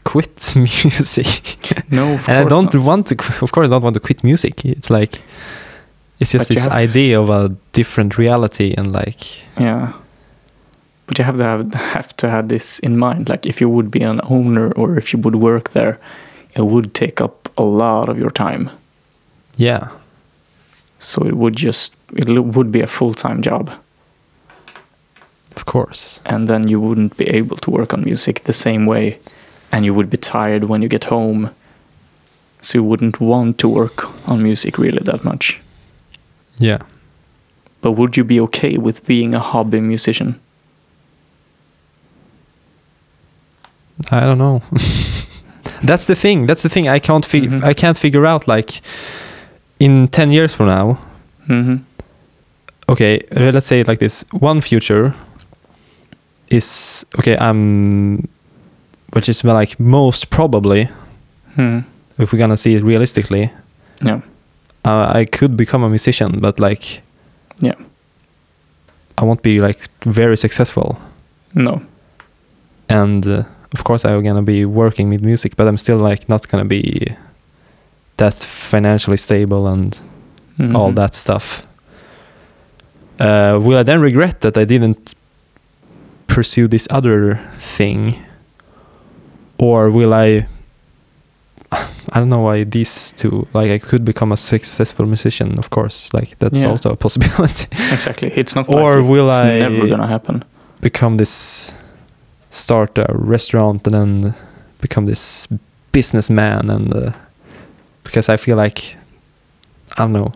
quit 0.03 0.55
music. 0.55 1.91
No, 1.91 2.13
of 2.13 2.29
and 2.29 2.37
I 2.37 2.49
don't 2.49 2.73
not. 2.73 2.85
want 2.85 3.07
to 3.07 3.15
of 3.41 3.51
course 3.51 3.67
I 3.67 3.69
don't 3.69 3.83
want 3.83 3.95
to 3.95 3.99
quit 3.99 4.23
music. 4.23 4.63
It's 4.65 4.89
like 4.89 5.21
it's 6.19 6.31
just 6.31 6.47
But 6.49 6.55
this 6.55 6.67
idea 6.67 7.19
of 7.21 7.29
a 7.29 7.55
different 7.73 8.17
reality 8.17 8.73
and 8.77 8.91
like 8.93 9.21
Yeah. 9.59 9.93
But 11.05 11.17
you 11.19 11.25
have 11.25 11.37
to 11.37 11.43
have, 11.43 11.73
have 11.95 12.15
to 12.17 12.29
have 12.29 12.47
this 12.47 12.79
in 12.79 12.97
mind. 12.97 13.29
Like 13.29 13.45
if 13.45 13.61
you 13.61 13.69
would 13.69 13.89
be 13.91 14.01
an 14.03 14.19
owner 14.23 14.71
or 14.73 14.97
if 14.97 15.13
you 15.13 15.19
would 15.19 15.35
work 15.35 15.69
there, 15.69 15.99
it 16.55 16.61
would 16.65 16.93
take 16.93 17.21
up 17.21 17.49
a 17.57 17.63
lot 17.63 18.09
of 18.09 18.17
your 18.17 18.31
time. 18.31 18.69
yeah. 19.57 19.87
So 20.99 21.21
it 21.27 21.33
would 21.35 21.55
just 21.55 21.93
it 22.15 22.27
would 22.55 22.71
be 22.71 22.81
a 22.81 22.87
full 22.87 23.13
time 23.13 23.41
job, 23.43 23.69
Of 25.55 25.65
course. 25.65 26.21
and 26.25 26.47
then 26.47 26.67
you 26.67 26.79
wouldn't 26.79 27.17
be 27.17 27.25
able 27.37 27.57
to 27.57 27.71
work 27.71 27.93
on 27.93 28.03
music 28.03 28.39
the 28.43 28.53
same 28.53 28.85
way, 28.87 29.19
and 29.71 29.85
you 29.85 29.93
would 29.93 30.09
be 30.09 30.17
tired 30.17 30.63
when 30.63 30.81
you 30.81 30.87
get 30.89 31.03
home. 31.05 31.49
So 32.61 32.79
you 32.79 32.83
wouldn't 32.83 33.19
want 33.19 33.57
to 33.59 33.67
work 33.69 34.05
on 34.27 34.41
music 34.43 34.77
really 34.79 35.03
that 35.03 35.23
much. 35.23 35.59
Yeah. 36.59 36.79
But 37.81 37.91
would 37.91 38.17
you 38.17 38.23
be 38.23 38.39
okay 38.41 38.77
with 38.77 39.05
being 39.05 39.35
a 39.35 39.39
hobby 39.39 39.79
musician? 39.81 40.39
I 44.11 44.21
don't 44.21 44.37
know. 44.37 44.61
That's 45.83 46.05
the 46.05 46.15
thing. 46.15 46.45
That's 46.47 46.63
the 46.63 46.69
thing. 46.69 46.87
I 46.87 46.99
can't 46.99 47.25
fig- 47.25 47.49
Mhm. 47.51 47.63
I 47.63 47.73
can't 47.73 47.97
figure 47.97 48.25
out 48.25 48.47
like 48.47 48.81
in 49.79 50.07
10 50.07 50.31
years 50.31 50.53
from 50.55 50.67
now. 50.67 50.97
Mm-hmm. 51.47 51.79
Okay, 52.89 53.19
let's 53.31 53.67
say 53.67 53.79
it 53.81 53.87
like 53.87 53.99
this. 53.99 54.25
One 54.31 54.61
future 54.61 55.13
is 56.49 57.05
okay, 57.19 57.37
I'm 57.37 58.27
which 59.13 59.29
is 59.29 59.43
like 59.43 59.79
most 59.79 60.29
probably 60.29 60.89
Hmm. 61.55 61.79
if 62.19 62.31
we're 62.31 62.37
going 62.39 62.51
to 62.51 62.57
see 62.57 62.75
it 62.75 62.83
realistically, 62.83 63.51
Yeah. 64.03 64.21
Uh, 64.87 65.19
I 65.19 65.25
could 65.25 65.55
become 65.57 65.83
a 65.85 65.89
musician, 65.89 66.39
but 66.39 66.59
like 66.59 67.01
Yeah. 67.61 67.75
I 69.17 69.23
won't 69.25 69.41
be 69.41 69.59
like 69.67 69.79
very 70.05 70.37
successful. 70.37 70.97
No. 71.53 71.81
and 72.89 73.25
uh, 73.27 73.43
of 73.73 73.83
course 73.83 74.05
I'm 74.05 74.23
gonna 74.23 74.41
be 74.45 74.63
working 74.65 75.09
with 75.09 75.21
music, 75.21 75.55
but 75.57 75.67
I'm 75.67 75.77
still 75.77 75.97
like 76.09 76.29
not 76.29 76.47
gonna 76.49 76.65
be 76.65 77.15
that 78.17 78.33
financially 78.35 79.17
stable 79.17 79.67
and 79.67 79.99
all 80.75 80.91
Mhm. 80.91 80.95
that 80.95 81.15
stuff. 81.15 81.67
Uh, 83.19 83.59
will 83.61 83.77
I 83.79 83.83
then 83.83 84.01
regret 84.01 84.41
that 84.41 84.57
I 84.57 84.65
didn't 84.65 85.15
pursue 86.27 86.67
this 86.67 86.87
other 86.91 87.39
thing, 87.77 88.15
or 89.57 89.89
will 89.91 90.13
I? 90.13 90.45
I 92.13 92.19
don't 92.19 92.29
know 92.29 92.41
why 92.41 92.63
these 92.63 93.11
two. 93.13 93.47
Like 93.53 93.69
I 93.71 93.79
could 93.79 94.03
become 94.05 94.31
a 94.33 94.37
successful 94.37 95.05
musician, 95.05 95.57
of 95.59 95.69
course. 95.69 96.09
Like 96.13 96.37
that's 96.39 96.63
Yeah. 96.63 96.69
also 96.71 96.91
a 96.91 96.95
possibility. 96.95 97.67
Exactly. 97.93 98.31
It's 98.35 98.55
not 98.55 98.65
possible 98.65 98.83
Or 98.83 99.01
like 99.01 99.09
will 99.09 99.29
it's 99.29 99.41
I- 99.41 99.59
never 99.69 99.87
gonna 99.87 100.07
happen. 100.07 100.43
become 100.81 101.17
this 101.17 101.73
start 102.49 102.97
a 102.97 103.05
restaurant 103.13 103.87
and 103.87 103.93
then 103.95 104.33
become 104.81 105.05
this 105.05 105.47
businessman 105.91 106.69
and 106.69 106.93
uh, 106.93 107.11
because 108.03 108.29
I 108.33 108.37
feel 108.37 108.55
like 108.57 108.95
I 109.97 110.03
don't 110.03 110.13
know 110.13 110.31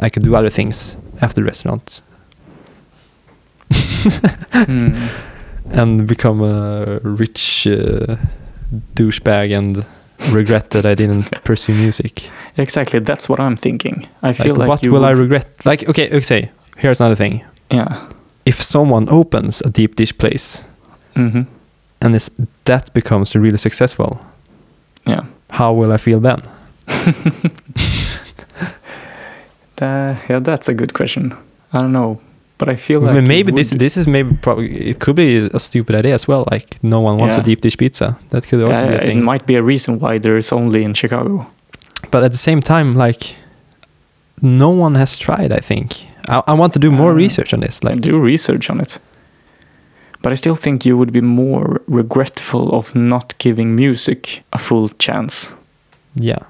I 0.00 0.10
could 0.10 0.22
do 0.24 0.34
other 0.36 0.50
things 0.50 0.96
after 1.22 1.42
restaurants 1.44 2.02
Hmm. 4.52 5.08
and 5.70 6.06
become 6.06 6.42
a 6.42 6.98
rich 7.02 7.66
uh, 7.66 8.16
douchebag 8.94 9.56
and 9.56 9.84
regret 10.28 10.70
that 10.70 10.84
I 10.84 10.94
didn't 10.94 11.30
pursue 11.44 11.74
music. 11.74 12.28
Exactly. 12.56 13.00
That's 13.00 13.28
what 13.28 13.40
I'm 13.40 13.56
thinking. 13.56 14.06
I 14.22 14.32
feel 14.32 14.54
like, 14.56 14.68
what 14.68 14.82
you 14.82 14.92
will 14.92 15.04
I 15.04 15.10
regret? 15.12 15.46
Like 15.64 15.88
okay, 15.88 16.08
okay. 16.16 16.50
Here's 16.76 17.00
another 17.00 17.16
thing. 17.16 17.44
Yeah. 17.72 18.08
If 18.44 18.62
someone 18.62 19.08
opens 19.08 19.62
a 19.62 19.70
deep 19.70 19.96
dish 19.96 20.12
place 20.18 20.64
hmm 21.14 21.42
and 22.02 22.14
it's, 22.16 22.30
that 22.64 22.92
becomes 22.94 23.34
really 23.36 23.58
successful, 23.58 24.18
Yeah. 25.06 25.24
how 25.50 25.74
will 25.74 25.92
I 25.92 25.98
feel 25.98 26.20
then? 26.20 26.40
Tha- 29.76 30.18
yeah, 30.28 30.38
that's 30.40 30.68
a 30.68 30.74
good 30.74 30.92
question. 30.94 31.32
I 31.72 31.80
don't 31.82 31.92
know, 31.92 32.20
but 32.60 32.68
I 32.68 32.76
feel 32.76 33.00
like 33.00 33.24
maybe 33.28 33.52
this 33.52 33.70
this 33.70 33.96
is 33.96 34.06
maybe 34.06 34.36
probably 34.42 34.66
it 34.90 34.98
could 34.98 35.16
be 35.16 35.48
a 35.54 35.58
stupid 35.58 35.94
idea 35.96 36.14
as 36.14 36.28
well. 36.28 36.44
Like 36.52 36.66
no 36.82 37.00
one 37.00 37.16
wants 37.18 37.34
Yeah. 37.36 37.42
a 37.42 37.44
deep 37.44 37.60
dish 37.60 37.76
pizza. 37.76 38.06
That 38.28 38.46
could 38.48 38.62
also 38.62 38.84
Yeah, 38.84 38.90
be 38.90 38.96
a 38.96 39.00
thing. 39.00 39.18
it 39.18 39.24
might 39.24 39.44
be 39.46 39.56
a 39.56 39.62
reason 39.62 39.98
why 39.98 40.18
there 40.18 40.36
is 40.38 40.52
only 40.52 40.82
in 40.84 40.94
Chicago. 40.94 41.46
But 42.10 42.22
at 42.22 42.30
the 42.32 42.38
same 42.38 42.60
time, 42.60 42.94
like 43.06 43.34
no 44.42 44.70
one 44.84 44.98
has 44.98 45.16
tried. 45.18 45.52
I 45.58 45.60
think 45.60 45.92
I, 46.28 46.42
I 46.52 46.54
want 46.54 46.72
to 46.72 46.78
do 46.78 46.90
more 46.90 47.10
Uh, 47.12 47.16
research 47.24 47.54
on 47.54 47.60
this. 47.60 47.82
Like 47.82 48.00
do 48.00 48.24
research 48.24 48.70
on 48.70 48.80
it. 48.80 49.00
But 50.22 50.32
I 50.32 50.36
still 50.36 50.56
think 50.56 50.84
you 50.84 50.96
would 50.98 51.12
be 51.12 51.20
more 51.22 51.80
regretful 51.88 52.68
of 52.78 52.94
not 52.94 53.34
giving 53.38 53.74
music 53.74 54.42
a 54.52 54.58
full 54.58 54.88
chance. 54.98 55.54
yeah, 56.14 56.42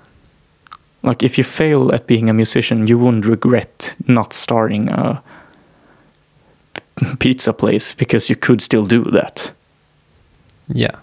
Like 1.03 1.25
if 1.27 1.39
you 1.39 1.45
fail 1.45 1.95
at 1.95 2.07
being 2.07 2.29
a 2.31 2.33
musician, 2.33 2.87
you 2.89 2.99
wouldn't 2.99 3.27
regret 3.27 3.97
not 4.07 4.33
starting 4.33 4.89
a 4.91 5.23
pizza 7.19 7.53
place 7.53 7.93
because 7.93 8.29
you 8.31 8.37
could 8.37 8.63
still 8.63 8.87
do 8.87 9.05
that. 9.05 9.53
yeah, 10.69 10.97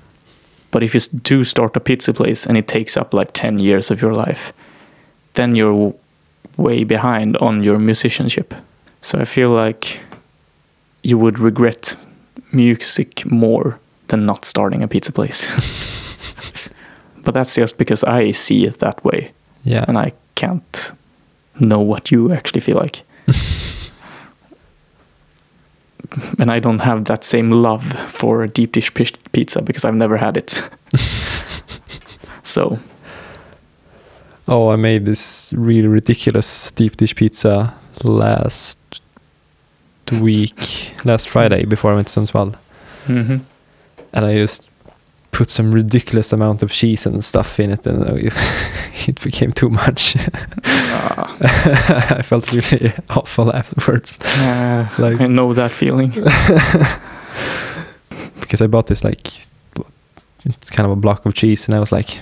But 0.71 0.83
if 0.83 0.93
you 0.93 1.01
do 1.23 1.43
start 1.43 1.75
a 1.75 1.79
pizza 1.79 2.13
place 2.13 2.45
and 2.45 2.57
it 2.57 2.67
takes 2.67 2.97
up 2.97 3.13
like 3.13 3.31
10 3.33 3.59
years 3.59 3.91
of 3.91 4.01
your 4.01 4.13
life, 4.13 4.53
then 5.33 5.55
you're 5.55 5.73
w- 5.73 5.93
way 6.57 6.83
behind 6.83 7.37
on 7.37 7.63
your 7.63 7.79
musicianship. 7.79 8.53
So 9.01 9.19
I 9.19 9.25
feel 9.25 9.49
like 9.49 9.99
you 11.03 11.17
would 11.17 11.39
regret 11.39 11.95
music 12.51 13.25
more 13.25 13.79
than 14.07 14.25
not 14.25 14.45
starting 14.45 14.83
a 14.83 14.87
pizza 14.87 15.11
place. 15.11 15.51
but 17.23 17.33
that's 17.33 17.55
just 17.55 17.77
because 17.77 18.03
I 18.03 18.31
see 18.31 18.65
it 18.65 18.79
that 18.79 19.03
way 19.03 19.31
yeah. 19.63 19.85
and 19.87 19.97
I 19.97 20.11
can't 20.35 20.93
know 21.59 21.79
what 21.79 22.11
you 22.11 22.31
actually 22.33 22.61
feel 22.61 22.77
like. 22.77 23.03
and 26.39 26.51
I 26.51 26.59
don't 26.59 26.79
have 26.79 27.05
that 27.05 27.23
same 27.23 27.51
love 27.51 27.83
for 28.11 28.45
deep 28.47 28.71
dish 28.71 28.93
pizza 29.31 29.61
because 29.61 29.85
I've 29.85 29.95
never 29.95 30.17
had 30.17 30.37
it. 30.37 30.61
so, 32.43 32.79
Oh, 34.49 34.69
I 34.69 34.77
made 34.77 35.05
this 35.05 35.53
really 35.57 35.87
ridiculous 35.87 36.71
deep 36.71 36.95
dish 36.95 37.13
pizza 37.15 37.73
last 38.03 38.79
week, 40.21 40.93
last 41.03 41.27
Friday 41.27 41.65
before 41.65 41.91
I 41.91 41.95
went 41.95 42.07
to 42.07 42.19
Sundsvall. 42.19 42.55
hmm 43.05 43.37
and 44.13 44.25
I 44.25 44.35
just 44.35 44.69
put 45.31 45.49
some 45.49 45.71
ridiculous 45.71 46.33
amount 46.33 46.63
of 46.63 46.71
cheese 46.71 47.05
and 47.05 47.23
stuff 47.23 47.59
in 47.59 47.71
it, 47.71 47.85
and 47.87 48.03
it 49.07 49.21
became 49.21 49.51
too 49.51 49.69
much. 49.69 50.15
Ah, 50.65 51.37
I 52.17 52.21
felt 52.23 52.51
really 52.53 52.93
awful 53.09 53.53
afterwards 53.55 54.17
uh, 54.23 54.87
Like- 54.97 55.21
I 55.21 55.25
know 55.25 55.53
that 55.53 55.71
feeling. 55.71 56.09
because 58.39 58.61
I 58.61 58.67
bought 58.67 58.87
this 58.87 59.03
like 59.03 59.45
it's 60.45 60.69
kind 60.69 60.85
of 60.85 60.91
a 60.91 60.95
block 60.95 61.25
of 61.25 61.33
cheese, 61.33 61.67
and 61.67 61.75
I 61.75 61.79
was 61.79 61.91
like, 61.91 62.19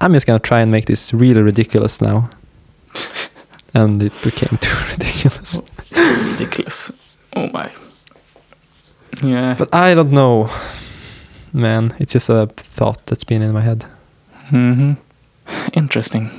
I'm 0.00 0.12
just 0.12 0.26
gonna 0.26 0.38
try 0.40 0.60
and 0.60 0.70
make 0.72 0.86
this 0.86 1.14
really 1.14 1.40
ridiculous 1.42 2.00
now, 2.02 2.28
and 3.74 4.02
it 4.02 4.12
became 4.22 4.58
too 4.58 4.76
ridiculous. 4.90 5.60
Ridiculous. 6.32 6.90
Oh 7.36 7.48
my. 7.52 7.70
Yeah. 9.22 9.54
But 9.58 9.72
I 9.74 9.94
don't 9.94 10.10
know, 10.10 10.50
man. 11.52 11.94
It's 11.98 12.12
just 12.12 12.28
a 12.28 12.46
thought 12.56 13.06
that's 13.06 13.24
been 13.24 13.42
in 13.42 13.52
my 13.52 13.60
head. 13.62 13.84
hmm 14.50 14.92
Interesting. 15.74 16.30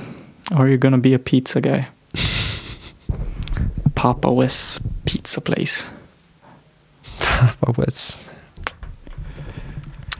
Are 0.52 0.68
you 0.68 0.76
gonna 0.78 0.98
be 0.98 1.14
a 1.14 1.18
pizza 1.18 1.60
guy? 1.60 1.88
Papa 3.94 4.30
West's 4.32 4.80
pizza 5.04 5.40
place. 5.40 5.90
But 7.60 7.88
it's 7.88 8.24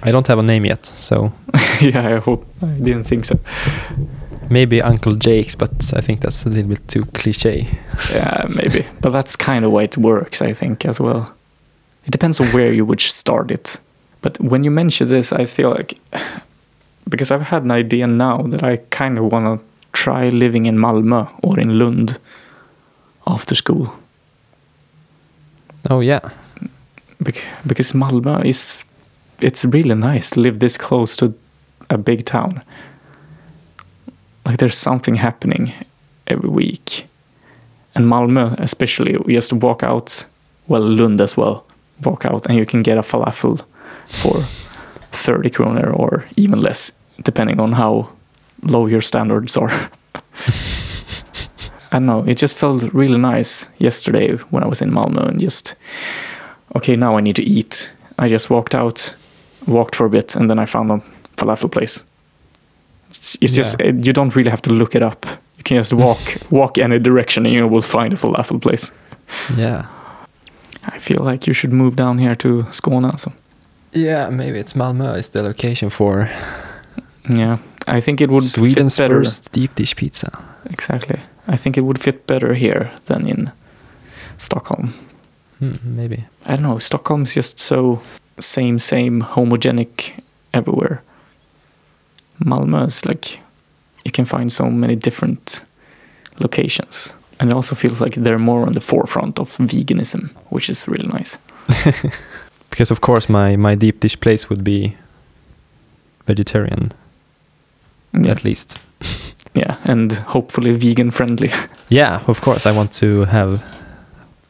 I 0.03 0.11
don't 0.11 0.27
have 0.29 0.39
a 0.39 0.43
name 0.43 0.65
yet, 0.67 0.85
so 0.87 1.33
yeah, 1.81 2.07
I 2.17 2.21
hope. 2.21 2.45
I 2.63 2.67
didn't 2.67 3.05
think 3.05 3.25
so. 3.25 3.39
maybe 4.51 4.83
Uncle 4.83 5.15
Jake's, 5.15 5.55
but 5.55 5.71
I 5.97 6.01
think 6.03 6.21
that's 6.21 6.45
a 6.45 6.49
little 6.51 6.69
bit 6.69 6.87
too 6.89 7.05
cliche. 7.15 7.67
Yeah, 8.13 8.47
maybe. 8.55 8.85
But 9.01 9.11
that's 9.13 9.37
kind 9.37 9.65
of 9.65 9.73
why 9.73 9.85
it 9.85 9.97
works, 9.97 10.43
I 10.43 10.53
think, 10.53 10.85
as 10.85 11.01
well. 11.01 11.27
It 12.07 12.11
depends 12.11 12.41
on 12.41 12.47
where 12.49 12.73
you 12.73 12.85
would 12.85 13.01
start 13.01 13.51
it. 13.51 13.81
But 14.25 14.41
when 14.41 14.65
you 14.65 14.71
mention 14.71 15.09
this, 15.09 15.35
I 15.35 15.45
feel 15.45 15.69
like 15.69 15.99
because 17.11 17.31
I've 17.31 17.43
had 17.43 17.63
an 17.63 17.71
idea 17.71 18.07
now 18.07 18.39
that 18.39 18.63
I 18.63 18.79
kind 18.89 19.19
of 19.19 19.31
want 19.31 19.45
to 19.45 19.67
try 19.93 20.31
living 20.31 20.65
in 20.65 20.79
Malmö 20.79 21.29
or 21.43 21.61
in 21.61 21.79
Lund 21.79 22.19
after 23.27 23.55
school. 23.55 23.95
Oh 25.91 26.01
yeah, 26.01 26.21
Bec- 27.21 27.45
because 27.67 27.93
Malmö 27.93 28.47
is 28.47 28.83
it's 29.43 29.63
really 29.67 29.95
nice 29.95 30.31
to 30.31 30.41
live 30.41 30.59
this 30.59 30.79
close 30.79 31.17
to 31.17 31.35
a 31.91 31.99
big 31.99 32.25
town. 32.25 32.63
Like 34.47 34.57
there's 34.57 34.79
something 34.79 35.17
happening 35.17 35.75
every 36.27 36.49
week. 36.49 37.07
And 37.95 38.07
Malmö 38.07 38.59
especially, 38.59 39.13
you 39.13 39.35
just 39.35 39.53
walk 39.53 39.83
out, 39.83 40.25
well 40.67 40.81
Lund 40.81 41.21
as 41.21 41.37
well, 41.37 41.67
walk 42.03 42.25
out 42.25 42.47
and 42.47 42.57
you 42.57 42.65
can 42.65 42.83
get 42.83 42.97
a 42.97 43.03
falafel 43.03 43.61
for 44.07 44.41
30 45.13 45.51
kroner 45.51 45.91
or 45.93 46.27
even 46.37 46.61
less, 46.61 46.93
depending 47.23 47.61
on 47.61 47.73
how 47.73 48.09
low 48.63 48.87
your 48.87 49.01
standards 49.03 49.57
are. 49.57 49.71
I 51.93 51.99
don't 51.99 52.07
know, 52.07 52.25
it 52.27 52.37
just 52.37 52.57
felt 52.57 52.83
really 52.93 53.19
nice 53.19 53.69
yesterday 53.79 54.37
when 54.51 54.65
I 54.65 54.67
was 54.67 54.83
in 54.83 54.91
Malmö 54.91 55.29
and 55.29 55.41
just 55.41 55.77
okay, 56.77 56.97
now 56.97 57.17
I 57.17 57.21
need 57.21 57.37
to 57.37 57.43
eat. 57.43 57.93
I 58.19 58.27
just 58.29 58.51
walked 58.51 58.75
out, 58.75 59.15
walked 59.67 59.95
for 59.95 60.07
a 60.07 60.11
bit, 60.11 60.35
and 60.37 60.51
then 60.51 60.59
I 60.59 60.67
found 60.67 60.91
a 60.91 61.01
falafel 61.37 61.71
place. 61.71 62.05
It's, 63.11 63.37
it's 63.41 63.55
just 63.55 63.77
Yeah. 63.79 63.87
it, 63.91 64.07
you 64.07 64.13
don't 64.13 64.35
really 64.35 64.51
have 64.51 64.63
to 64.63 64.71
look 64.73 64.95
it 64.97 65.03
up. 65.03 65.25
You 65.57 65.63
can 65.63 65.77
just 65.77 65.93
walk 65.93 66.19
walk 66.51 66.79
any 66.79 66.99
direction, 66.99 67.47
and 67.47 67.55
you 67.55 67.69
will 67.69 67.83
find 67.83 68.13
a 68.13 68.17
falafel 68.17 68.61
place. 68.61 68.93
yeah, 69.57 69.87
I 70.87 70.99
feel 70.99 71.23
like 71.23 71.47
you 71.47 71.55
should 71.55 71.73
move 71.73 71.95
down 71.97 72.19
here 72.19 72.35
to 72.37 72.65
Skåne. 72.71 73.19
So 73.19 73.33
yeah. 73.95 74.31
Maybe 74.31 74.59
it's 74.59 74.75
Malmö 74.75 75.17
is 75.17 75.29
the 75.31 75.43
location 75.43 75.91
for 75.91 76.29
yeah, 77.29 77.59
I 77.87 78.01
think 78.01 78.21
it 78.21 78.31
would 78.31 78.43
Sweden's 78.43 78.97
fit 78.97 79.05
better. 79.05 79.21
first 79.21 79.53
deep 79.53 79.75
dish 79.75 79.97
pizza. 79.97 80.31
Exactly. 80.71 81.19
I 81.47 81.57
think 81.57 81.77
it 81.77 81.83
would 81.83 82.01
fit 82.01 82.27
better 82.27 82.55
here 82.55 82.91
than 83.05 83.27
in 83.29 83.53
Stockholm. 84.37 84.95
Hmm, 85.59 85.73
maybe. 85.85 86.25
I 86.47 86.57
don't 86.57 86.63
know. 86.63 86.79
Stockholm's 86.79 87.35
just 87.35 87.61
so 87.61 88.01
same, 88.41 88.79
same, 88.79 89.23
homogenic 89.23 90.13
everywhere. 90.53 91.03
Malmö 92.45 92.87
is 92.87 93.05
like 93.07 93.39
you 94.05 94.11
can 94.11 94.25
find 94.25 94.53
so 94.53 94.71
many 94.71 94.97
different 94.97 95.65
locations, 96.41 97.15
and 97.39 97.51
it 97.51 97.55
also 97.55 97.75
feels 97.75 98.01
like 98.01 98.15
they're 98.15 98.39
more 98.39 98.63
on 98.67 98.73
the 98.73 98.81
forefront 98.81 99.39
of 99.39 99.57
veganism, 99.59 100.31
which 100.51 100.69
is 100.69 100.89
really 100.89 101.07
nice. 101.09 101.39
Because 102.75 102.91
of 102.91 103.01
course 103.01 103.29
my 103.29 103.55
my 103.55 103.77
deep 103.77 104.01
dish 104.01 104.19
place 104.19 104.51
would 104.51 104.65
be 104.65 104.97
vegetarian 106.27 106.91
Yeah, 108.13 108.33
at 108.33 108.43
least. 108.45 108.81
yeah, 109.55 109.77
and 109.85 110.13
hopefully 110.13 110.73
vegan 110.73 111.13
friendly. 111.13 111.53
Yeah, 111.89 112.23
of 112.27 112.41
course 112.41 112.67
I 112.67 112.73
want 112.77 112.91
to 112.99 113.27
have 113.27 113.63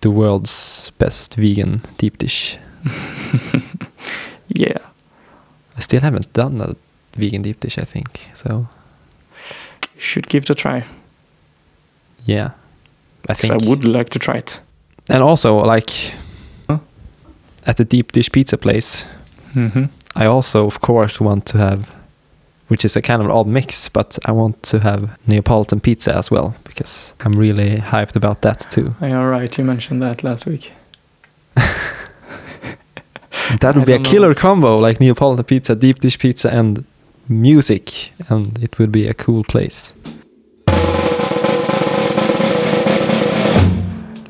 the 0.00 0.10
world's 0.10 0.90
best 0.98 1.34
vegan 1.34 1.82
deep 1.98 2.16
dish. 2.16 2.58
yeah, 4.48 4.78
I 5.76 5.80
still 5.80 6.00
haven't 6.00 6.32
done 6.32 6.62
a 6.62 6.74
vegan 7.18 7.42
deep 7.42 7.60
dish, 7.60 7.76
I 7.78 7.84
think. 7.84 8.08
So 8.32 8.66
you 9.94 10.00
should 10.00 10.28
give 10.28 10.44
it 10.44 10.50
a 10.50 10.54
try. 10.54 10.86
yeah, 12.24 12.50
i 13.28 13.34
think. 13.34 13.52
I 13.52 13.68
would 13.68 13.84
like 13.84 14.08
to 14.10 14.18
try 14.18 14.36
it. 14.38 14.62
And 15.10 15.22
also, 15.22 15.58
like? 15.74 16.14
At 17.66 17.76
the 17.76 17.84
deep 17.84 18.12
dish 18.12 18.30
pizza 18.32 18.56
place, 18.56 19.04
hmm 19.52 19.84
I 20.16 20.26
also, 20.26 20.66
of 20.66 20.80
course, 20.80 21.20
want 21.20 21.44
to 21.46 21.58
have, 21.58 21.90
which 22.68 22.84
is 22.84 22.96
a 22.96 23.02
kind 23.02 23.20
of 23.20 23.26
an 23.26 23.32
odd 23.32 23.46
mix, 23.48 23.88
but 23.88 24.16
I 24.24 24.30
want 24.32 24.62
to 24.70 24.78
have 24.78 25.08
Neapolitan 25.26 25.80
pizza 25.80 26.16
as 26.16 26.30
well 26.30 26.54
because 26.64 27.14
I'm 27.24 27.32
really 27.32 27.78
hyped 27.78 28.14
about 28.16 28.40
that 28.42 28.70
too. 28.70 28.94
You're 29.00 29.28
right. 29.30 29.58
You 29.58 29.64
mentioned 29.64 30.02
that 30.02 30.22
last 30.22 30.46
week. 30.46 30.72
That 33.60 33.74
I 33.74 33.78
would 33.78 33.86
be 33.86 33.92
a 33.92 33.96
don't 33.96 34.04
know. 34.04 34.10
killer 34.10 34.34
combo, 34.34 34.76
like 34.78 35.00
Neapolitan 35.00 35.44
pizza, 35.44 35.74
deep 35.74 35.98
dish 35.98 36.18
pizza, 36.18 36.48
and 36.50 36.84
music, 37.28 38.12
and 38.28 38.56
it 38.62 38.78
would 38.78 38.90
be 38.92 39.08
a 39.08 39.14
cool 39.14 39.42
place. 39.44 39.94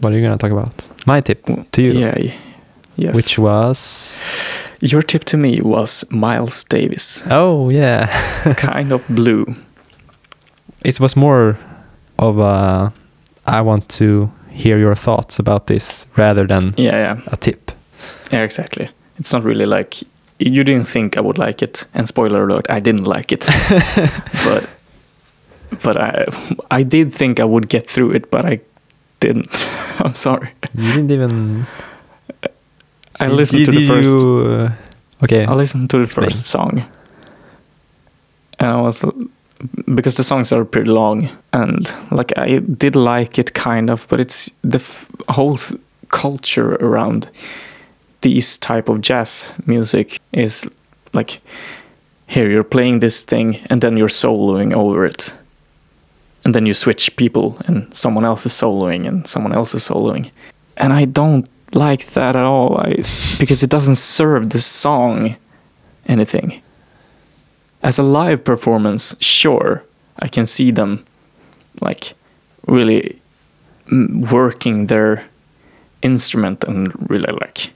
What 0.00 0.12
are 0.12 0.16
you 0.16 0.22
gonna 0.22 0.36
talk 0.38 0.50
about? 0.50 0.88
My 1.06 1.20
tip 1.20 1.44
to 1.72 1.82
you, 1.82 1.92
Yeah. 1.92 2.32
Yes. 2.96 3.16
which 3.16 3.38
was 3.38 4.68
Your 4.80 5.02
tip 5.02 5.24
to 5.24 5.36
me 5.36 5.60
was 5.62 6.04
Miles 6.10 6.64
Davis, 6.64 7.22
oh 7.30 7.70
yeah, 7.70 8.06
kind 8.56 8.92
of 8.92 9.06
blue. 9.08 9.44
it 10.84 11.00
was 11.00 11.16
more 11.16 11.56
of 12.18 12.38
a 12.38 12.92
I 13.46 13.60
want 13.62 13.88
to 13.98 14.30
hear 14.50 14.78
your 14.78 14.94
thoughts 14.94 15.38
about 15.38 15.66
this 15.66 16.06
rather 16.16 16.46
than 16.46 16.72
Yeah, 16.76 16.92
yeah, 17.16 17.20
a 17.32 17.36
tip. 17.36 17.72
yeah, 18.32 18.42
exactly. 18.44 18.88
It's 19.18 19.32
not 19.32 19.42
really 19.44 19.66
like 19.66 20.02
you 20.38 20.64
didn't 20.64 20.86
think 20.86 21.16
I 21.16 21.20
would 21.20 21.38
like 21.38 21.62
it, 21.62 21.86
and 21.94 22.06
spoiler 22.08 22.42
alert, 22.44 22.66
I 22.68 22.80
didn't 22.80 23.04
like 23.06 23.32
it. 23.32 23.46
but 24.44 24.68
but 25.82 25.96
I 25.96 26.26
I 26.70 26.82
did 26.84 27.12
think 27.12 27.40
I 27.40 27.44
would 27.44 27.68
get 27.68 27.86
through 27.86 28.12
it, 28.16 28.30
but 28.30 28.44
I 28.44 28.60
didn't. 29.20 29.68
I'm 30.04 30.14
sorry. 30.14 30.50
You 30.74 30.92
didn't 30.92 31.10
even. 31.10 31.66
I 33.24 33.28
did- 33.28 33.36
listened 33.36 33.64
to 33.66 33.72
the 33.72 33.86
first. 33.88 34.12
you, 34.12 34.38
uh, 34.40 34.70
okay. 35.24 35.44
I 35.44 35.52
listened 35.54 35.90
to 35.90 35.96
the 35.98 36.04
Explain. 36.04 36.30
first 36.30 36.46
song, 36.46 36.84
and 38.58 38.68
I 38.70 38.80
was 38.80 39.04
because 39.94 40.14
the 40.16 40.22
songs 40.24 40.52
are 40.52 40.64
pretty 40.64 40.90
long, 40.90 41.28
and 41.52 41.92
like 42.10 42.32
I 42.38 42.58
did 42.58 42.96
like 42.96 43.38
it 43.38 43.54
kind 43.54 43.90
of, 43.90 44.06
but 44.08 44.20
it's 44.20 44.50
the 44.62 44.78
f- 44.78 45.06
whole 45.28 45.56
th- 45.56 45.80
culture 46.08 46.74
around 46.80 47.28
these 48.20 48.58
type 48.58 48.88
of 48.88 49.00
jazz 49.00 49.52
music 49.66 50.18
is 50.32 50.68
like 51.12 51.40
here 52.26 52.50
you're 52.50 52.62
playing 52.68 53.00
this 53.00 53.24
thing 53.24 53.56
and 53.70 53.80
then 53.82 53.96
you're 53.96 54.08
soloing 54.08 54.72
over 54.72 55.04
it 55.06 55.34
and 56.44 56.54
then 56.54 56.66
you 56.66 56.74
switch 56.74 57.14
people 57.16 57.56
and 57.66 57.86
someone 57.94 58.24
else 58.24 58.46
is 58.46 58.52
soloing 58.52 59.06
and 59.06 59.26
someone 59.26 59.52
else 59.52 59.74
is 59.74 59.82
soloing 59.88 60.30
and 60.76 60.92
i 60.92 61.04
don't 61.04 61.46
like 61.74 62.06
that 62.14 62.36
at 62.36 62.44
all 62.44 62.78
I, 62.78 62.96
because 63.38 63.62
it 63.62 63.70
doesn't 63.70 63.96
serve 63.96 64.50
the 64.50 64.60
song 64.60 65.36
anything. 66.06 66.62
As 67.82 67.98
a 67.98 68.02
live 68.02 68.44
performance 68.44 69.14
sure 69.20 69.84
i 70.18 70.28
can 70.28 70.46
see 70.46 70.70
them 70.70 71.04
like 71.80 72.14
really 72.66 73.20
mm, 73.86 74.30
working 74.30 74.86
their 74.86 75.28
instrument 76.02 76.64
and 76.64 77.10
really 77.10 77.32
like 77.32 77.72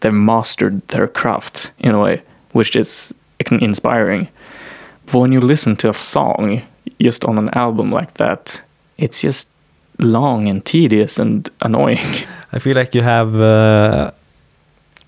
they've 0.00 0.12
mastered 0.12 0.80
their 0.88 1.08
craft 1.08 1.72
in 1.78 1.94
a 1.94 2.00
way 2.00 2.22
which 2.52 2.76
is 2.76 3.12
inspiring. 3.50 4.28
But 5.06 5.18
when 5.18 5.32
you 5.32 5.40
listen 5.40 5.76
to 5.76 5.90
a 5.90 5.94
song 5.94 6.62
just 7.00 7.24
on 7.24 7.36
an 7.38 7.50
album 7.50 7.90
like 7.90 8.14
that 8.14 8.62
it's 8.96 9.20
just 9.20 9.50
long 9.98 10.48
and 10.48 10.64
tedious 10.64 11.18
and 11.18 11.48
annoying 11.60 11.98
I 12.54 12.60
feel 12.60 12.76
like 12.76 12.94
you 12.94 13.02
have 13.02 13.34
uh, 13.34 14.12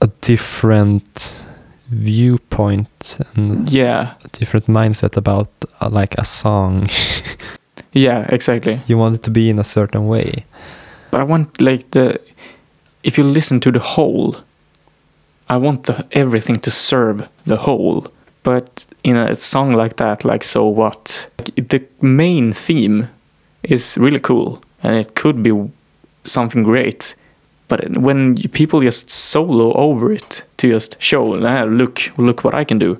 a 0.01 0.09
different 0.21 1.45
viewpoint 1.89 3.19
and 3.35 3.71
Yeah, 3.71 4.15
a 4.25 4.29
different 4.29 4.67
mindset 4.67 5.17
about 5.17 5.49
uh, 5.81 5.89
like 5.89 6.17
a 6.19 6.25
song. 6.25 6.89
yeah, 7.93 8.27
exactly. 8.31 8.81
you 8.89 8.99
want 8.99 9.15
it 9.15 9.23
to 9.23 9.31
be 9.31 9.49
in 9.49 9.61
a 9.61 9.65
certain 9.65 10.09
way. 10.09 10.45
But 11.13 11.21
I 11.21 11.25
want 11.25 11.61
like 11.61 11.93
the 11.93 12.21
if 13.05 13.17
you 13.17 13.23
listen 13.23 13.61
to 13.61 13.71
the 13.71 13.79
whole, 13.79 14.35
I 15.49 15.57
want 15.57 15.85
the 15.85 16.05
everything 16.11 16.59
to 16.61 16.71
serve 16.73 17.29
the 17.45 17.57
whole. 17.59 18.09
But 18.43 18.87
in 19.05 19.17
a 19.17 19.37
song 19.37 19.71
like 19.71 19.97
that, 19.97 20.25
like 20.25 20.43
so 20.43 20.67
what? 20.67 21.31
Like, 21.39 21.69
the 21.69 21.85
main 22.01 22.53
theme 22.53 23.07
is 23.63 23.97
really 23.97 24.21
cool, 24.21 24.61
and 24.83 24.97
it 24.97 25.15
could 25.15 25.45
be 25.45 25.53
something 26.25 26.65
great. 26.65 27.15
But 27.69 27.97
when 27.97 28.37
people 28.53 28.81
just 28.81 29.11
solo 29.11 29.73
over 29.75 30.13
it 30.13 30.45
to 30.59 30.69
just 30.71 30.97
show, 31.03 31.35
ah, 31.45 31.65
look, 31.65 32.13
look 32.17 32.45
what 32.45 32.55
I 32.55 32.65
can 32.65 32.79
do. 32.79 32.99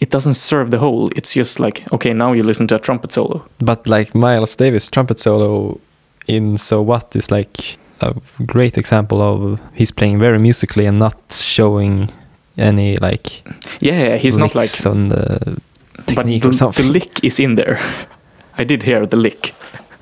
It 0.00 0.10
doesn't 0.10 0.34
serve 0.34 0.70
the 0.70 0.78
whole. 0.78 1.08
It's 1.16 1.32
just 1.32 1.58
like, 1.58 1.90
okay, 1.92 2.12
now 2.12 2.32
you 2.32 2.42
listen 2.42 2.66
to 2.68 2.74
a 2.74 2.78
trumpet 2.78 3.12
solo. 3.12 3.42
But 3.58 3.86
like 3.86 4.14
Miles 4.14 4.54
Davis 4.56 4.90
trumpet 4.90 5.18
solo 5.18 5.80
in 6.28 6.58
So 6.58 6.82
What 6.82 7.16
is 7.16 7.30
like 7.30 7.78
a 8.00 8.14
great 8.44 8.76
example 8.76 9.22
of 9.22 9.58
he's 9.74 9.90
playing 9.90 10.18
very 10.18 10.38
musically 10.38 10.84
and 10.86 10.98
not 10.98 11.16
showing 11.32 12.10
any 12.58 12.96
like 12.98 13.42
Yeah, 13.80 14.16
he's 14.18 14.36
not 14.36 14.54
like 14.54 14.86
on 14.86 15.08
the 15.08 15.58
technique 16.06 16.42
but 16.42 16.50
or 16.50 16.52
something. 16.52 16.84
the 16.86 16.92
lick 16.92 17.24
is 17.24 17.40
in 17.40 17.54
there. 17.54 17.78
I 18.58 18.64
did 18.64 18.82
hear 18.82 19.06
the 19.06 19.16
lick. 19.16 19.54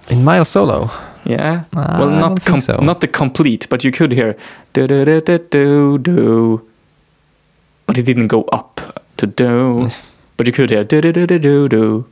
in 0.08 0.24
Miles 0.24 0.48
solo. 0.48 0.90
Yeah. 1.26 1.64
Ah, 1.74 1.96
well, 1.98 2.10
not 2.10 2.44
com- 2.44 2.60
so. 2.60 2.76
not 2.82 3.00
the 3.00 3.08
complete, 3.08 3.66
but 3.70 3.82
you 3.84 3.90
could 3.92 4.12
hear 4.12 4.36
do 4.72 4.86
do 4.86 5.04
do 5.04 5.20
do 5.20 5.38
do 5.50 5.98
do. 5.98 6.60
But 7.86 7.98
it 7.98 8.06
didn't 8.06 8.28
go 8.28 8.42
up 8.52 8.80
to 9.16 9.26
do. 9.26 9.88
but 10.36 10.46
you 10.46 10.52
could 10.52 10.70
hear 10.70 10.84
do 10.84 11.00
do 11.00 11.12
do 11.12 11.26
do 11.26 11.38
do 11.38 11.68
do, 11.68 12.04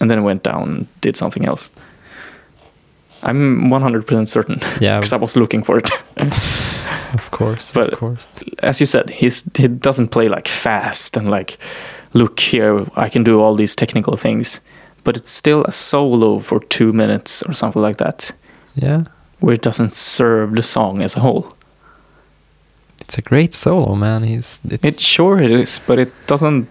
and 0.00 0.10
then 0.10 0.18
it 0.18 0.22
went 0.22 0.42
down, 0.42 0.62
and 0.62 0.86
did 1.00 1.16
something 1.16 1.44
else. 1.48 1.70
I'm 3.22 3.68
100% 3.70 4.28
certain 4.28 4.60
Yeah, 4.80 4.98
because 4.98 5.12
I 5.12 5.16
was 5.18 5.36
looking 5.36 5.62
for 5.62 5.76
it. 5.78 5.90
of 7.14 7.30
course, 7.30 7.72
But- 7.74 7.92
of 7.92 7.98
course. 7.98 8.28
As 8.62 8.80
you 8.80 8.86
said, 8.86 9.10
he's 9.10 9.44
he 9.56 9.68
doesn't 9.68 10.08
play 10.08 10.28
like 10.28 10.48
fast 10.48 11.16
and 11.16 11.30
like, 11.30 11.58
look 12.14 12.40
here, 12.40 12.86
I 12.96 13.08
can 13.10 13.22
do 13.24 13.40
all 13.42 13.54
these 13.54 13.76
technical 13.76 14.16
things. 14.16 14.60
But 15.04 15.16
it's 15.16 15.30
still 15.30 15.64
a 15.64 15.72
solo 15.72 16.38
for 16.40 16.60
two 16.60 16.92
minutes 16.92 17.42
or 17.42 17.54
something 17.54 17.82
like 17.82 17.96
that. 17.98 18.32
Yeah, 18.74 19.04
where 19.40 19.54
it 19.54 19.62
doesn't 19.62 19.92
serve 19.92 20.54
the 20.54 20.62
song 20.62 21.02
as 21.02 21.16
a 21.16 21.20
whole. 21.20 21.52
it's 23.00 23.18
a 23.18 23.22
great 23.22 23.54
solo, 23.54 23.94
man. 23.94 24.22
He's 24.22 24.60
it's, 24.64 24.84
It 24.84 25.00
sure 25.00 25.40
it 25.40 25.50
is, 25.50 25.80
but 25.86 25.98
it 25.98 26.12
doesn't 26.26 26.68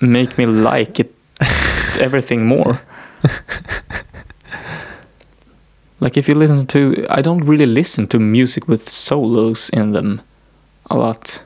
make 0.00 0.36
me 0.38 0.46
like 0.46 1.00
it 1.00 1.14
everything 2.00 2.46
more. 2.46 2.80
like 6.00 6.16
if 6.16 6.28
you 6.28 6.34
listen 6.34 6.66
to 6.68 7.06
I 7.10 7.22
don't 7.22 7.44
really 7.44 7.66
listen 7.66 8.06
to 8.08 8.18
music 8.18 8.68
with 8.68 8.80
solos 8.80 9.70
in 9.70 9.92
them 9.92 10.20
a 10.90 10.96
lot 10.96 11.42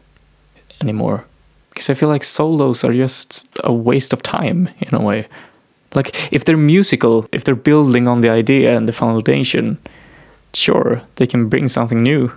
anymore. 0.81 1.27
Because 1.71 1.89
I 1.89 1.95
feel 1.95 2.11
like 2.11 2.25
solos 2.25 2.85
are 2.85 2.93
just 2.93 3.49
a 3.65 3.73
waste 3.73 4.13
of 4.13 4.23
time 4.23 4.69
in 4.81 4.95
a 4.95 5.01
way. 5.01 5.27
Like 5.95 6.33
if 6.33 6.45
they're 6.45 6.57
musical, 6.57 7.27
if 7.33 7.45
they're 7.45 7.55
building 7.55 8.09
on 8.09 8.21
the 8.21 8.31
idea 8.31 8.77
and 8.77 8.89
the 8.89 8.93
foundation, 8.93 9.79
sure, 10.55 11.03
they 11.17 11.27
can 11.27 11.49
bring 11.49 11.69
something 11.69 12.03
new. 12.03 12.33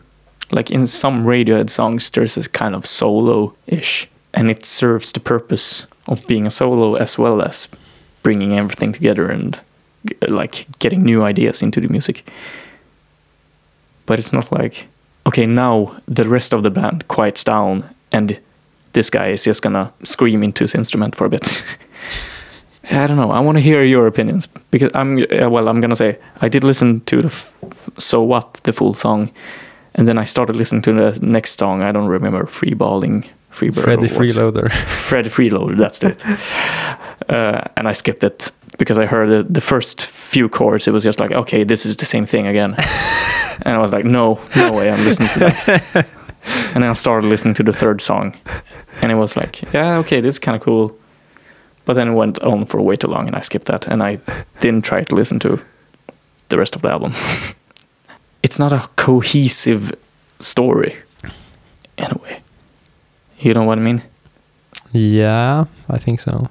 Like 0.51 0.72
in 0.72 0.88
some 0.88 1.26
Radiohead 1.26 1.70
songs, 1.70 2.10
there's 2.12 2.38
a 2.38 2.49
kind 2.49 2.76
of 2.76 2.86
solo-ish, 2.86 4.08
and 4.34 4.51
it 4.51 4.66
serves 4.66 5.12
the 5.12 5.20
purpose 5.20 5.88
of 6.08 6.26
being 6.28 6.45
a 6.45 6.51
solo 6.51 6.95
as 6.95 7.18
well 7.18 7.41
as 7.41 7.68
bringing 8.22 8.58
everything 8.58 8.91
together 8.91 9.30
and 9.30 9.60
like 10.28 10.68
getting 10.80 11.01
new 11.01 11.24
ideas 11.24 11.64
into 11.64 11.82
the 11.82 11.88
music. 11.88 12.30
But 14.06 14.20
it's 14.20 14.34
not 14.34 14.51
like, 14.51 14.88
okay, 15.26 15.45
now 15.45 15.95
the 16.08 16.28
rest 16.28 16.53
of 16.53 16.62
the 16.62 16.70
band 16.70 17.08
quiets 17.08 17.43
down 17.43 17.89
and 18.12 18.39
this 18.93 19.10
guy 19.10 19.28
is 19.28 19.43
just 19.43 19.62
gonna 19.62 19.91
scream 20.03 20.43
into 20.43 20.64
his 20.64 20.76
instrument 20.76 21.16
for 21.16 21.26
a 21.26 21.30
bit. 21.30 21.64
I 22.92 23.08
don't 23.08 23.18
know. 23.18 23.32
I 23.32 23.40
want 23.40 23.58
to 23.58 23.62
hear 23.62 23.84
your 23.84 24.08
opinions 24.08 24.48
because 24.72 24.92
I'm 24.94 25.26
well. 25.52 25.68
I'm 25.68 25.82
gonna 25.82 25.96
say 25.96 26.18
I 26.42 26.50
did 26.50 26.64
listen 26.64 27.02
to 27.02 27.22
the 27.24 27.52
so 27.98 28.22
what 28.22 28.56
the 28.64 28.74
full 28.74 28.94
song, 28.94 29.32
and 29.96 30.08
then 30.08 30.18
I 30.18 30.26
started 30.26 30.56
listening 30.56 30.84
to 30.84 30.94
the 30.94 31.20
next 31.26 31.58
song. 31.60 31.82
I 31.82 31.92
don't 31.92 32.08
remember 32.08 32.46
free 32.46 32.74
balling, 32.74 33.28
free 33.50 33.70
bird. 33.70 33.84
Freddie. 33.84 34.08
Freeloader. 34.08 34.72
Freddie 35.08 35.30
Freeloader. 35.30 35.78
That's 35.78 36.04
it. 36.04 36.24
uh, 37.30 37.64
and 37.76 37.88
I 37.88 37.94
skipped 37.94 38.24
it 38.24 38.52
because 38.78 39.00
I 39.00 39.06
heard 39.06 39.30
the, 39.30 39.44
the 39.52 39.62
first 39.62 40.06
few 40.06 40.48
chords. 40.48 40.88
It 40.88 40.92
was 40.92 41.04
just 41.04 41.20
like, 41.20 41.32
okay, 41.32 41.64
this 41.64 41.86
is 41.86 41.98
the 41.98 42.06
same 42.06 42.26
thing 42.26 42.46
again, 42.46 42.76
and 43.64 43.76
I 43.76 43.80
was 43.80 43.94
like, 43.94 44.06
no, 44.06 44.40
no 44.56 44.72
way, 44.72 44.92
I'm 44.92 45.04
listening 45.06 45.30
to 45.30 45.40
that. 45.40 46.08
and 46.76 46.84
then 46.84 46.90
I 46.92 46.94
started 46.94 47.28
listening 47.28 47.56
to 47.56 47.64
the 47.64 47.74
third 47.74 48.02
song, 48.02 48.38
and 49.02 49.12
it 49.12 49.16
was 49.16 49.36
like, 49.36 49.74
yeah, 49.74 49.98
okay, 50.00 50.22
this 50.22 50.36
is 50.36 50.40
kind 50.40 50.56
of 50.56 50.62
cool. 50.62 50.96
But 51.86 51.94
then 51.94 52.08
it 52.10 52.14
went 52.14 52.40
on 52.44 52.66
for 52.66 52.82
way 52.82 52.96
too 52.96 53.08
long, 53.08 53.28
and 53.28 53.36
I 53.36 53.42
skipped 53.42 53.68
that, 53.68 53.88
and 53.88 54.02
I 54.04 54.20
didn't 54.60 54.84
try 54.86 55.04
to 55.04 55.16
listen 55.16 55.40
to 55.40 55.60
the 56.50 56.58
rest 56.58 56.76
of 56.76 56.82
the 56.82 56.90
album. 56.90 57.14
it's 58.44 58.60
not 58.60 58.74
a 58.74 58.88
cohesive 58.96 59.94
story, 60.40 60.96
in 61.98 62.12
a 62.12 62.18
way. 62.24 62.42
You 63.40 63.54
know 63.54 63.64
what 63.64 63.78
I 63.78 63.82
mean? 63.82 64.02
yeah, 64.92 65.66
I 65.90 65.98
think 65.98 66.20
so. 66.22 66.50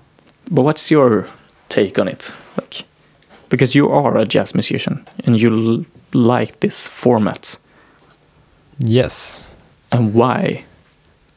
But 0.51 0.62
what's 0.62 0.91
your 0.91 1.26
take 1.68 1.99
on 1.99 2.09
it? 2.09 2.32
Like, 2.59 2.85
because 3.49 3.74
you 3.74 3.89
are 3.91 4.16
a 4.18 4.24
jazz 4.26 4.55
musician 4.55 5.07
and 5.24 5.41
you 5.41 5.51
l- 5.51 5.85
like 6.12 6.61
this 6.61 6.87
format, 6.89 7.59
Yes. 8.78 9.47
and 9.93 10.14
why? 10.14 10.64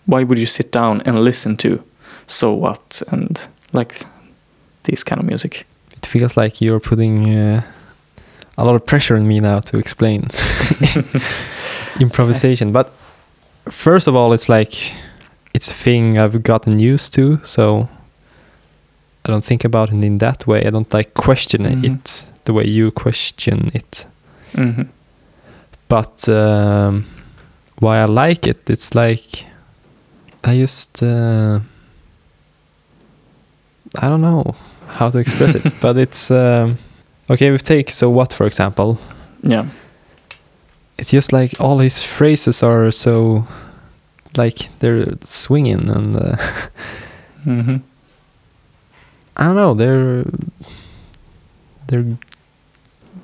Why 0.06 0.24
would 0.24 0.40
you 0.40 0.46
sit 0.46 0.72
down 0.72 1.02
and 1.06 1.20
listen 1.24 1.58
to 1.58 1.84
so 2.28 2.52
what 2.54 3.02
and 3.10 3.48
like 3.74 3.96
this 4.84 5.04
kind 5.04 5.20
of 5.22 5.26
music? 5.28 5.66
It 5.96 6.06
feels 6.06 6.38
like 6.38 6.62
you're 6.62 6.80
putting 6.80 7.30
uh, 7.36 7.62
a 8.58 8.64
lot 8.66 8.76
of 8.76 8.86
pressure 8.86 9.16
on 9.16 9.28
me 9.28 9.40
now 9.40 9.60
to 9.60 9.78
explain 9.78 10.28
improvisation. 12.00 12.72
But 12.72 12.92
first 13.70 14.08
of 14.08 14.16
all, 14.16 14.34
it's 14.34 14.50
like 14.50 14.94
it's 15.54 15.70
a 15.70 15.74
thing 15.74 16.18
I've 16.18 16.44
gotten 16.44 16.80
used 16.80 17.14
to, 17.14 17.40
so 17.44 17.90
I 19.26 19.32
don't 19.32 19.44
think 19.44 19.66
about 19.66 19.92
it 19.92 20.04
in 20.04 20.18
that 20.20 20.46
way. 20.48 20.66
I 20.66 20.70
don't 20.70 20.94
like 20.94 21.14
question 21.14 21.64
Mhm. 21.64 21.86
it 21.86 22.26
the 22.46 22.54
way 22.54 22.66
you 22.66 22.92
question 22.92 23.70
it. 23.74 24.08
hmm 24.56 24.84
But 25.90 26.28
um, 26.30 27.06
why 27.80 27.98
I 28.02 28.06
like 28.06 28.48
it, 28.50 28.70
it's 28.70 28.94
like 28.96 29.46
I 30.44 30.58
just 30.62 31.02
uh, 31.04 31.60
I 33.96 34.10
don't 34.10 34.22
know 34.22 34.56
how 34.88 35.10
to 35.10 35.20
express 35.20 35.56
it, 35.56 35.74
but 35.82 35.98
it's 35.98 36.32
um, 36.32 36.78
okay. 37.30 37.52
We 37.52 37.58
take 37.58 37.90
so 37.90 38.10
what 38.10 38.34
for 38.34 38.46
example. 38.46 39.00
Yeah. 39.42 39.68
It's 40.98 41.12
just 41.12 41.32
like 41.32 41.60
all 41.60 41.80
his 41.80 42.02
phrases 42.02 42.64
are 42.64 42.92
so 42.92 43.48
like 44.36 44.70
they're 44.80 45.06
swinging 45.22 45.90
and 45.90 46.16
uh, 46.16 46.36
mm-hmm. 47.46 47.78
I 49.36 49.44
don't 49.44 49.56
know 49.56 49.74
they're 49.76 50.26
they're 51.88 52.18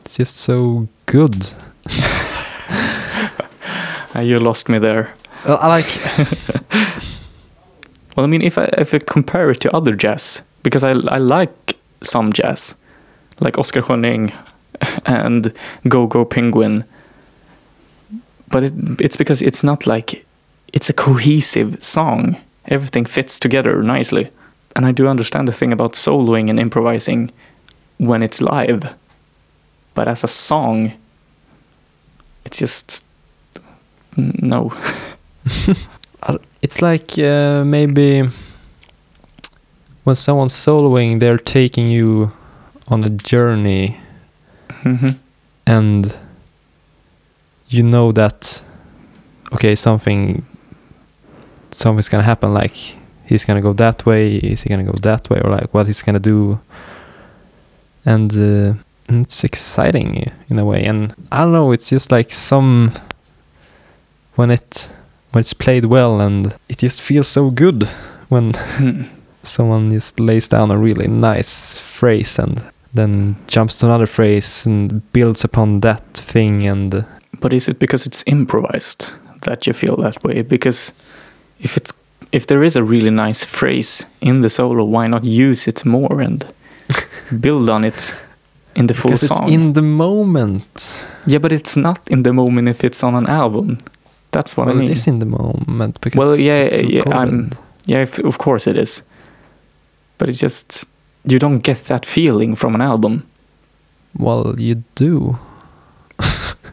it's 0.02 0.18
just 0.18 0.36
so 0.38 0.88
good. 1.06 1.54
You 4.22 4.40
lost 4.40 4.70
me 4.70 4.78
there. 4.78 5.16
Well, 5.44 5.58
I 5.60 5.68
like 5.68 5.88
Well, 8.16 8.24
I 8.24 8.28
mean, 8.28 8.42
if 8.42 8.58
I 8.58 8.66
if 8.78 8.94
I 8.94 9.00
compare 9.00 9.50
it 9.52 9.60
to 9.62 9.76
other 9.76 9.96
jazz, 9.96 10.44
because 10.64 10.84
I 10.84 10.92
I 10.92 11.18
like 11.18 11.78
some 12.02 12.34
jazz, 12.34 12.76
like 13.40 13.58
Oscar 13.58 13.82
Schöning 13.82 14.34
and 15.06 15.54
GoGo 15.88 16.26
Penguin, 16.26 16.84
but 18.50 18.64
it, 18.64 18.74
it's 19.00 19.18
because 19.18 19.42
it's 19.42 19.64
not 19.64 19.86
like 19.86 20.26
it's 20.74 20.90
a 20.90 20.94
cohesive 20.94 21.82
song. 21.84 22.38
Everything 22.66 23.06
fits 23.06 23.40
together 23.40 23.84
nicely, 23.84 24.30
and 24.76 24.86
I 24.86 24.92
do 24.92 25.08
understand 25.08 25.48
the 25.48 25.54
thing 25.54 25.74
about 25.74 25.94
soloing 25.94 26.50
and 26.50 26.60
improvising 26.60 27.32
when 27.98 28.24
it's 28.24 28.42
live, 28.42 28.96
but 29.94 30.08
as 30.08 30.24
a 30.24 30.28
song, 30.28 30.94
it's 32.46 32.60
just 32.60 33.06
no. 34.18 34.74
It's 36.64 36.82
like 36.82 37.20
uh, 37.20 37.66
maybe 37.66 38.24
when 40.04 40.16
someone's 40.16 40.54
soloing, 40.54 41.20
they're 41.20 41.38
taking 41.38 41.88
you 41.88 42.32
on 42.88 43.04
a 43.04 43.10
journey, 43.10 43.98
hmm 44.70 45.08
and 45.66 46.14
you 47.70 47.82
know 47.84 48.12
that 48.12 48.62
okay, 49.54 49.76
something 49.76 50.46
something's 51.72 52.10
gonna 52.10 52.24
happen. 52.24 52.54
Like 52.54 52.76
he's 53.26 53.46
gonna 53.46 53.62
go 53.62 53.74
that 53.74 54.06
way. 54.06 54.36
Is 54.36 54.64
he 54.64 54.70
gonna 54.70 54.84
go 54.84 54.98
that 55.02 55.30
way, 55.30 55.40
or 55.44 55.50
like 55.52 55.74
what 55.74 55.88
he's 55.88 56.02
gonna 56.02 56.20
do? 56.20 56.60
And 58.06 58.32
uh, 58.34 58.74
it's 59.08 59.44
exciting 59.46 60.30
in 60.50 60.60
a 60.60 60.66
way. 60.66 60.84
And 60.84 61.16
I 61.32 61.40
don't 61.44 61.54
know. 61.54 61.72
It's 61.72 61.90
just 61.90 62.12
like 62.12 62.34
some 62.34 62.92
when 64.36 64.52
it 64.52 64.92
when 65.32 65.40
it's 65.40 65.54
played 65.54 65.86
well, 65.86 66.20
and 66.20 66.56
it 66.68 66.80
just 66.80 67.02
feels 67.02 67.28
so 67.28 67.50
good 67.50 67.88
when 68.30 68.54
Hmm. 68.78 69.04
Someone 69.44 69.92
just 69.92 70.20
lays 70.20 70.48
down 70.48 70.72
a 70.72 70.78
really 70.78 71.08
nice 71.08 71.78
phrase 71.80 72.40
and 72.40 72.62
then 72.94 73.36
jumps 73.48 73.76
to 73.80 73.86
another 73.86 74.06
phrase 74.08 74.66
and 74.66 75.02
builds 75.14 75.44
upon 75.44 75.80
that 75.82 76.02
thing 76.18 76.68
and 76.68 77.06
But 77.40 77.54
is 77.54 77.68
it 77.68 77.80
because 77.80 78.06
it's 78.08 78.24
improvised 78.28 79.12
that 79.42 79.68
you 79.68 79.74
feel 79.74 79.96
that 79.98 80.24
way? 80.24 80.42
Because 80.44 80.94
if 81.60 81.76
it's 81.78 81.94
if 82.32 82.46
there 82.48 82.64
is 82.66 82.76
a 82.76 82.84
really 82.84 83.10
nice 83.12 83.46
phrase 83.46 84.06
in 84.22 84.42
the 84.42 84.50
solo, 84.50 84.84
why 84.86 85.08
not 85.08 85.24
use 85.24 85.68
it 85.70 85.86
more 85.86 86.22
and 86.22 86.46
build 87.42 87.70
on 87.70 87.84
it 87.84 88.16
in 88.76 88.88
the 88.88 88.94
full 88.94 89.12
because 89.12 89.28
song? 89.28 89.44
it's 89.44 89.52
in 89.54 89.74
the 89.74 89.82
moment 89.82 90.94
yeah, 91.28 91.40
but 91.40 91.52
it's 91.52 91.78
not 91.78 92.00
in 92.10 92.24
the 92.24 92.34
moment 92.34 92.68
if 92.70 92.84
it's 92.84 93.04
on 93.04 93.16
an 93.16 93.28
album. 93.28 93.78
That's 94.32 94.58
what 94.58 94.68
well 94.68 94.76
I 94.76 94.80
mean. 94.80 94.90
it 94.90 94.98
is 94.98 95.08
in 95.08 95.20
the 95.20 95.26
moment 95.26 96.02
because 96.02 96.18
Well, 96.20 96.36
yeah, 96.36 96.70
yeah. 96.82 97.04
I'm- 97.20 97.50
Yeah, 97.86 98.02
if, 98.04 98.20
of 98.20 98.38
course 98.38 98.70
it 98.72 98.78
is. 98.78 99.04
But 100.24 100.30
it's 100.30 100.40
just 100.40 100.88
you 101.26 101.38
don't 101.40 101.60
get 101.64 101.84
that 101.88 102.06
feeling 102.06 102.56
from 102.56 102.76
an 102.76 102.82
album. 102.82 103.24
well 104.18 104.56
you 104.58 104.76
do 104.96 105.38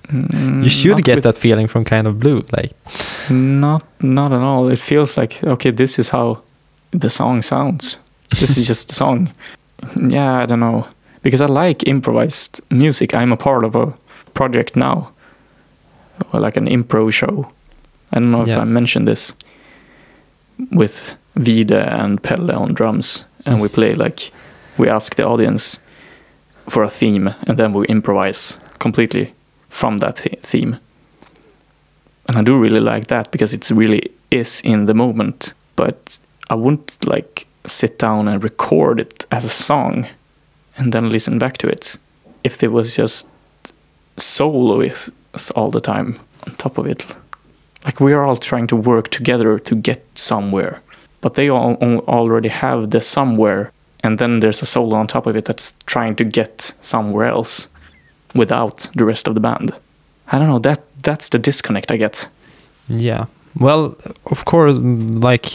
Mm, 0.09 0.63
you 0.65 0.69
should 0.71 0.91
not 0.93 1.05
get 1.05 1.15
with- 1.17 1.25
that 1.25 1.39
feeling 1.39 1.69
from 1.69 1.85
kind 1.85 2.07
of 2.07 2.19
blue 2.19 2.43
like 2.53 2.73
Not 3.31 3.83
not 4.03 4.33
at 4.33 4.41
all. 4.41 4.71
It 4.73 4.79
feels 4.79 5.17
like 5.17 5.43
okay, 5.45 5.73
this 5.73 5.99
is 5.99 6.11
how 6.11 6.43
the 7.01 7.09
song 7.09 7.43
sounds. 7.43 7.99
This 8.41 8.57
is 8.59 8.67
just 8.71 8.89
the 8.89 8.95
song. 8.95 9.29
Yeah, 10.13 10.43
I 10.43 10.47
don't 10.47 10.61
know. 10.61 10.87
Because 11.23 11.41
I 11.41 11.47
like 11.47 11.89
improvised 11.89 12.61
music. 12.71 13.15
I'm 13.15 13.33
a 13.33 13.37
part 13.37 13.65
of 13.65 13.75
a 13.77 13.93
project 14.35 14.77
now. 14.77 15.11
Or 16.33 16.41
like 16.41 16.57
an 16.61 16.67
improv 16.69 17.13
show. 17.13 17.47
I 18.13 18.21
don't 18.21 18.31
know 18.31 18.43
if 18.43 18.49
Yeah. 18.49 18.61
I 18.63 18.65
mentioned 18.65 19.09
this. 19.09 19.35
With 20.73 21.15
Vide 21.37 21.73
and 21.73 22.23
Pelle 22.23 22.51
on 22.51 22.75
drums. 22.75 23.25
And 23.47 23.61
we 23.61 23.69
play 23.69 23.95
like 23.95 24.33
we 24.79 24.89
ask 24.89 25.15
the 25.15 25.27
audience 25.27 25.81
for 26.69 26.83
a 26.83 26.89
theme 26.89 27.35
and 27.47 27.59
then 27.59 27.73
we 27.73 27.87
improvise 27.87 28.59
completely 28.79 29.35
from 29.69 29.99
that 29.99 30.19
theme 30.43 30.79
and 32.31 32.39
I 32.39 32.43
do 32.43 32.57
really 32.57 32.79
like 32.79 33.09
that 33.09 33.33
because 33.33 33.53
it's 33.53 33.73
really 33.73 34.13
is 34.31 34.61
in 34.61 34.87
the 34.87 34.95
moment. 34.95 35.53
But 35.75 36.21
I 36.49 36.55
wouldn't 36.55 37.05
like 37.05 37.49
sit 37.67 37.99
down 37.99 38.29
and 38.29 38.45
record 38.45 39.01
it 39.01 39.27
as 39.33 39.45
a 39.45 39.49
song 39.49 40.07
and 40.77 40.93
then 40.93 41.11
listen 41.11 41.41
back 41.41 41.59
to 41.59 41.67
it 41.67 41.99
if 42.45 42.57
there 42.57 42.71
was 42.71 42.95
just 42.95 43.27
soloists 44.17 45.51
all 45.57 45.73
the 45.73 45.81
time 45.81 46.21
on 46.47 46.55
top 46.55 46.79
of 46.79 46.87
it. 46.87 47.05
Like 47.85 47.99
we 47.99 48.13
are 48.13 48.25
all 48.25 48.37
trying 48.37 48.69
to 48.69 48.77
work 48.77 49.09
together 49.09 49.59
to 49.59 49.75
get 49.75 50.05
somewhere, 50.15 50.83
but 51.21 51.35
they 51.35 51.49
all 51.49 51.77
al- 51.81 52.05
already 52.09 52.49
have 52.49 52.91
the 52.91 53.01
somewhere, 53.01 53.73
and 54.03 54.19
then 54.19 54.41
there's 54.41 54.63
a 54.63 54.67
solo 54.67 54.97
on 54.97 55.07
top 55.07 55.27
of 55.27 55.37
it 55.37 55.45
that's 55.45 55.73
trying 55.87 56.17
to 56.17 56.25
get 56.25 56.73
somewhere 56.81 57.29
else 57.29 57.69
without 58.35 58.89
the 58.95 59.05
rest 59.05 59.29
of 59.29 59.35
the 59.35 59.41
band. 59.41 59.73
I 60.33 60.39
don't 60.39 60.49
know 60.49 60.61
that 60.61 60.81
that's 61.03 61.29
the 61.29 61.39
disconnect 61.39 61.91
I 61.91 61.97
get. 61.97 62.29
Yeah. 62.89 63.27
Well, 63.59 63.97
of 64.27 64.45
course, 64.45 64.77
like 64.77 65.51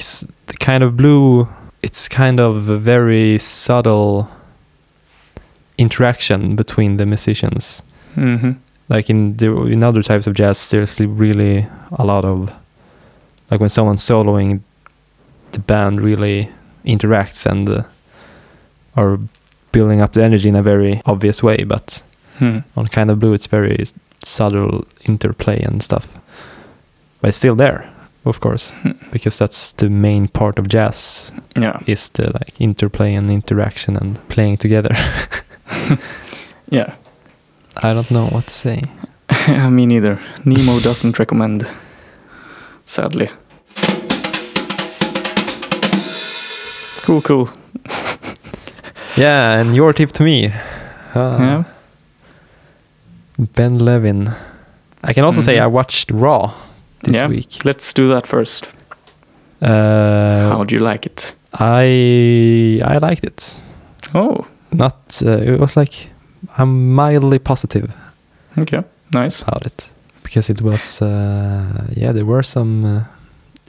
the 0.47 0.57
kind 0.59 0.83
of 0.83 0.97
blue, 0.97 1.47
it's 1.81 2.07
kind 2.09 2.39
of 2.39 2.69
a 2.69 2.77
very 2.77 3.37
subtle 3.37 4.29
interaction 5.77 6.55
between 6.55 6.97
the 6.97 7.05
musicians. 7.05 7.81
Mm-hmm. 8.15 8.51
Like 8.89 9.09
in 9.09 9.37
the, 9.37 9.65
in 9.65 9.83
other 9.83 10.03
types 10.03 10.27
of 10.27 10.33
jazz, 10.33 10.69
there's 10.69 10.99
really 10.99 11.67
a 11.91 12.05
lot 12.05 12.25
of 12.25 12.53
like 13.49 13.59
when 13.59 13.69
someone's 13.69 14.03
soloing, 14.03 14.61
the 15.55 15.61
band 15.61 16.03
really 16.03 16.49
interacts 16.85 17.45
and 17.45 17.69
uh, 17.69 17.83
are 18.95 19.17
building 19.71 20.01
up 20.01 20.11
the 20.13 20.23
energy 20.23 20.49
in 20.49 20.55
a 20.55 20.63
very 20.63 21.01
obvious 21.05 21.41
way. 21.43 21.63
But 21.63 22.03
Hmm. 22.39 22.59
on 22.75 22.87
kind 22.87 23.09
of 23.11 23.19
blue, 23.19 23.33
it's 23.33 23.47
very 23.47 23.83
subtle 24.23 24.85
interplay 25.07 25.61
and 25.63 25.81
stuff. 25.83 26.05
But 27.21 27.29
it's 27.29 27.37
still 27.37 27.55
there, 27.55 27.85
of 28.25 28.39
course, 28.39 28.73
Hmm. 28.81 28.91
because 29.11 29.37
that's 29.37 29.73
the 29.73 29.89
main 29.89 30.27
part 30.27 30.59
of 30.59 30.67
jazz 30.67 31.31
Yeah, 31.55 31.79
is 31.87 32.09
the 32.09 32.23
like 32.23 32.53
interplay 32.59 33.15
and 33.15 33.31
interaction 33.31 33.95
and 33.97 34.17
playing 34.27 34.57
together. 34.57 34.95
yeah. 36.71 36.93
I 37.83 37.93
don't 37.93 38.11
know 38.11 38.27
what 38.27 38.47
to 38.47 38.53
say. 38.53 38.81
Me 39.69 39.85
neither. 39.85 40.19
Nemo 40.45 40.79
doesn't 40.79 41.19
recommend. 41.19 41.65
Sadly. 42.83 43.29
Cool, 47.05 47.21
cool. 47.21 47.49
Yeah, 49.17 49.59
and 49.61 49.73
your 49.73 49.93
tip 49.93 50.11
to 50.13 50.23
me. 50.23 50.47
Uh, 51.15 51.37
yeah. 51.39 51.63
Ben 53.53 53.77
Levin. 53.79 54.29
I 55.03 55.13
can 55.13 55.23
also 55.23 55.41
say 55.41 55.55
Mhm. 55.55 55.63
I 55.63 55.67
watched 55.67 56.11
Raw 56.11 56.51
this 57.03 57.15
Yeah. 57.15 57.29
week. 57.29 57.63
Let's 57.65 57.93
do 57.93 58.09
that 58.09 58.27
first. 58.27 58.65
Uh, 59.61 60.49
How 60.51 60.63
do 60.65 60.75
you 60.75 60.83
like 60.83 61.05
it? 61.05 61.33
I 61.53 62.81
I 62.83 62.97
liked 63.09 63.23
it. 63.23 63.61
Oh, 64.13 64.45
Not 64.71 65.21
uh, 65.25 65.53
it 65.53 65.59
was 65.59 65.77
like 65.77 66.09
I'm 66.57 66.93
mildly 66.95 67.39
positive 67.39 67.87
okay. 68.57 68.83
Nice. 69.13 69.41
about 69.47 69.65
it 69.65 69.89
because 70.23 70.51
it 70.51 70.61
was 70.61 71.01
uh, 71.01 71.85
yeah 71.95 72.11
there 72.13 72.25
were 72.25 72.43
some 72.43 72.83
uh, 72.87 73.01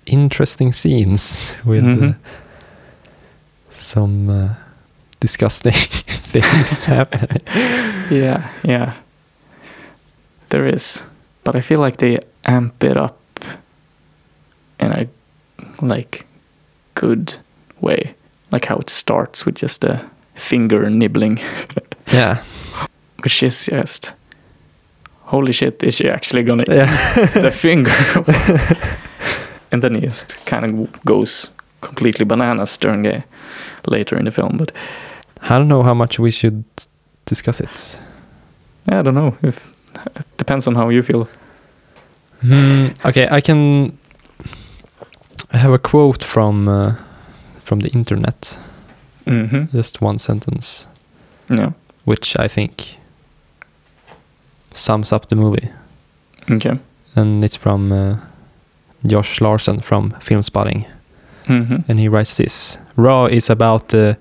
interesting 0.07 0.73
scenes 0.75 1.55
with 1.65 1.85
uh, 1.85 1.89
Mhm. 1.97 2.15
Some 3.77 4.29
uh, 4.29 4.55
disgusting 5.21 5.73
things 6.33 6.85
happening. 6.97 7.41
Yeah, 8.11 8.49
yeah. 8.65 8.95
There 10.49 10.67
is. 10.67 11.05
But 11.45 11.57
I 11.57 11.61
feel 11.61 11.81
like 11.81 11.97
they 11.99 12.19
amp 12.45 12.83
it 12.85 12.97
up 12.97 13.19
in 14.81 14.93
a 14.93 15.07
like 15.81 16.27
good 16.95 17.35
way. 17.81 18.15
Like 18.53 18.65
how 18.67 18.77
it 18.77 18.91
starts 18.91 19.45
with 19.47 19.57
just 19.57 19.85
a 19.85 20.09
finger 20.35 20.89
nibbling, 20.91 21.41
Yeah, 22.13 22.43
which 23.23 23.43
is 23.43 23.67
just 23.67 24.13
holy 25.25 25.53
shit, 25.53 25.83
is 25.83 25.97
she 25.97 26.09
actually 26.09 26.45
gonna 26.45 26.65
yeah. 26.69 26.93
eat 27.19 27.31
the 27.31 27.51
finger? 27.51 27.93
and 29.73 29.83
then 29.83 29.95
he 29.95 30.01
just 30.01 30.47
kind 30.47 30.65
of 30.65 31.05
goes 31.05 31.51
completely 31.81 32.25
bananas 32.25 32.79
during 32.79 33.03
the 33.03 33.23
later 33.91 34.19
in 34.19 34.25
the 34.25 34.31
film. 34.31 34.57
But 34.57 34.73
I 35.43 35.59
don't 35.59 35.69
know 35.69 35.83
how 35.83 35.95
much 35.95 36.19
we 36.19 36.31
should 36.31 36.65
discuss 37.27 37.61
it. 37.61 37.99
I 38.89 39.03
don't 39.03 39.15
know 39.15 39.35
if 39.43 39.69
it 40.17 40.27
depends 40.37 40.67
on 40.69 40.75
how 40.75 40.89
you 40.91 41.03
feel. 41.03 41.29
Hmm, 42.43 42.87
okay, 43.05 43.29
I 43.31 43.41
can. 43.41 43.93
I 45.53 45.57
have 45.59 45.73
a 45.75 45.79
quote 45.79 46.25
from 46.25 46.69
uh, 46.69 46.95
from 47.65 47.81
the 47.81 47.89
internet, 47.89 48.59
hmm 49.27 49.65
just 49.73 50.03
one 50.03 50.19
sentence, 50.19 50.87
Yeah. 51.49 51.71
which 52.05 52.37
I 52.39 52.49
think 52.49 52.99
sums 54.75 55.13
up 55.13 55.29
the 55.29 55.37
movie, 55.37 55.71
Okay. 56.51 56.79
and 57.17 57.45
it's 57.45 57.57
from 57.57 57.93
uh, 57.93 58.17
Josh 59.07 59.41
Larsen 59.41 59.81
from 59.81 60.11
Filmspotting, 60.21 60.85
hmm 61.47 61.77
and 61.89 61.99
he 62.01 62.09
writes 62.09 62.37
this: 62.37 62.79
"Raw 62.97 63.27
is 63.27 63.51
about 63.51 63.89
the 63.89 64.17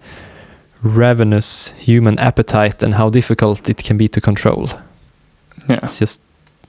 ravenous 0.83 1.73
human 1.77 2.19
appetite 2.19 2.83
and 2.85 2.93
how 2.95 3.09
difficult 3.09 3.69
it 3.69 3.83
can 3.83 3.97
be 3.97 4.07
to 4.07 4.21
control." 4.21 4.69
Yeah. 5.69 5.79
It's 5.83 5.99
just 5.99 6.21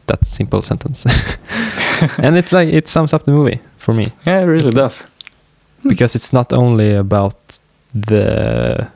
that 0.06 0.24
simple 0.26 0.62
sentence, 0.62 1.04
and 2.18 2.36
it's 2.36 2.52
like 2.52 2.68
it 2.74 2.88
sums 2.88 3.12
up 3.12 3.24
the 3.24 3.32
movie 3.32 3.60
for 3.78 3.94
me. 3.94 4.04
Yeah, 4.26 4.40
it 4.42 4.46
really 4.46 4.70
does. 4.70 5.06
because 5.88 6.14
it's 6.18 6.32
not 6.32 6.52
only 6.52 6.94
about 6.96 7.34
the 7.94 8.88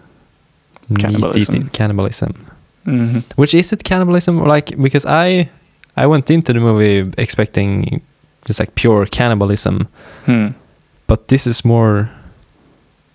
meat 0.89 0.99
Cannibalism. 1.01 1.55
eating 1.57 1.69
cannibalism. 1.73 2.33
hmm 2.85 3.19
Which 3.37 3.55
is 3.55 3.73
it 3.73 3.83
cannibalism 3.85 4.39
like 4.49 4.77
because 4.83 5.07
I 5.07 5.49
I 5.97 6.07
went 6.07 6.31
into 6.31 6.53
the 6.53 6.61
movie 6.61 7.11
expecting 7.19 8.01
just 8.49 8.61
like 8.61 8.73
pure 8.75 9.07
cannibalism, 9.07 9.87
Hmm. 10.27 10.47
But 11.11 11.27
this 11.29 11.47
is 11.47 11.65
more. 11.65 12.09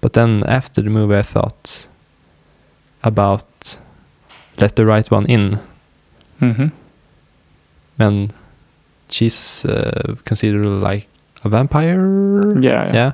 But 0.01 0.11
then 0.13 0.43
after 0.47 0.81
the 0.83 0.89
movie, 0.89 1.15
I 1.19 1.23
thought 1.23 1.87
about 3.03 3.79
let 4.59 4.75
the 4.75 4.85
right 4.85 5.11
one 5.11 5.25
in, 5.29 5.59
Mm-hmm. 6.41 6.67
and 7.99 8.33
she's 9.09 9.65
uh, 9.65 10.15
considered 10.25 10.67
like 10.67 11.07
a 11.43 11.49
vampire. 11.49 12.01
Yeah, 12.61 12.85
yeah. 12.87 12.93
Yeah. 12.93 13.11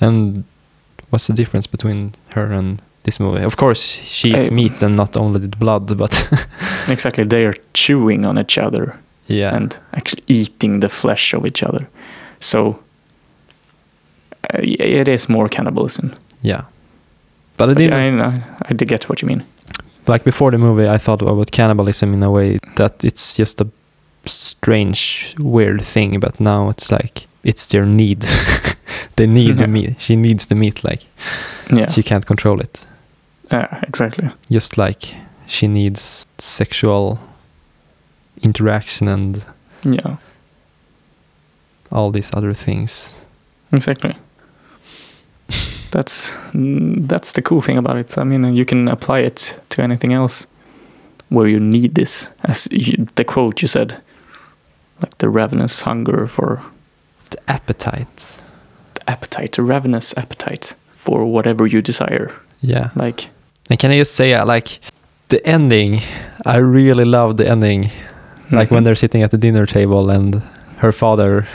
And 0.00 0.44
what's 1.10 1.26
the 1.26 1.34
difference 1.34 1.66
between 1.70 2.12
her 2.34 2.52
and 2.52 2.80
this 3.02 3.20
movie? 3.20 3.44
Of 3.44 3.56
course, 3.56 3.82
she 4.04 4.30
eats 4.34 4.48
I- 4.50 4.54
meat 4.54 4.82
and 4.82 4.96
not 4.96 5.16
only 5.16 5.40
the 5.40 5.56
blood, 5.56 5.96
but 5.98 6.28
Exactly. 6.88 7.24
They 7.24 7.44
are 7.44 7.54
chewing 7.74 8.24
on 8.24 8.38
each 8.38 8.56
other 8.58 8.96
yeah. 9.28 9.54
and 9.56 9.76
actually 9.92 10.22
eating 10.26 10.80
the 10.80 10.88
flesh 10.88 11.34
of 11.34 11.44
each 11.44 11.62
other. 11.62 11.86
So 12.40 12.78
Uh, 14.54 14.60
it 14.62 15.08
is 15.08 15.28
more 15.28 15.48
cannibalism. 15.48 16.12
yeah. 16.42 16.62
But 17.56 17.70
I 17.70 17.74
didn't 17.74 18.20
I, 18.20 18.26
I, 18.26 18.42
I 18.70 18.72
did 18.74 18.88
get 18.88 19.08
what 19.08 19.20
you 19.20 19.28
mean. 19.28 19.42
like 20.06 20.24
before 20.24 20.50
the 20.52 20.58
movie. 20.58 20.86
I 20.94 20.98
thought 20.98 21.22
about 21.22 21.50
cannibalism 21.50 22.14
in 22.14 22.22
a 22.22 22.30
way 22.30 22.58
that 22.76 23.04
it's 23.04 23.36
just 23.36 23.60
a 23.60 23.66
strange, 24.26 25.34
weird 25.38 25.84
thing. 25.84 26.20
But 26.20 26.38
now 26.40 26.70
it's 26.70 26.90
like 26.92 27.26
it's 27.42 27.66
their 27.66 27.84
need. 27.86 28.20
they 29.16 29.26
need 29.26 29.56
the 29.58 29.66
meat. 29.66 29.96
She 30.00 30.16
needs 30.16 30.46
the 30.46 30.54
meat. 30.54 30.84
Like 30.84 31.02
Yeah, 31.76 31.90
she 31.90 32.02
can't 32.02 32.24
control 32.26 32.60
it. 32.60 32.86
yeah 33.50 33.80
exactly. 33.88 34.30
Just 34.52 34.78
like 34.78 35.14
she 35.46 35.66
needs 35.68 36.26
sexual 36.38 37.18
interaction 38.42 39.08
and 39.08 39.44
Yeah, 39.84 40.16
all 41.90 42.10
these 42.12 42.30
other 42.36 42.54
things. 42.54 43.14
exactly. 43.72 44.14
That's 45.90 46.32
mm, 46.52 47.08
that's 47.08 47.32
the 47.32 47.42
cool 47.42 47.60
thing 47.60 47.78
about 47.78 47.96
it. 47.96 48.18
I 48.18 48.24
mean, 48.24 48.54
you 48.54 48.64
can 48.64 48.88
apply 48.88 49.20
it 49.20 49.56
to 49.70 49.82
anything 49.82 50.12
else 50.12 50.46
where 51.28 51.48
you 51.48 51.60
need 51.60 51.94
this. 51.94 52.30
As 52.44 52.68
you, 52.70 53.06
the 53.14 53.24
quote 53.24 53.62
you 53.62 53.68
said, 53.68 54.00
like 55.02 55.16
the 55.18 55.28
ravenous 55.28 55.82
hunger 55.82 56.26
for 56.26 56.62
The 57.30 57.38
appetite. 57.50 58.38
the 58.94 59.10
appetite, 59.10 59.52
the 59.52 59.62
ravenous 59.62 60.14
appetite 60.16 60.74
for 60.96 61.24
whatever 61.24 61.66
you 61.66 61.82
desire. 61.82 62.34
Yeah. 62.62 62.90
Like, 62.96 63.28
And 63.70 63.78
can 63.78 63.90
I 63.90 63.98
just 63.98 64.14
say, 64.14 64.32
uh, 64.34 64.44
like, 64.46 64.80
the 65.28 65.40
ending, 65.46 66.00
I 66.46 66.56
really 66.56 67.04
love 67.04 67.36
the 67.36 67.48
ending. 67.48 67.90
Like 68.50 68.70
when 68.70 68.80
mhm. 68.82 68.84
they're 68.86 68.94
sitting 68.96 69.22
at 69.22 69.30
the 69.30 69.36
dinner 69.38 69.66
table 69.66 70.10
and 70.10 70.42
her 70.78 70.92
father 70.92 71.46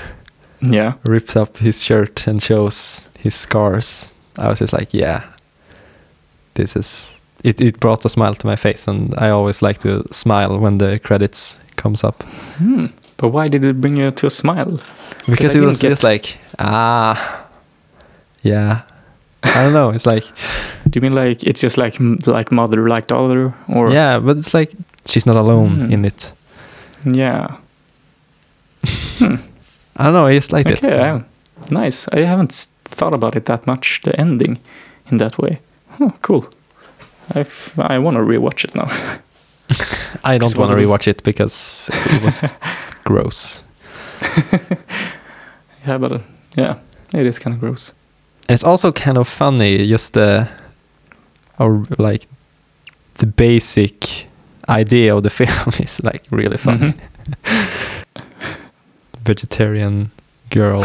yeah, 0.62 0.94
rips 1.04 1.36
up 1.36 1.58
his 1.58 1.84
shirt 1.84 2.28
and 2.28 2.42
shows 2.42 3.10
his 3.20 3.34
scars. 3.36 4.10
I 4.38 4.48
was 4.50 4.60
just 4.60 4.74
like, 4.74 4.94
yeah, 4.94 5.24
this 6.56 6.76
is. 6.76 7.20
It, 7.44 7.60
it 7.60 7.80
brought 7.80 8.06
a 8.06 8.10
smile 8.10 8.34
to 8.36 8.48
my 8.48 8.56
face, 8.56 8.88
and 8.88 9.14
I 9.18 9.30
always 9.30 9.62
like 9.62 9.78
to 9.80 10.04
smile 10.14 10.58
when 10.60 10.78
the 10.78 10.98
credits 11.00 11.60
comes 11.76 12.04
up 12.04 12.24
Hmm. 12.58 12.86
But 13.18 13.30
why 13.30 13.48
did 13.50 13.64
it 13.66 13.80
bring 13.82 13.98
you 13.98 14.12
to 14.12 14.26
a 14.26 14.30
smile? 14.30 14.80
because 15.28 15.56
it 15.56 15.62
was 15.62 15.78
get- 15.80 15.90
just 15.90 16.04
like, 16.04 16.38
ah, 16.60 17.46
yeah. 18.44 18.82
I 19.44 19.64
don't 19.64 19.74
know. 19.74 19.90
It's 19.90 20.06
like, 20.06 20.24
Do 20.90 20.98
you 20.98 21.02
mean 21.02 21.14
like 21.16 21.44
it's 21.44 21.60
just 21.62 21.78
like 21.78 21.98
like 22.28 22.50
mother 22.52 22.88
like 22.88 23.08
daughter 23.08 23.54
or 23.68 23.92
yeah, 23.92 24.20
but 24.20 24.38
it's 24.38 24.54
like 24.54 24.72
she's 25.06 25.26
not 25.26 25.36
alone 25.36 25.80
Hmm. 25.82 25.92
in 25.92 26.06
it. 26.06 26.32
yeah? 27.06 27.58
I 29.96 30.04
don't 30.06 30.14
know. 30.14 30.28
I 30.28 30.36
just 30.36 30.52
liked 30.54 30.70
Okay, 30.70 30.88
it. 30.88 30.92
yeah. 30.94 31.24
nice. 31.70 32.08
I 32.10 32.22
haven't 32.22 32.68
thought 32.94 33.14
about 33.14 33.36
it 33.36 33.46
that 33.46 33.66
much. 33.68 34.02
The 34.04 34.20
ending 34.20 34.60
in 35.12 35.18
that 35.18 35.38
way. 35.38 35.60
Huh, 35.98 36.12
cool. 36.22 36.46
I 37.36 37.46
I 37.96 38.00
want 38.00 38.18
to 38.18 38.24
rewatch 38.24 38.64
it 38.64 38.76
now. 38.76 38.88
I 40.24 40.38
don't 40.38 40.58
want 40.58 40.72
to 40.72 40.78
rewatch 40.78 41.08
it 41.08 41.24
because 41.24 41.90
it 41.94 42.24
was 42.24 42.42
gross. 43.04 43.64
yeah, 45.88 45.98
but 45.98 46.12
uh, 46.12 46.20
yeah, 46.58 46.76
it 47.14 47.26
is 47.26 47.40
kind 47.40 47.54
of 47.56 47.60
gross. 47.60 47.94
And 48.50 48.54
it's 48.56 48.64
also 48.64 48.92
kind 48.92 49.18
of 49.18 49.28
funny, 49.28 49.88
just 49.88 50.14
the, 50.14 50.48
or 51.60 51.86
like, 51.98 52.28
the 53.16 53.26
basic 53.26 54.28
idea 54.70 55.16
of 55.16 55.24
the 55.24 55.30
film 55.30 55.74
is 55.80 56.02
like 56.04 56.24
really 56.32 56.58
funny. 56.58 56.94
Mhm. 56.94 57.00
Vegetarian 59.26 60.12
girl 60.50 60.84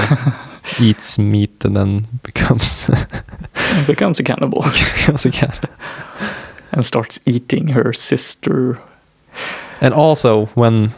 eats 0.80 1.18
meat 1.18 1.64
and 1.64 1.76
then 1.76 2.06
becomes 2.22 2.90
becomes 3.86 4.20
a 4.20 4.22
cannibal 4.22 4.62
becomes 4.96 5.26
a 5.26 5.30
cat. 5.30 5.58
and 6.72 6.84
starts 6.84 7.20
eating 7.26 7.68
her 7.68 7.92
sister. 7.92 8.78
And 9.80 9.94
also 9.94 10.46
when 10.54 10.90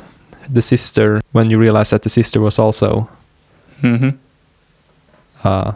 the 0.54 0.62
sister, 0.62 1.20
when 1.32 1.50
you 1.50 1.60
realize 1.60 1.90
that 1.90 2.02
the 2.02 2.08
sister 2.08 2.40
was 2.40 2.58
also 2.58 3.08
hmm 3.80 4.10
a 5.44 5.74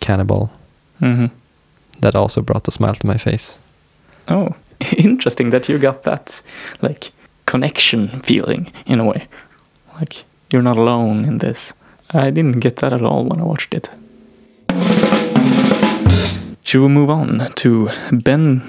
cannibal, 0.00 0.50
hmm 0.98 1.26
that 2.00 2.14
also 2.16 2.40
brought 2.42 2.68
a 2.68 2.70
smile 2.70 2.94
to 2.94 3.06
my 3.06 3.18
face. 3.18 3.58
Oh, 4.28 4.54
interesting 4.98 5.50
that 5.50 5.68
you 5.68 5.78
got 5.78 6.02
that 6.02 6.42
like 6.80 7.10
connection 7.46 8.08
feeling 8.22 8.72
in 8.86 9.00
a 9.00 9.04
way. 9.04 9.26
Like 9.94 10.24
you're 10.52 10.62
not 10.62 10.78
alone 10.78 11.24
in 11.24 11.38
this. 11.38 11.74
I 12.14 12.30
didn't 12.30 12.60
get 12.60 12.76
that 12.76 12.92
at 12.92 13.02
all 13.02 13.24
when 13.24 13.40
I 13.40 13.44
watched 13.44 13.74
it. 13.74 13.88
Should 16.64 16.82
we 16.82 16.88
move 16.88 17.10
on 17.10 17.50
to 17.56 17.88
Ben 18.12 18.62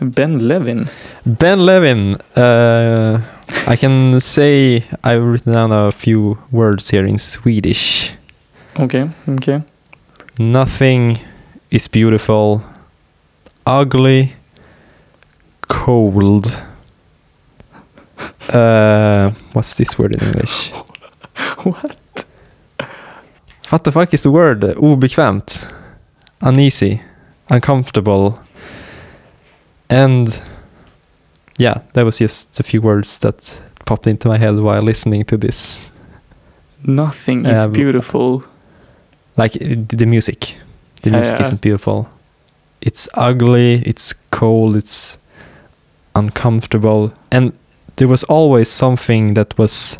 Ben 0.00 0.48
Levin? 0.48 0.88
Ben 1.24 1.64
Levin, 1.64 2.16
uh, 2.36 3.20
I 3.66 3.76
can 3.76 4.20
say 4.20 4.84
I've 5.04 5.22
written 5.22 5.52
down 5.52 5.70
a 5.70 5.92
few 5.92 6.38
words 6.50 6.90
here 6.90 7.06
in 7.06 7.18
Swedish. 7.18 8.12
Okay, 8.80 9.10
okay. 9.28 9.62
Nothing 10.38 11.20
is 11.70 11.88
beautiful, 11.88 12.64
ugly, 13.64 14.32
cold. 15.68 16.60
Uh, 18.48 19.30
what's 19.52 19.74
this 19.74 19.98
word 19.98 20.16
in 20.16 20.26
English? 20.26 20.72
What? 21.62 22.01
What 23.72 23.84
the 23.84 23.92
fuck 23.92 24.12
is 24.12 24.22
the 24.22 24.30
word? 24.30 24.60
Obekvämt, 24.60 25.72
uneasy, 26.42 27.00
uncomfortable, 27.48 28.38
and 29.88 30.42
yeah, 31.58 31.80
that 31.94 32.04
was 32.04 32.18
just 32.18 32.60
a 32.60 32.62
few 32.62 32.82
words 32.82 33.18
that 33.20 33.62
popped 33.86 34.06
into 34.06 34.28
my 34.28 34.36
head 34.38 34.56
while 34.58 34.82
listening 34.82 35.24
to 35.24 35.36
this. 35.38 35.90
Nothing 36.84 37.46
is 37.46 37.64
Um, 37.64 37.72
beautiful. 37.72 38.44
like 39.36 39.52
the 39.98 40.04
music 40.06 40.58
the 41.02 41.10
music 41.10 41.36
yeah. 41.38 41.42
isn't 41.46 41.60
beautiful 41.62 42.06
it's 42.82 43.08
ugly 43.14 43.82
it's 43.86 44.14
cold 44.30 44.76
it's 44.76 45.16
uncomfortable 46.14 47.10
and 47.30 47.52
there 47.96 48.08
was 48.08 48.24
always 48.24 48.68
something 48.68 49.32
that 49.34 49.56
was 49.58 49.96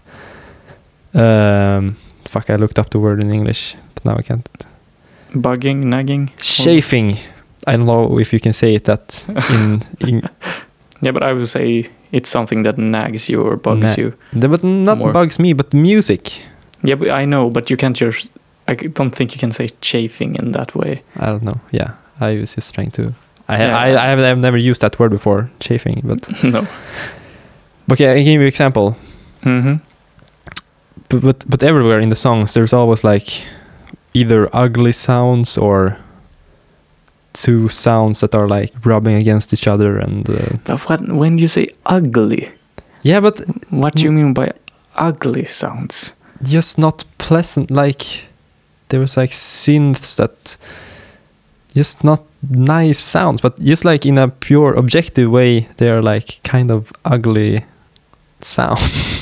um 1.14 1.96
fuck 2.32 2.46
i 2.50 2.56
looked 2.62 2.78
up 2.78 2.88
the 2.90 2.98
word 2.98 3.18
in 3.24 3.30
english 3.38 3.62
but 3.94 4.04
now 4.08 4.16
i 4.20 4.22
can't 4.22 4.48
Bugging, 5.34 5.78
nagging. 5.94 6.30
chafing 6.38 7.16
i 7.66 7.76
don't 7.76 7.86
know 7.86 8.18
if 8.20 8.32
you 8.32 8.40
can 8.40 8.52
say 8.52 8.74
it 8.74 8.84
that 8.84 9.24
in, 9.50 9.82
in 10.08 10.22
Yeah, 11.04 11.12
but 11.14 11.22
I 11.22 11.32
would 11.32 11.48
say 11.48 11.84
it's 12.12 12.30
something 12.30 12.62
that 12.64 12.76
nags 12.78 13.28
you 13.30 13.42
or 13.42 13.56
bugs 13.56 13.96
Na- 13.96 14.02
you. 14.02 14.12
but 14.48 14.62
not 14.62 14.98
More. 14.98 15.12
bugs 15.12 15.38
me 15.38 15.52
but 15.54 15.72
music 15.74 16.24
Yeah, 16.84 16.98
but 16.98 17.08
I 17.22 17.24
know, 17.26 17.50
but 17.50 17.70
you 17.70 17.76
can't 17.76 17.96
just. 18.00 18.30
I 18.68 18.74
don't 18.74 19.10
think 19.16 19.32
you 19.34 19.38
can 19.40 19.50
say 19.52 19.66
chafing 19.80 20.36
in 20.40 20.52
that 20.52 20.74
way. 20.74 21.02
i 21.18 21.26
don't 21.26 21.42
know 21.44 21.58
yeah 21.72 21.90
i 22.20 22.38
was 22.40 22.54
just 22.54 22.74
trying 22.74 22.90
to 22.92 23.02
I, 23.48 23.56
Yeah. 23.58 23.76
I, 23.84 23.86
I 24.04 24.06
have 24.10 24.20
I've 24.30 24.38
never 24.42 24.56
used 24.70 24.80
that 24.82 24.98
word 24.98 25.10
before, 25.10 25.50
chafing. 25.60 26.00
But 26.04 26.20
no. 26.54 26.62
okay, 27.92 28.06
I 28.12 28.16
give 28.22 28.26
you 28.34 28.40
an 28.40 28.46
example. 28.46 28.94
Mm 29.42 29.62
hmm 29.62 29.76
but, 31.12 31.22
but 31.22 31.44
but 31.48 31.62
everywhere 31.62 32.00
in 32.00 32.08
the 32.08 32.16
songs 32.16 32.54
there's 32.54 32.72
always 32.72 33.04
like 33.04 33.42
either 34.14 34.48
ugly 34.52 34.92
sounds 34.92 35.58
or 35.58 35.96
two 37.32 37.68
sounds 37.68 38.20
that 38.20 38.34
are 38.34 38.48
like 38.48 38.72
rubbing 38.84 39.16
against 39.16 39.52
each 39.52 39.66
other 39.66 39.98
and 39.98 40.28
uh, 40.28 40.56
But 40.64 40.80
what, 40.88 41.00
when 41.08 41.38
you 41.38 41.48
say 41.48 41.68
ugly, 41.86 42.50
yeah 43.02 43.20
but 43.20 43.40
what 43.70 43.94
do 43.94 44.02
you 44.04 44.12
mean 44.12 44.34
by 44.34 44.52
ugly 44.96 45.44
sounds? 45.44 46.14
just 46.42 46.76
not 46.78 47.04
pleasant 47.18 47.70
like 47.70 48.24
there 48.88 49.00
was 49.00 49.16
like 49.16 49.30
synths 49.30 50.16
that 50.16 50.56
just 51.74 52.02
not 52.04 52.20
nice 52.50 52.98
sounds 52.98 53.40
but 53.40 53.58
just 53.60 53.84
like 53.84 54.04
in 54.04 54.18
a 54.18 54.28
pure 54.28 54.74
objective 54.74 55.30
way 55.30 55.68
they 55.76 55.88
are 55.88 56.02
like 56.02 56.40
kind 56.42 56.70
of 56.70 56.92
ugly 57.04 57.64
sounds 58.40 59.21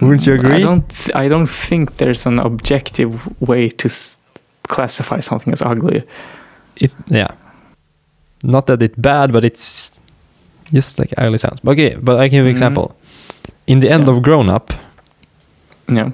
wouldn't 0.00 0.26
you 0.26 0.32
Mm, 0.34 0.38
agree 0.38 0.54
I 0.56 0.60
don't. 0.60 0.88
Th- 0.88 1.16
I 1.24 1.28
don't 1.28 1.50
think 1.68 1.96
there's 1.96 2.26
an 2.26 2.38
objective 2.38 3.12
way 3.40 3.68
to 3.70 3.88
s- 3.88 4.18
classify 4.68 5.20
something 5.20 5.52
as 5.52 5.62
ugly. 5.62 6.02
it 6.80 6.92
yeah 7.10 7.28
not 8.44 8.66
that 8.66 8.82
it's 8.82 8.96
bad 8.96 9.32
but 9.32 9.44
it's 9.44 9.90
just 10.72 10.98
like 10.98 11.12
ugly 11.18 11.38
sounds 11.38 11.60
okay 11.66 11.96
but 12.02 12.16
i 12.20 12.28
can 12.28 12.36
give 12.38 12.44
you 12.44 12.50
an 12.50 12.54
Mhm. 12.54 12.56
example 12.56 12.86
in 13.66 13.80
the 13.80 13.90
end 13.90 14.06
Yeah. 14.06 14.14
of 14.16 14.22
grown 14.22 14.48
up 14.48 14.72
Yeah. 15.88 16.10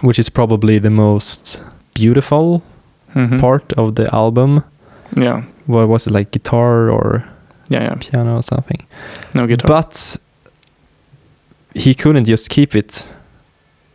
which 0.00 0.18
is 0.18 0.30
probably 0.30 0.78
the 0.80 0.90
most 0.90 1.62
beautiful 1.94 2.62
Mhm. 3.14 3.40
part 3.40 3.72
of 3.76 3.94
the 3.94 4.06
album. 4.14 4.62
Yeah. 5.16 5.42
What 5.66 5.88
was 5.88 6.06
it 6.06 6.12
like 6.12 6.30
guitar 6.30 6.88
or 6.90 7.24
Yeah. 7.70 7.82
Yeah. 7.82 7.94
piano 7.98 8.36
or 8.36 8.42
something? 8.42 8.86
No 9.34 9.46
guitar. 9.46 9.68
But 9.68 10.16
he 11.78 11.94
couldn't 11.94 12.24
just 12.26 12.50
keep 12.50 12.74
it 12.74 13.06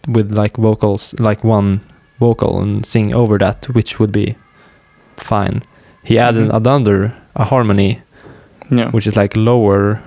with 0.07 0.31
like 0.33 0.57
vocals, 0.57 1.13
like 1.19 1.43
one 1.43 1.79
vocal 2.19 2.61
and 2.61 2.85
sing 2.85 3.13
over 3.13 3.37
that, 3.37 3.65
which 3.73 3.99
would 3.99 4.11
be 4.11 4.35
fine. 5.17 5.61
He 6.03 6.17
added 6.19 6.49
Mhm. 6.49 6.55
another, 6.55 7.13
a 7.35 7.43
harmony, 7.45 8.01
yeah. 8.69 8.89
which 8.91 9.07
is 9.07 9.15
like 9.15 9.35
lower, 9.35 10.01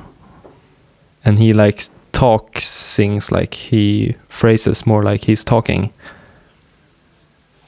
and 1.24 1.38
he 1.38 1.52
like 1.52 1.84
talks, 2.12 2.64
sings 2.64 3.30
like 3.32 3.54
he 3.54 4.14
phrases 4.28 4.86
more 4.86 5.02
like 5.02 5.24
he's 5.24 5.44
talking, 5.44 5.90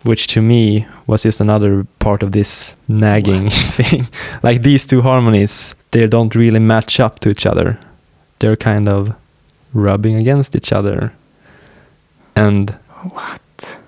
which 0.05 0.27
to 0.29 0.41
me 0.41 0.87
was 1.07 1.23
just 1.25 1.41
another 1.41 1.87
part 1.99 2.23
of 2.23 2.33
this 2.33 2.75
nagging 2.89 3.51
thing. 3.77 4.07
like 4.43 4.63
these 4.63 4.87
two 4.87 5.03
harmonies, 5.03 5.75
they 5.91 6.07
don't 6.07 6.35
really 6.35 6.61
match 6.61 7.01
up 7.01 7.19
to 7.21 7.31
each 7.31 7.47
other. 7.47 7.79
They're 8.39 8.57
kind 8.57 8.89
of 8.89 9.15
rubbing 9.83 10.16
against 10.16 10.55
each 10.57 10.72
other. 10.72 11.12
And 12.35 12.70
What? 13.12 13.79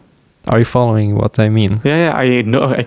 are 0.46 0.58
you 0.58 0.64
following 0.64 1.14
what 1.16 1.38
I 1.38 1.48
mean? 1.48 1.80
Yeah. 1.84 1.96
Yeah. 1.96 2.16
I 2.16 2.42
know. 2.42 2.64
I. 2.64 2.86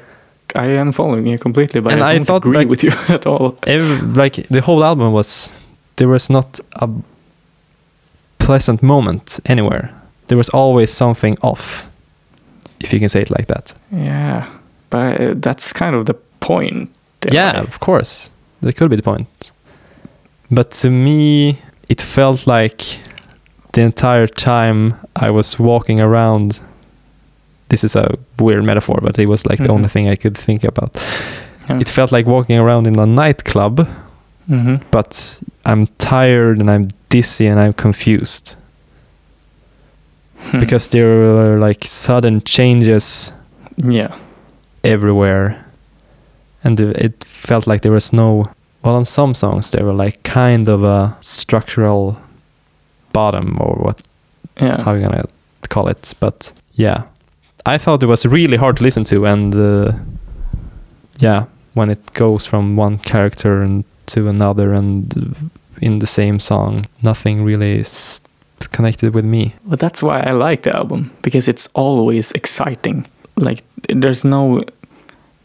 I 0.55 0.65
am 0.79 0.91
following 0.91 1.25
you 1.25 1.39
completely, 1.39 1.81
but 1.81 1.93
And 1.93 2.03
I 2.03 2.11
I 2.11 2.15
don't 2.15 2.25
thought, 2.25 2.43
agree 2.45 2.57
like- 2.57 2.69
with 2.69 2.83
you 2.83 2.91
at 3.15 3.25
all. 3.25 3.55
Every, 3.65 3.97
like 4.23 4.47
the 4.49 4.61
whole 4.61 4.83
album 4.83 5.11
was 5.13 5.49
there 5.95 6.07
was 6.09 6.29
not 6.29 6.59
a 6.75 6.87
pleasant 8.37 8.83
moment 8.83 9.39
anywhere. 9.45 9.89
There 10.27 10.37
was 10.37 10.49
always 10.49 10.91
something 10.91 11.37
off, 11.41 11.89
if 12.79 12.93
you 12.93 12.99
can 12.99 13.09
say 13.09 13.21
it 13.21 13.29
like 13.29 13.47
that. 13.47 13.73
Yeah, 13.91 14.45
but 14.89 15.19
uh, 15.21 15.33
that's 15.35 15.73
kind 15.73 15.95
of 15.95 16.05
the 16.05 16.13
point. 16.39 16.89
yeah, 17.31 17.59
of 17.61 17.79
course, 17.79 18.29
that 18.61 18.75
could 18.75 18.89
be 18.89 18.95
the 18.95 19.01
point. 19.03 19.51
But 20.51 20.71
to 20.81 20.89
me, 20.89 21.57
felt 22.15 22.47
like 22.47 22.83
the 23.73 23.81
entire 23.81 24.27
time 24.27 24.93
I 25.15 25.31
was 25.31 25.59
walking 25.59 25.99
around. 26.01 26.61
This 27.69 27.83
is 27.83 27.95
a 27.95 28.05
weird 28.39 28.63
metaphor, 28.63 28.99
but 29.01 29.17
it 29.19 29.25
was 29.27 29.45
like 29.45 29.57
the 29.57 29.69
Mhm. 29.69 29.73
only 29.75 29.89
thing 29.89 30.09
I 30.09 30.15
could 30.15 30.37
think 30.37 30.63
about. 30.63 30.91
Yeah. 31.69 31.79
It 31.81 31.89
felt 31.89 32.11
like 32.11 32.29
walking 32.29 32.59
around 32.59 32.87
in 32.87 32.99
a 32.99 33.05
nightclub 33.05 33.87
Mhm. 34.49 34.79
but 34.91 35.39
I'm 35.65 35.87
tired 35.97 36.59
and 36.59 36.69
I'm 36.69 36.87
dizzy 37.09 37.47
and 37.47 37.59
I'm 37.59 37.73
confused 37.73 38.55
Hmm. 40.51 40.59
because 40.59 40.89
there 40.89 41.07
were 41.07 41.67
like 41.67 41.85
sudden 41.87 42.41
changes 42.45 43.33
yeah, 43.77 44.11
everywhere 44.83 45.55
and 46.63 46.79
it 46.79 47.23
felt 47.25 47.65
like 47.67 47.79
there 47.81 47.93
was 47.93 48.11
no 48.13 48.47
well 48.83 48.95
on 48.95 49.05
some 49.05 49.33
songs 49.33 49.71
there 49.71 49.85
were 49.85 49.93
like 49.93 50.23
kind 50.23 50.69
of 50.69 50.83
a 50.83 51.17
structural 51.21 52.17
bottom 53.11 53.57
or 53.59 53.75
what 53.75 54.01
yeah, 54.61 54.81
how 54.83 54.93
you 54.93 55.05
gonna 55.05 55.23
call 55.69 55.87
it 55.87 56.13
but 56.19 56.51
yeah. 56.73 57.03
I 57.65 57.77
thought 57.77 58.03
it 58.03 58.07
was 58.07 58.25
really 58.25 58.57
hard 58.57 58.77
to 58.77 58.83
listen 58.83 59.03
to 59.05 59.25
and 59.25 59.55
uh, 59.55 59.93
yeah 61.19 61.45
when 61.73 61.89
it 61.89 62.13
goes 62.13 62.45
from 62.45 62.75
one 62.75 62.97
character 62.97 63.61
and 63.61 63.85
to 64.07 64.27
another 64.27 64.73
and 64.73 65.49
in 65.81 65.99
the 65.99 66.07
same 66.07 66.39
song 66.39 66.85
nothing 67.01 67.43
really 67.43 67.79
is 67.79 68.21
connected 68.71 69.13
with 69.13 69.25
me. 69.25 69.53
But 69.65 69.79
that's 69.79 70.03
why 70.03 70.21
I 70.21 70.31
like 70.31 70.63
the 70.63 70.75
album 70.75 71.11
because 71.21 71.47
it's 71.47 71.67
always 71.73 72.31
exciting. 72.31 73.05
Like 73.35 73.63
there's 73.89 74.23
no, 74.23 74.61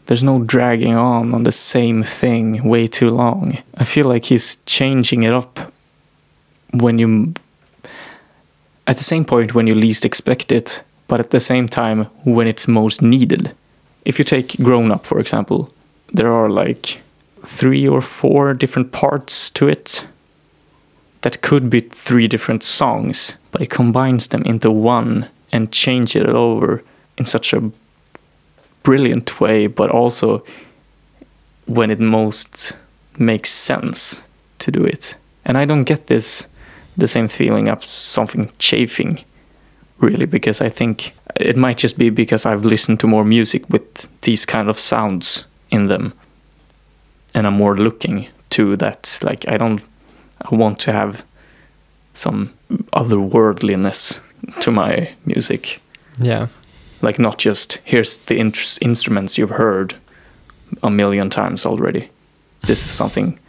there's 0.09 0.23
no 0.23 0.41
dragging 0.41 0.95
on 0.95 1.35
on 1.35 1.43
the 1.43 1.51
same 1.51 2.01
thing 2.01 2.63
way 2.63 2.87
too 2.87 3.11
long. 3.11 3.61
I 3.77 3.83
feel 3.83 4.07
like 4.07 4.25
he's 4.25 4.55
changing 4.65 5.21
it 5.21 5.31
up 5.31 5.71
when 6.71 6.97
you, 6.97 7.35
at 8.87 8.97
the 8.97 9.03
same 9.03 9.23
point 9.23 9.53
when 9.53 9.67
you 9.67 9.75
least 9.75 10.05
expect 10.05 10.51
it, 10.51 10.83
but 11.07 11.19
at 11.19 11.29
the 11.29 11.39
same 11.39 11.67
time 11.67 12.05
when 12.23 12.47
it's 12.47 12.67
most 12.67 13.03
needed. 13.03 13.55
If 14.03 14.17
you 14.17 14.25
take 14.25 14.57
Grown 14.63 14.91
Up, 14.91 15.05
for 15.05 15.19
example, 15.19 15.69
there 16.11 16.33
are 16.33 16.49
like 16.49 17.03
three 17.45 17.87
or 17.87 18.01
four 18.01 18.55
different 18.55 18.91
parts 18.91 19.51
to 19.51 19.67
it 19.67 20.07
that 21.21 21.41
could 21.41 21.69
be 21.69 21.81
three 21.81 22.27
different 22.27 22.63
songs, 22.63 23.35
but 23.51 23.61
it 23.61 23.69
combines 23.69 24.29
them 24.29 24.41
into 24.41 24.71
one 24.71 25.29
and 25.51 25.71
changes 25.71 26.23
it 26.23 26.29
over 26.29 26.83
in 27.19 27.25
such 27.25 27.53
a 27.53 27.71
brilliant 28.83 29.39
way, 29.39 29.67
but 29.67 29.89
also 29.89 30.43
when 31.65 31.91
it 31.91 31.99
most 31.99 32.75
makes 33.17 33.49
sense 33.49 34.23
to 34.59 34.71
do 34.71 34.83
it. 34.83 35.15
And 35.45 35.57
I 35.57 35.65
don't 35.65 35.83
get 35.83 36.07
this 36.07 36.47
the 36.97 37.07
same 37.07 37.27
feeling 37.27 37.69
of 37.69 37.85
something 37.85 38.51
chafing 38.59 39.23
really 39.99 40.25
because 40.25 40.61
I 40.61 40.69
think 40.69 41.13
it 41.35 41.55
might 41.55 41.77
just 41.77 41.97
be 41.97 42.09
because 42.09 42.45
I've 42.45 42.65
listened 42.65 42.99
to 43.01 43.07
more 43.07 43.23
music 43.23 43.69
with 43.69 44.07
these 44.21 44.45
kind 44.45 44.69
of 44.69 44.79
sounds 44.79 45.45
in 45.71 45.87
them 45.87 46.13
and 47.33 47.47
I'm 47.47 47.55
more 47.55 47.77
looking 47.77 48.27
to 48.49 48.75
that. 48.77 49.19
Like 49.21 49.47
I 49.47 49.57
don't 49.57 49.81
I 50.41 50.55
want 50.55 50.79
to 50.79 50.91
have 50.91 51.23
some 52.13 52.53
otherworldliness 52.93 54.19
to 54.61 54.71
my 54.71 55.09
music. 55.25 55.81
Yeah 56.19 56.47
like 57.01 57.19
not 57.19 57.37
just 57.37 57.79
here's 57.83 58.17
the 58.17 58.37
int- 58.37 58.77
instruments 58.81 59.37
you've 59.37 59.57
heard 59.57 59.95
a 60.83 60.89
million 60.89 61.29
times 61.29 61.65
already. 61.65 62.09
This 62.61 62.83
is 62.83 62.91
something 62.91 63.39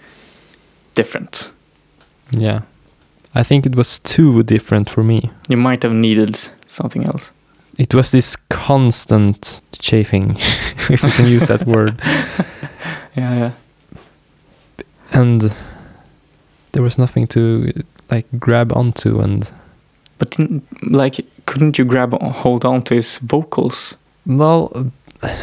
different. 0.95 1.51
Yeah. 2.31 2.63
I 3.35 3.43
think 3.43 3.67
it 3.67 3.77
was 3.77 3.99
too 3.99 4.43
different 4.43 4.91
for 4.91 5.05
me. 5.05 5.31
You 5.49 5.57
might 5.57 5.83
have 5.83 5.93
needed 5.93 6.37
something 6.67 7.05
else. 7.05 7.33
It 7.79 7.95
was 7.95 8.11
this 8.11 8.37
constant 8.49 9.63
chafing 9.79 10.31
if 10.91 11.03
we 11.03 11.11
can 11.11 11.27
use 11.27 11.47
that 11.49 11.67
word. 11.67 12.01
Yeah 13.17 13.35
yeah. 13.35 13.53
And 15.13 15.53
there 16.73 16.83
was 16.83 16.97
nothing 16.97 17.27
to 17.29 17.73
like 18.11 18.27
grab 18.39 18.73
onto 18.73 19.21
and 19.21 19.51
but 20.19 20.37
like 20.83 21.25
couldn't 21.47 21.79
you 21.79 21.85
grab 21.85 22.13
hold 22.21 22.65
on 22.65 22.83
to 22.85 22.95
his 22.95 23.19
vocals? 23.19 23.97
Well 24.27 24.91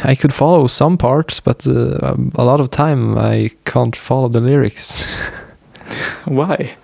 i 0.02 0.16
could 0.16 0.34
follow 0.34 0.66
some 0.66 0.98
parts 0.98 1.38
but 1.38 1.64
uh, 1.64 1.98
um, 2.02 2.32
a 2.34 2.44
lot 2.44 2.58
of 2.58 2.68
time 2.68 3.16
i 3.16 3.48
can't 3.64 3.94
follow 3.96 4.28
the 4.28 4.40
lyrics. 4.40 5.06
Why? 6.24 6.76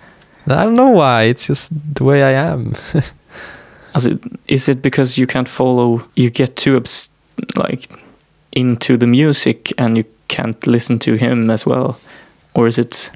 I 0.47 0.63
don't 0.63 0.75
know 0.75 0.91
why 0.91 1.23
it's 1.23 1.47
just 1.47 1.71
the 1.95 2.03
way 2.03 2.23
i 2.23 2.31
am. 2.31 2.75
Is 3.95 4.05
it, 4.05 4.19
is 4.47 4.69
it 4.69 4.81
because 4.81 5.17
you 5.17 5.25
can't 5.25 5.47
follow 5.49 6.03
you 6.15 6.29
get 6.29 6.55
too 6.55 6.75
obs- 6.75 7.09
like 7.55 7.89
into 8.51 8.97
the 8.97 9.07
music 9.07 9.71
and 9.77 9.97
you 9.97 10.05
can't 10.27 10.67
listen 10.67 10.99
to 10.99 11.15
him 11.15 11.49
as 11.49 11.65
well? 11.65 11.97
Or 12.53 12.67
is 12.67 12.77
it 12.77 13.11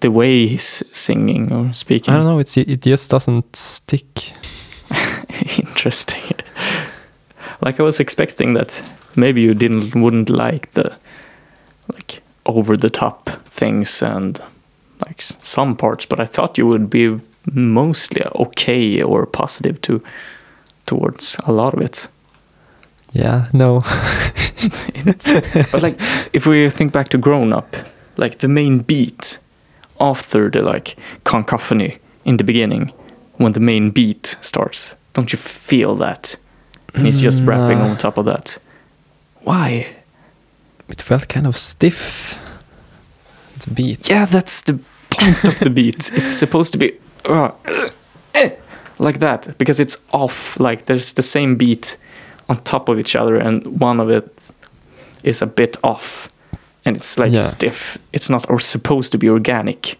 the 0.00 0.10
way 0.10 0.46
he's 0.46 0.82
singing 0.92 1.52
or 1.52 1.72
speaking? 1.74 2.14
I 2.14 2.16
don't 2.16 2.26
know 2.26 2.38
it's 2.38 2.56
it 2.56 2.82
just 2.82 3.10
doesn't 3.10 3.56
stick 3.56 4.32
interesting. 5.58 6.32
Like 7.60 7.80
i 7.80 7.82
was 7.82 8.00
expecting 8.00 8.54
that 8.54 8.82
maybe 9.16 9.40
you 9.40 9.54
didn't 9.54 9.94
wouldn't 9.94 10.28
like 10.28 10.72
the 10.72 10.96
like 11.92 12.22
over 12.46 12.76
the 12.76 12.90
top 12.90 13.30
things 13.48 14.02
and 14.02 14.38
like 15.06 15.22
some 15.22 15.76
parts 15.76 16.06
but 16.06 16.20
i 16.20 16.26
thought 16.26 16.58
you 16.58 16.66
would 16.66 16.90
be 16.90 17.20
mostly 17.52 18.22
okay 18.34 19.02
or 19.02 19.26
positive 19.26 19.80
to 19.82 20.02
towards 20.86 21.36
a 21.44 21.52
lot 21.52 21.74
of 21.74 21.80
it. 21.80 22.08
Yeah 23.12 23.48
no. 23.52 23.82
But 25.72 25.82
like 25.82 25.96
if 26.32 26.46
we 26.46 26.70
think 26.70 26.92
back 26.92 27.08
to 27.10 27.18
grown 27.18 27.52
up 27.52 27.76
like 28.16 28.38
the 28.38 28.48
main 28.48 28.78
beat 28.78 29.38
after 30.00 30.50
the 30.50 30.62
like 30.62 30.96
cacophony 31.24 31.98
in 32.24 32.36
the 32.36 32.44
beginning 32.44 32.92
when 33.36 33.52
the 33.52 33.60
main 33.60 33.90
beat 33.90 34.36
starts. 34.40 34.94
Don't 35.12 35.32
you 35.32 35.38
feel 35.38 35.94
that? 35.96 36.36
And 36.94 37.06
he's 37.06 37.20
just 37.20 37.42
rapping 37.42 37.78
Nah. 37.78 37.90
on 37.90 37.96
top 37.96 38.18
of 38.18 38.24
that. 38.26 38.58
Why? 39.42 39.86
It 40.88 41.00
felt 41.02 41.28
kind 41.28 41.46
of 41.46 41.56
stiff. 41.56 42.38
It's 43.56 43.66
beat. 43.66 44.08
Yeah 44.10 44.26
that's 44.26 44.62
the 44.62 44.78
point 45.10 45.44
of 45.44 45.58
the 45.60 45.70
beat. 45.70 46.10
It's 46.14 46.36
supposed 46.38 46.72
to 46.72 46.78
be 46.78 46.92
uh, 47.24 47.50
eh, 48.34 48.50
like 48.98 49.18
that 49.20 49.56
because 49.58 49.80
it's 49.80 49.98
off. 50.12 50.58
Like 50.60 50.84
there's 50.86 51.12
the 51.14 51.22
same 51.22 51.56
beat 51.56 51.96
on 52.48 52.62
top 52.62 52.88
of 52.88 52.98
each 52.98 53.16
other 53.16 53.36
and 53.36 53.80
one 53.80 54.00
of 54.00 54.10
it 54.10 54.50
is 55.22 55.42
a 55.42 55.46
bit 55.46 55.76
off 55.82 56.28
and 56.84 56.96
it's 56.96 57.18
like 57.18 57.32
Yeah. 57.32 57.42
stiff. 57.46 57.98
It's 58.12 58.28
not 58.30 58.48
or 58.50 58.60
supposed 58.60 59.12
to 59.12 59.18
be 59.18 59.28
organic 59.28 59.98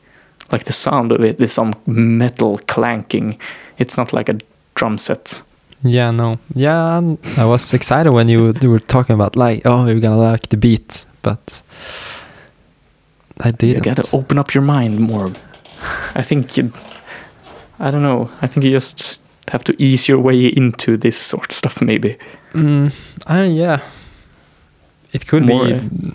like 0.55 0.65
the 0.65 0.73
sound 0.73 1.13
of 1.13 1.21
it 1.21 1.41
is 1.41 1.53
some 1.53 1.73
metal 1.87 2.59
clanking 2.67 3.39
it's 3.79 3.97
not 3.99 4.13
like 4.13 4.33
a 4.33 4.39
drum 4.75 4.99
set 4.99 5.43
Yeah, 5.87 6.13
no. 6.13 6.39
Yeah, 6.55 7.03
I 7.37 7.45
was 7.45 7.75
excited 7.75 8.11
when 8.13 8.29
you, 8.29 8.55
you 8.63 8.71
were 8.71 8.81
talking 8.87 9.15
about 9.21 9.37
like, 9.37 9.67
oh, 9.67 9.87
you're 9.87 10.01
gonna 10.01 10.33
like 10.33 10.49
the 10.49 10.57
beat, 10.57 11.05
but 11.23 11.63
I 13.45 13.51
didn't. 13.51 13.83
gotta 13.85 14.17
open 14.17 14.39
up 14.39 14.55
your 14.55 14.65
mind 14.65 14.99
more. 14.99 15.29
I 16.21 16.23
think 16.23 16.57
you. 16.57 16.73
I 17.79 17.91
don't 17.91 18.03
know. 18.03 18.31
I 18.43 18.47
think 18.49 18.65
you 18.65 18.73
just 18.73 19.21
have 19.53 19.63
to 19.65 19.73
ease 19.79 20.09
your 20.09 20.21
way 20.23 20.47
into 20.57 20.97
this 20.97 21.19
sort 21.19 21.51
of 21.51 21.57
stuff, 21.57 21.83
maybe. 21.83 22.17
Mm, 22.55 22.91
uh, 23.27 23.47
yeah. 23.51 23.81
It 25.13 25.27
could 25.27 25.45
More, 25.47 25.67
be 25.67 26.15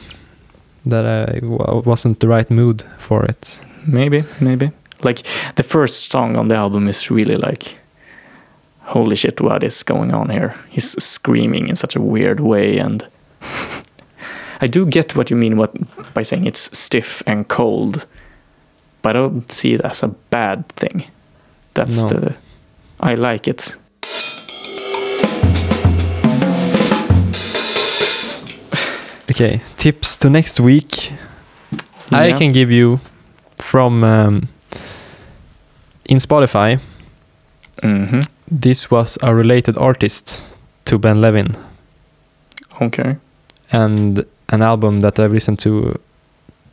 that 0.86 1.06
I 1.06 1.40
w- 1.40 1.84
wasn't 1.86 2.20
the 2.20 2.28
right 2.28 2.50
mood 2.50 2.84
for 2.98 3.24
it. 3.26 3.60
Maybe, 3.92 4.24
maybe. 4.40 4.72
Like 5.04 5.24
the 5.56 5.64
first 5.64 6.12
song 6.12 6.36
on 6.36 6.48
the 6.50 6.56
album 6.56 6.88
is 6.88 7.10
really 7.10 7.38
like, 7.38 7.80
holy 8.82 9.16
shit, 9.16 9.40
what 9.42 9.64
is 9.64 9.84
going 9.84 10.14
on 10.14 10.30
here? 10.30 10.56
He's 10.70 10.92
screaming 11.04 11.68
in 11.70 11.76
such 11.76 11.96
a 11.96 12.02
weird 12.02 12.40
way, 12.40 12.78
and 12.80 13.08
I 14.62 14.68
do 14.68 14.86
get 14.86 15.16
what 15.16 15.30
you 15.30 15.38
mean 15.38 15.58
what 15.58 15.74
by 16.14 16.22
saying 16.24 16.46
it's 16.46 16.78
stiff 16.78 17.24
and 17.26 17.48
cold, 17.48 18.06
but 19.02 19.16
I 19.16 19.20
don't 19.22 19.50
see 19.52 19.74
it 19.74 19.82
as 19.82 20.04
a 20.04 20.08
bad 20.30 20.68
thing. 20.70 21.06
That's 21.74 22.04
No. 22.04 22.10
the. 22.20 22.36
I 23.00 23.16
like 23.16 23.48
it. 23.48 23.78
Okay, 29.32 29.62
tips 29.78 30.18
to 30.18 30.30
next 30.30 30.60
week. 30.60 31.12
I 32.12 32.34
can 32.34 32.52
give 32.52 32.72
you 32.72 33.00
from 33.62 34.03
um, 34.03 34.47
in 36.05 36.18
Spotify. 36.20 36.80
hmm 37.84 38.22
This 38.62 38.89
was 38.91 39.18
a 39.22 39.34
related 39.36 39.78
artist 39.78 40.43
to 40.86 40.97
Ben 40.97 41.22
Levin 41.22 41.55
Okay. 42.82 43.16
and 43.72 44.26
an 44.49 44.62
album 44.62 44.99
that 45.01 45.20
I've 45.20 45.32
listened 45.34 45.60
to 45.60 45.93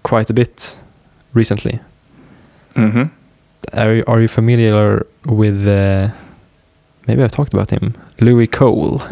quite 0.03 0.31
a 0.31 0.35
bit 0.35 0.77
recently. 1.35 1.79
hmm 2.75 3.05
Are 3.73 3.95
you, 3.97 4.05
are 4.07 4.21
you 4.23 4.29
familiar 4.29 5.07
with? 5.25 5.67
Uh, 5.67 6.09
maybe 7.07 7.23
I've 7.23 7.33
talked 7.33 7.53
about 7.55 7.71
him. 7.71 7.93
Louis 8.21 8.47
Cole. 8.47 9.03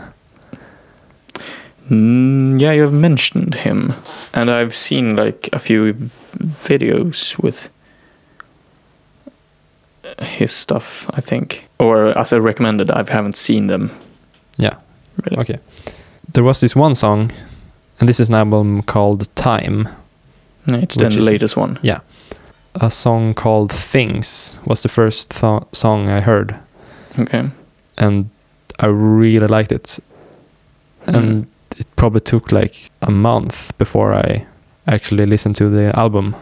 Mm, 1.90 2.60
yeah, 2.60 2.72
you 2.72 2.82
have 2.82 2.92
mentioned 2.94 3.54
him, 3.54 3.90
and 4.32 4.50
I've 4.50 4.74
seen 4.74 5.16
like 5.16 5.48
a 5.52 5.58
few 5.58 5.92
v- 5.92 6.08
videos 6.78 7.38
with 7.42 7.68
his 10.18 10.52
stuff. 10.52 11.06
I 11.14 11.20
think, 11.20 11.66
or 11.78 12.16
as 12.18 12.32
I 12.32 12.38
recommended, 12.38 12.90
I 12.90 13.04
haven't 13.08 13.36
seen 13.36 13.66
them. 13.66 13.90
Yeah. 14.56 14.76
Really. 15.24 15.40
Okay. 15.42 15.58
There 16.32 16.42
was 16.44 16.60
this 16.60 16.74
one 16.74 16.94
song, 16.94 17.30
and 18.00 18.08
this 18.08 18.18
is 18.20 18.28
an 18.28 18.34
album 18.34 18.82
called 18.82 19.28
Time. 19.36 19.88
No, 20.66 20.78
It's 20.78 20.96
the 20.96 21.10
latest 21.10 21.56
one. 21.56 21.78
Yeah. 21.82 22.00
A 22.76 22.90
song 22.90 23.34
called 23.34 23.70
Things 23.70 24.58
was 24.64 24.80
the 24.82 24.88
first 24.88 25.30
th- 25.30 25.62
song 25.72 26.08
I 26.08 26.20
heard, 26.20 26.54
Okay. 27.18 27.50
and 27.98 28.30
I 28.80 28.86
really 28.86 29.46
liked 29.46 29.70
it. 29.72 30.00
Mm. 31.06 31.14
And 31.14 31.42
it 31.42 31.48
probably 32.04 32.20
took 32.20 32.52
like 32.52 32.90
a 33.00 33.10
month 33.10 33.72
before 33.78 34.12
I 34.12 34.46
actually 34.86 35.24
listened 35.24 35.56
to 35.56 35.70
the 35.70 35.98
album 35.98 36.36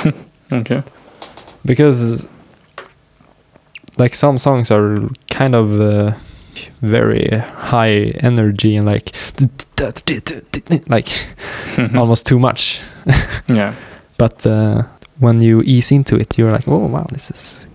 Okay. 0.52 0.82
because 1.66 2.26
like 3.98 4.14
some 4.14 4.38
songs 4.38 4.70
are 4.70 5.06
kind 5.28 5.54
of 5.54 5.78
uh, 5.78 6.12
very 6.80 7.28
high 7.72 8.14
energy 8.20 8.74
and 8.76 8.86
like 8.86 9.14
like 10.88 11.08
almost 11.94 12.24
too 12.24 12.38
much 12.38 12.82
yeah. 13.48 13.74
but 14.16 14.46
uh, 14.46 14.82
when 15.18 15.42
you 15.42 15.60
ease 15.66 15.92
into 15.92 16.16
it 16.16 16.38
you're 16.38 16.52
like 16.52 16.66
oh 16.66 16.86
wow 16.86 17.04
this 17.12 17.30
is 17.30 17.66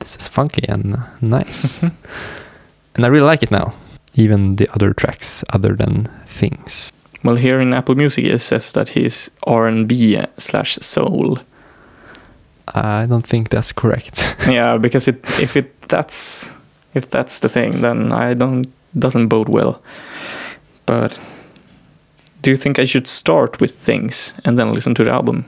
this 0.00 0.14
is 0.16 0.28
funky 0.28 0.68
and 0.68 0.98
nice 1.22 1.82
and 1.82 3.06
i 3.06 3.08
really 3.08 3.24
like 3.32 3.42
it 3.42 3.50
now 3.50 3.72
even 4.14 4.56
the 4.56 4.68
other 4.74 4.92
tracks 4.92 5.42
other 5.54 5.74
than 5.74 6.06
things 6.38 6.92
Well, 7.24 7.36
here 7.36 7.60
in 7.62 7.74
Apple 7.74 7.94
Music, 7.96 8.24
it 8.24 8.40
says 8.40 8.72
that 8.72 8.88
he's 8.90 9.30
R 9.46 9.66
and 9.68 9.88
B 9.88 10.18
slash 10.38 10.78
soul. 10.80 11.38
i 12.74 13.06
don't 13.08 13.26
think 13.26 13.48
that's 13.48 13.72
correct 13.72 14.36
yeah, 14.48 14.78
because 14.80 15.08
it 15.08 15.16
if 15.40 15.56
it 15.56 15.66
that's 15.88 16.50
if 16.94 17.08
that's 17.10 17.40
the 17.40 17.48
thing, 17.48 17.80
then 17.82 18.12
I 18.12 18.34
don't 18.34 18.66
doesn't 18.98 19.28
bode 19.28 19.48
well. 19.48 19.80
But 20.86 21.20
do 22.42 22.50
you 22.50 22.56
think 22.56 22.78
I 22.78 22.86
should 22.86 23.06
start 23.06 23.60
with 23.60 23.74
things 23.86 24.34
and 24.44 24.58
then 24.58 24.72
listen 24.74 24.94
to 24.94 25.04
the 25.04 25.10
album? 25.12 25.44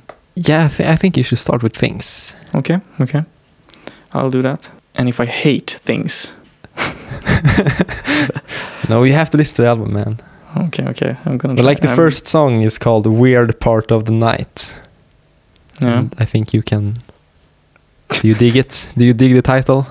yeah 0.49 0.67
I, 0.67 0.69
th- 0.77 0.89
I 0.95 0.97
think 0.97 1.17
you 1.17 1.25
should 1.25 1.39
start 1.41 1.63
with 1.63 1.77
things 1.77 2.35
Okay, 2.55 2.79
okay, 3.01 3.23
I'll 4.13 4.31
do 4.31 4.43
that. 4.43 4.71
And 4.99 5.09
if 5.09 5.21
I 5.21 5.27
hate 5.27 5.81
things, 5.85 6.33
no 8.89 9.05
you 9.05 9.13
have 9.15 9.31
to 9.31 9.37
listen 9.37 9.57
to 9.57 9.63
the 9.63 9.69
album 9.69 9.93
man 9.93 10.17
okay, 10.67 10.85
okay, 10.89 11.17
I'm 11.25 11.39
gonna. 11.39 11.55
but 11.55 11.63
try. 11.63 11.71
like 11.71 11.81
the 11.81 11.89
I'm- 11.89 11.97
first 11.97 12.27
song 12.27 12.63
is 12.63 12.79
called 12.79 13.07
weird 13.07 13.59
part 13.61 13.91
of 13.93 14.05
the 14.05 14.13
night 14.13 14.73
yeah. 15.83 15.99
And 15.99 16.15
i 16.19 16.25
think 16.25 16.53
you 16.53 16.63
can 16.63 16.95
do 18.21 18.27
you 18.29 18.35
dig 18.35 18.57
it 18.57 18.93
do 18.97 19.05
you 19.05 19.15
dig 19.15 19.33
the 19.35 19.43
title 19.43 19.87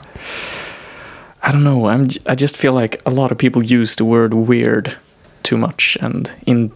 I 1.41 1.51
don't 1.53 1.63
know. 1.63 1.87
I'm. 1.87 2.07
j- 2.07 2.19
I 2.25 2.35
just 2.35 2.57
feel 2.57 2.73
like 2.73 3.01
a 3.05 3.09
lot 3.09 3.31
of 3.31 3.37
people 3.37 3.63
use 3.63 3.95
the 3.95 4.03
word 4.03 4.33
weird 4.33 4.97
too 5.43 5.55
much 5.57 5.97
and 6.01 6.29
in 6.45 6.71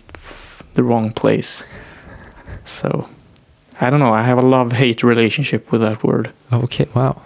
the 0.76 0.84
wrong 0.84 1.12
place. 1.12 1.66
So, 2.64 3.10
I 3.82 3.90
don't 3.90 4.00
know. 4.00 4.14
I 4.14 4.24
have 4.24 4.38
a 4.38 4.46
love 4.48 4.72
hate 4.72 5.04
relationship 5.04 5.72
with 5.74 5.82
that 5.82 6.04
word. 6.06 6.32
Okay, 6.54 6.88
wow. 6.94 7.22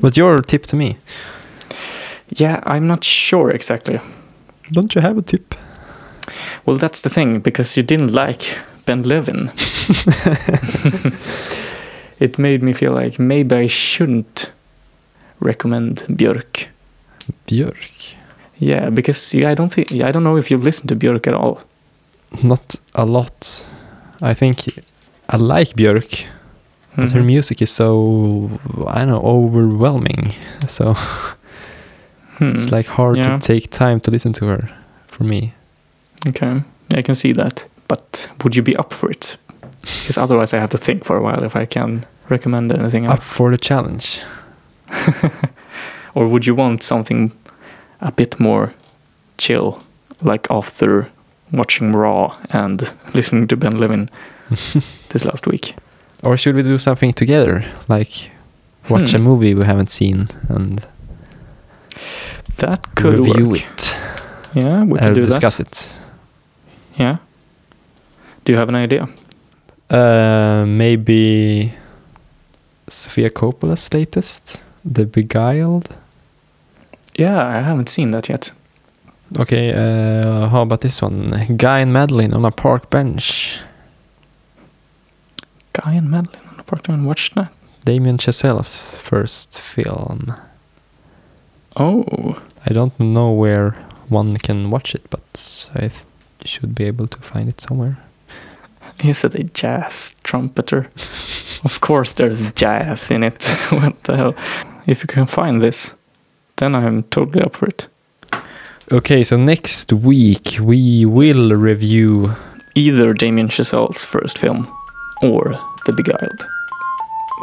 What's 0.00 0.16
your 0.16 0.38
tip 0.38 0.62
to 0.66 0.76
me? 0.76 0.96
Yeah, 2.40 2.60
I'm 2.66 2.86
not 2.86 3.04
sure 3.04 3.50
exactly. 3.50 4.00
Don't 4.72 4.94
you 4.94 5.00
have 5.00 5.18
a 5.18 5.22
tip? 5.22 5.54
Well, 6.66 6.76
that's 6.76 7.02
the 7.02 7.10
thing 7.10 7.40
because 7.40 7.76
you 7.76 7.82
didn't 7.82 8.12
like 8.12 8.58
Ben 8.84 9.02
Levin. 9.02 9.50
it 12.18 12.38
made 12.38 12.62
me 12.62 12.72
feel 12.72 12.92
like 12.92 13.18
maybe 13.18 13.54
I 13.56 13.66
shouldn't 13.68 14.50
recommend 15.40 16.04
Björk. 16.08 16.68
Björk. 17.46 18.14
Yeah, 18.58 18.90
because 18.90 19.34
yeah, 19.34 19.50
I 19.50 19.54
don't 19.54 19.72
think 19.72 19.92
I 19.92 20.10
don't 20.12 20.24
know 20.24 20.36
if 20.38 20.50
you've 20.50 20.64
listened 20.64 20.88
to 20.88 20.96
Björk 20.96 21.26
at 21.26 21.34
all. 21.34 21.60
Not 22.42 22.76
a 22.94 23.04
lot. 23.04 23.66
I 24.22 24.34
think 24.34 24.64
I 25.28 25.36
like 25.36 25.76
Björk, 25.76 26.24
but 26.96 27.10
her 27.12 27.20
Mhm. 27.20 27.26
music 27.26 27.60
is 27.62 27.70
so 27.70 28.50
I 28.88 29.04
don't 29.04 29.08
know 29.10 29.22
overwhelming. 29.22 30.32
So 30.68 30.96
Hmm. 32.38 32.50
it's 32.54 32.70
like 32.72 32.86
hard 32.86 33.16
Yeah. 33.16 33.38
to 33.38 33.46
take 33.54 33.70
time 33.70 34.00
to 34.00 34.10
listen 34.10 34.32
to 34.34 34.46
her 34.46 34.68
for 35.06 35.24
me. 35.24 35.52
Okay, 36.28 36.62
I 36.96 37.02
can 37.02 37.14
see 37.14 37.32
that. 37.34 37.64
But 37.88 38.28
would 38.42 38.56
you 38.56 38.62
be 38.62 38.76
up 38.76 38.92
for 38.92 39.10
it? 39.10 39.36
Because 39.80 40.18
otherwise, 40.18 40.52
I 40.56 40.58
have 40.60 40.70
to 40.70 40.78
think 40.78 41.04
for 41.04 41.16
a 41.16 41.22
while 41.22 41.44
if 41.44 41.54
I 41.56 41.66
can 41.66 42.04
recommend 42.30 42.72
anything 42.72 43.04
Up 43.08 43.10
else. 43.18 43.32
for 43.32 43.50
the 43.50 43.58
challenge. 43.58 44.20
Or 46.14 46.26
would 46.28 46.46
you 46.46 46.54
want 46.54 46.82
something 46.82 47.30
a 48.00 48.10
bit 48.10 48.40
more 48.40 48.72
chill, 49.36 49.82
like 50.22 50.46
after 50.50 51.10
watching 51.52 51.92
Raw 51.92 52.34
and 52.50 52.90
listening 53.14 53.48
to 53.48 53.56
Ben 53.56 53.76
Levin 53.76 54.08
this 55.10 55.24
last 55.26 55.46
week? 55.46 55.74
Or 56.22 56.36
should 56.38 56.54
we 56.54 56.62
do 56.62 56.78
something 56.78 57.12
together? 57.12 57.64
Like 57.88 58.30
watch 58.88 59.12
a 59.14 59.18
Hmm. 59.18 59.24
movie 59.24 59.54
we 59.54 59.64
haven't 59.66 59.90
seen 59.90 60.28
and 60.48 60.80
That 62.56 62.94
could 62.94 63.18
review 63.18 63.48
work. 63.48 63.60
it. 63.60 63.96
Yeah, 64.54 64.84
we 64.84 64.98
can 64.98 65.12
do 65.12 65.20
discuss 65.20 65.58
that. 65.58 65.68
it. 65.68 65.92
Yeah. 66.98 67.16
Do 68.44 68.52
you 68.52 68.58
have 68.58 68.68
an 68.68 68.76
idea? 68.76 69.08
Uh, 69.90 70.64
maybe 70.66 71.72
Sofia 72.88 73.30
Coppola's 73.30 73.92
latest, 73.92 74.62
The 74.84 75.04
Beguiled. 75.04 75.94
Yeah, 77.18 77.46
I 77.46 77.60
haven't 77.60 77.88
seen 77.88 78.10
that 78.12 78.28
yet. 78.28 78.52
Okay, 79.38 79.72
uh, 79.72 80.48
how 80.48 80.62
about 80.62 80.80
this 80.80 81.02
one? 81.02 81.30
Guy 81.56 81.80
and 81.80 81.92
Madeline 81.92 82.32
on 82.32 82.44
a 82.44 82.50
park 82.50 82.88
bench. 82.90 83.60
Guy 85.72 85.94
and 85.94 86.10
Madeline 86.10 86.46
on 86.50 86.56
the 86.56 86.62
park 86.62 86.88
and 86.88 87.06
watch 87.06 87.34
that. 87.34 87.52
Damien 87.84 88.16
Chazelle's 88.18 88.94
first 88.96 89.60
film. 89.60 90.34
Oh, 91.76 92.40
I 92.68 92.72
don't 92.72 92.98
know 92.98 93.30
where 93.32 93.72
one 94.08 94.32
can 94.34 94.70
watch 94.70 94.94
it, 94.94 95.02
but 95.10 95.68
I 95.74 95.80
th- 95.80 95.92
should 96.44 96.74
be 96.74 96.84
able 96.84 97.06
to 97.08 97.18
find 97.18 97.48
it 97.48 97.60
somewhere. 97.60 97.98
He 99.00 99.12
said 99.12 99.34
a 99.34 99.42
jazz 99.44 100.14
trumpeter. 100.24 100.88
of 101.64 101.80
course, 101.82 102.14
there's 102.14 102.50
jazz 102.52 103.10
in 103.10 103.22
it. 103.24 103.42
what 103.70 104.02
the 104.04 104.16
hell? 104.16 104.34
If 104.86 105.02
you 105.02 105.06
can 105.06 105.26
find 105.26 105.60
this, 105.60 105.92
then 106.56 106.74
I'm 106.74 107.02
totally 107.10 107.42
up 107.44 107.56
for 107.56 107.66
it. 107.68 107.88
Okay, 108.90 109.22
so 109.24 109.36
next 109.36 109.92
week 109.92 110.56
we 110.62 111.04
will 111.04 111.54
review. 111.56 112.32
Either 112.74 113.12
Damien 113.12 113.48
Chazelle's 113.48 114.02
first 114.04 114.38
film 114.38 114.66
or 115.22 115.44
The 115.84 115.92
Beguiled. 115.92 116.46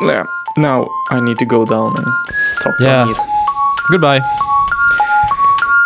Yeah. 0.07 0.25
Now 0.57 0.87
I 1.11 1.19
need 1.19 1.37
to 1.37 1.45
go 1.45 1.65
down 1.65 1.97
and 1.97 2.05
talk 2.63 2.79
Yeah. 2.79 3.05
to 3.05 3.11
Amir. 3.11 3.15
Goodbye. 3.89 4.21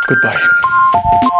Goodbye. 0.07 1.33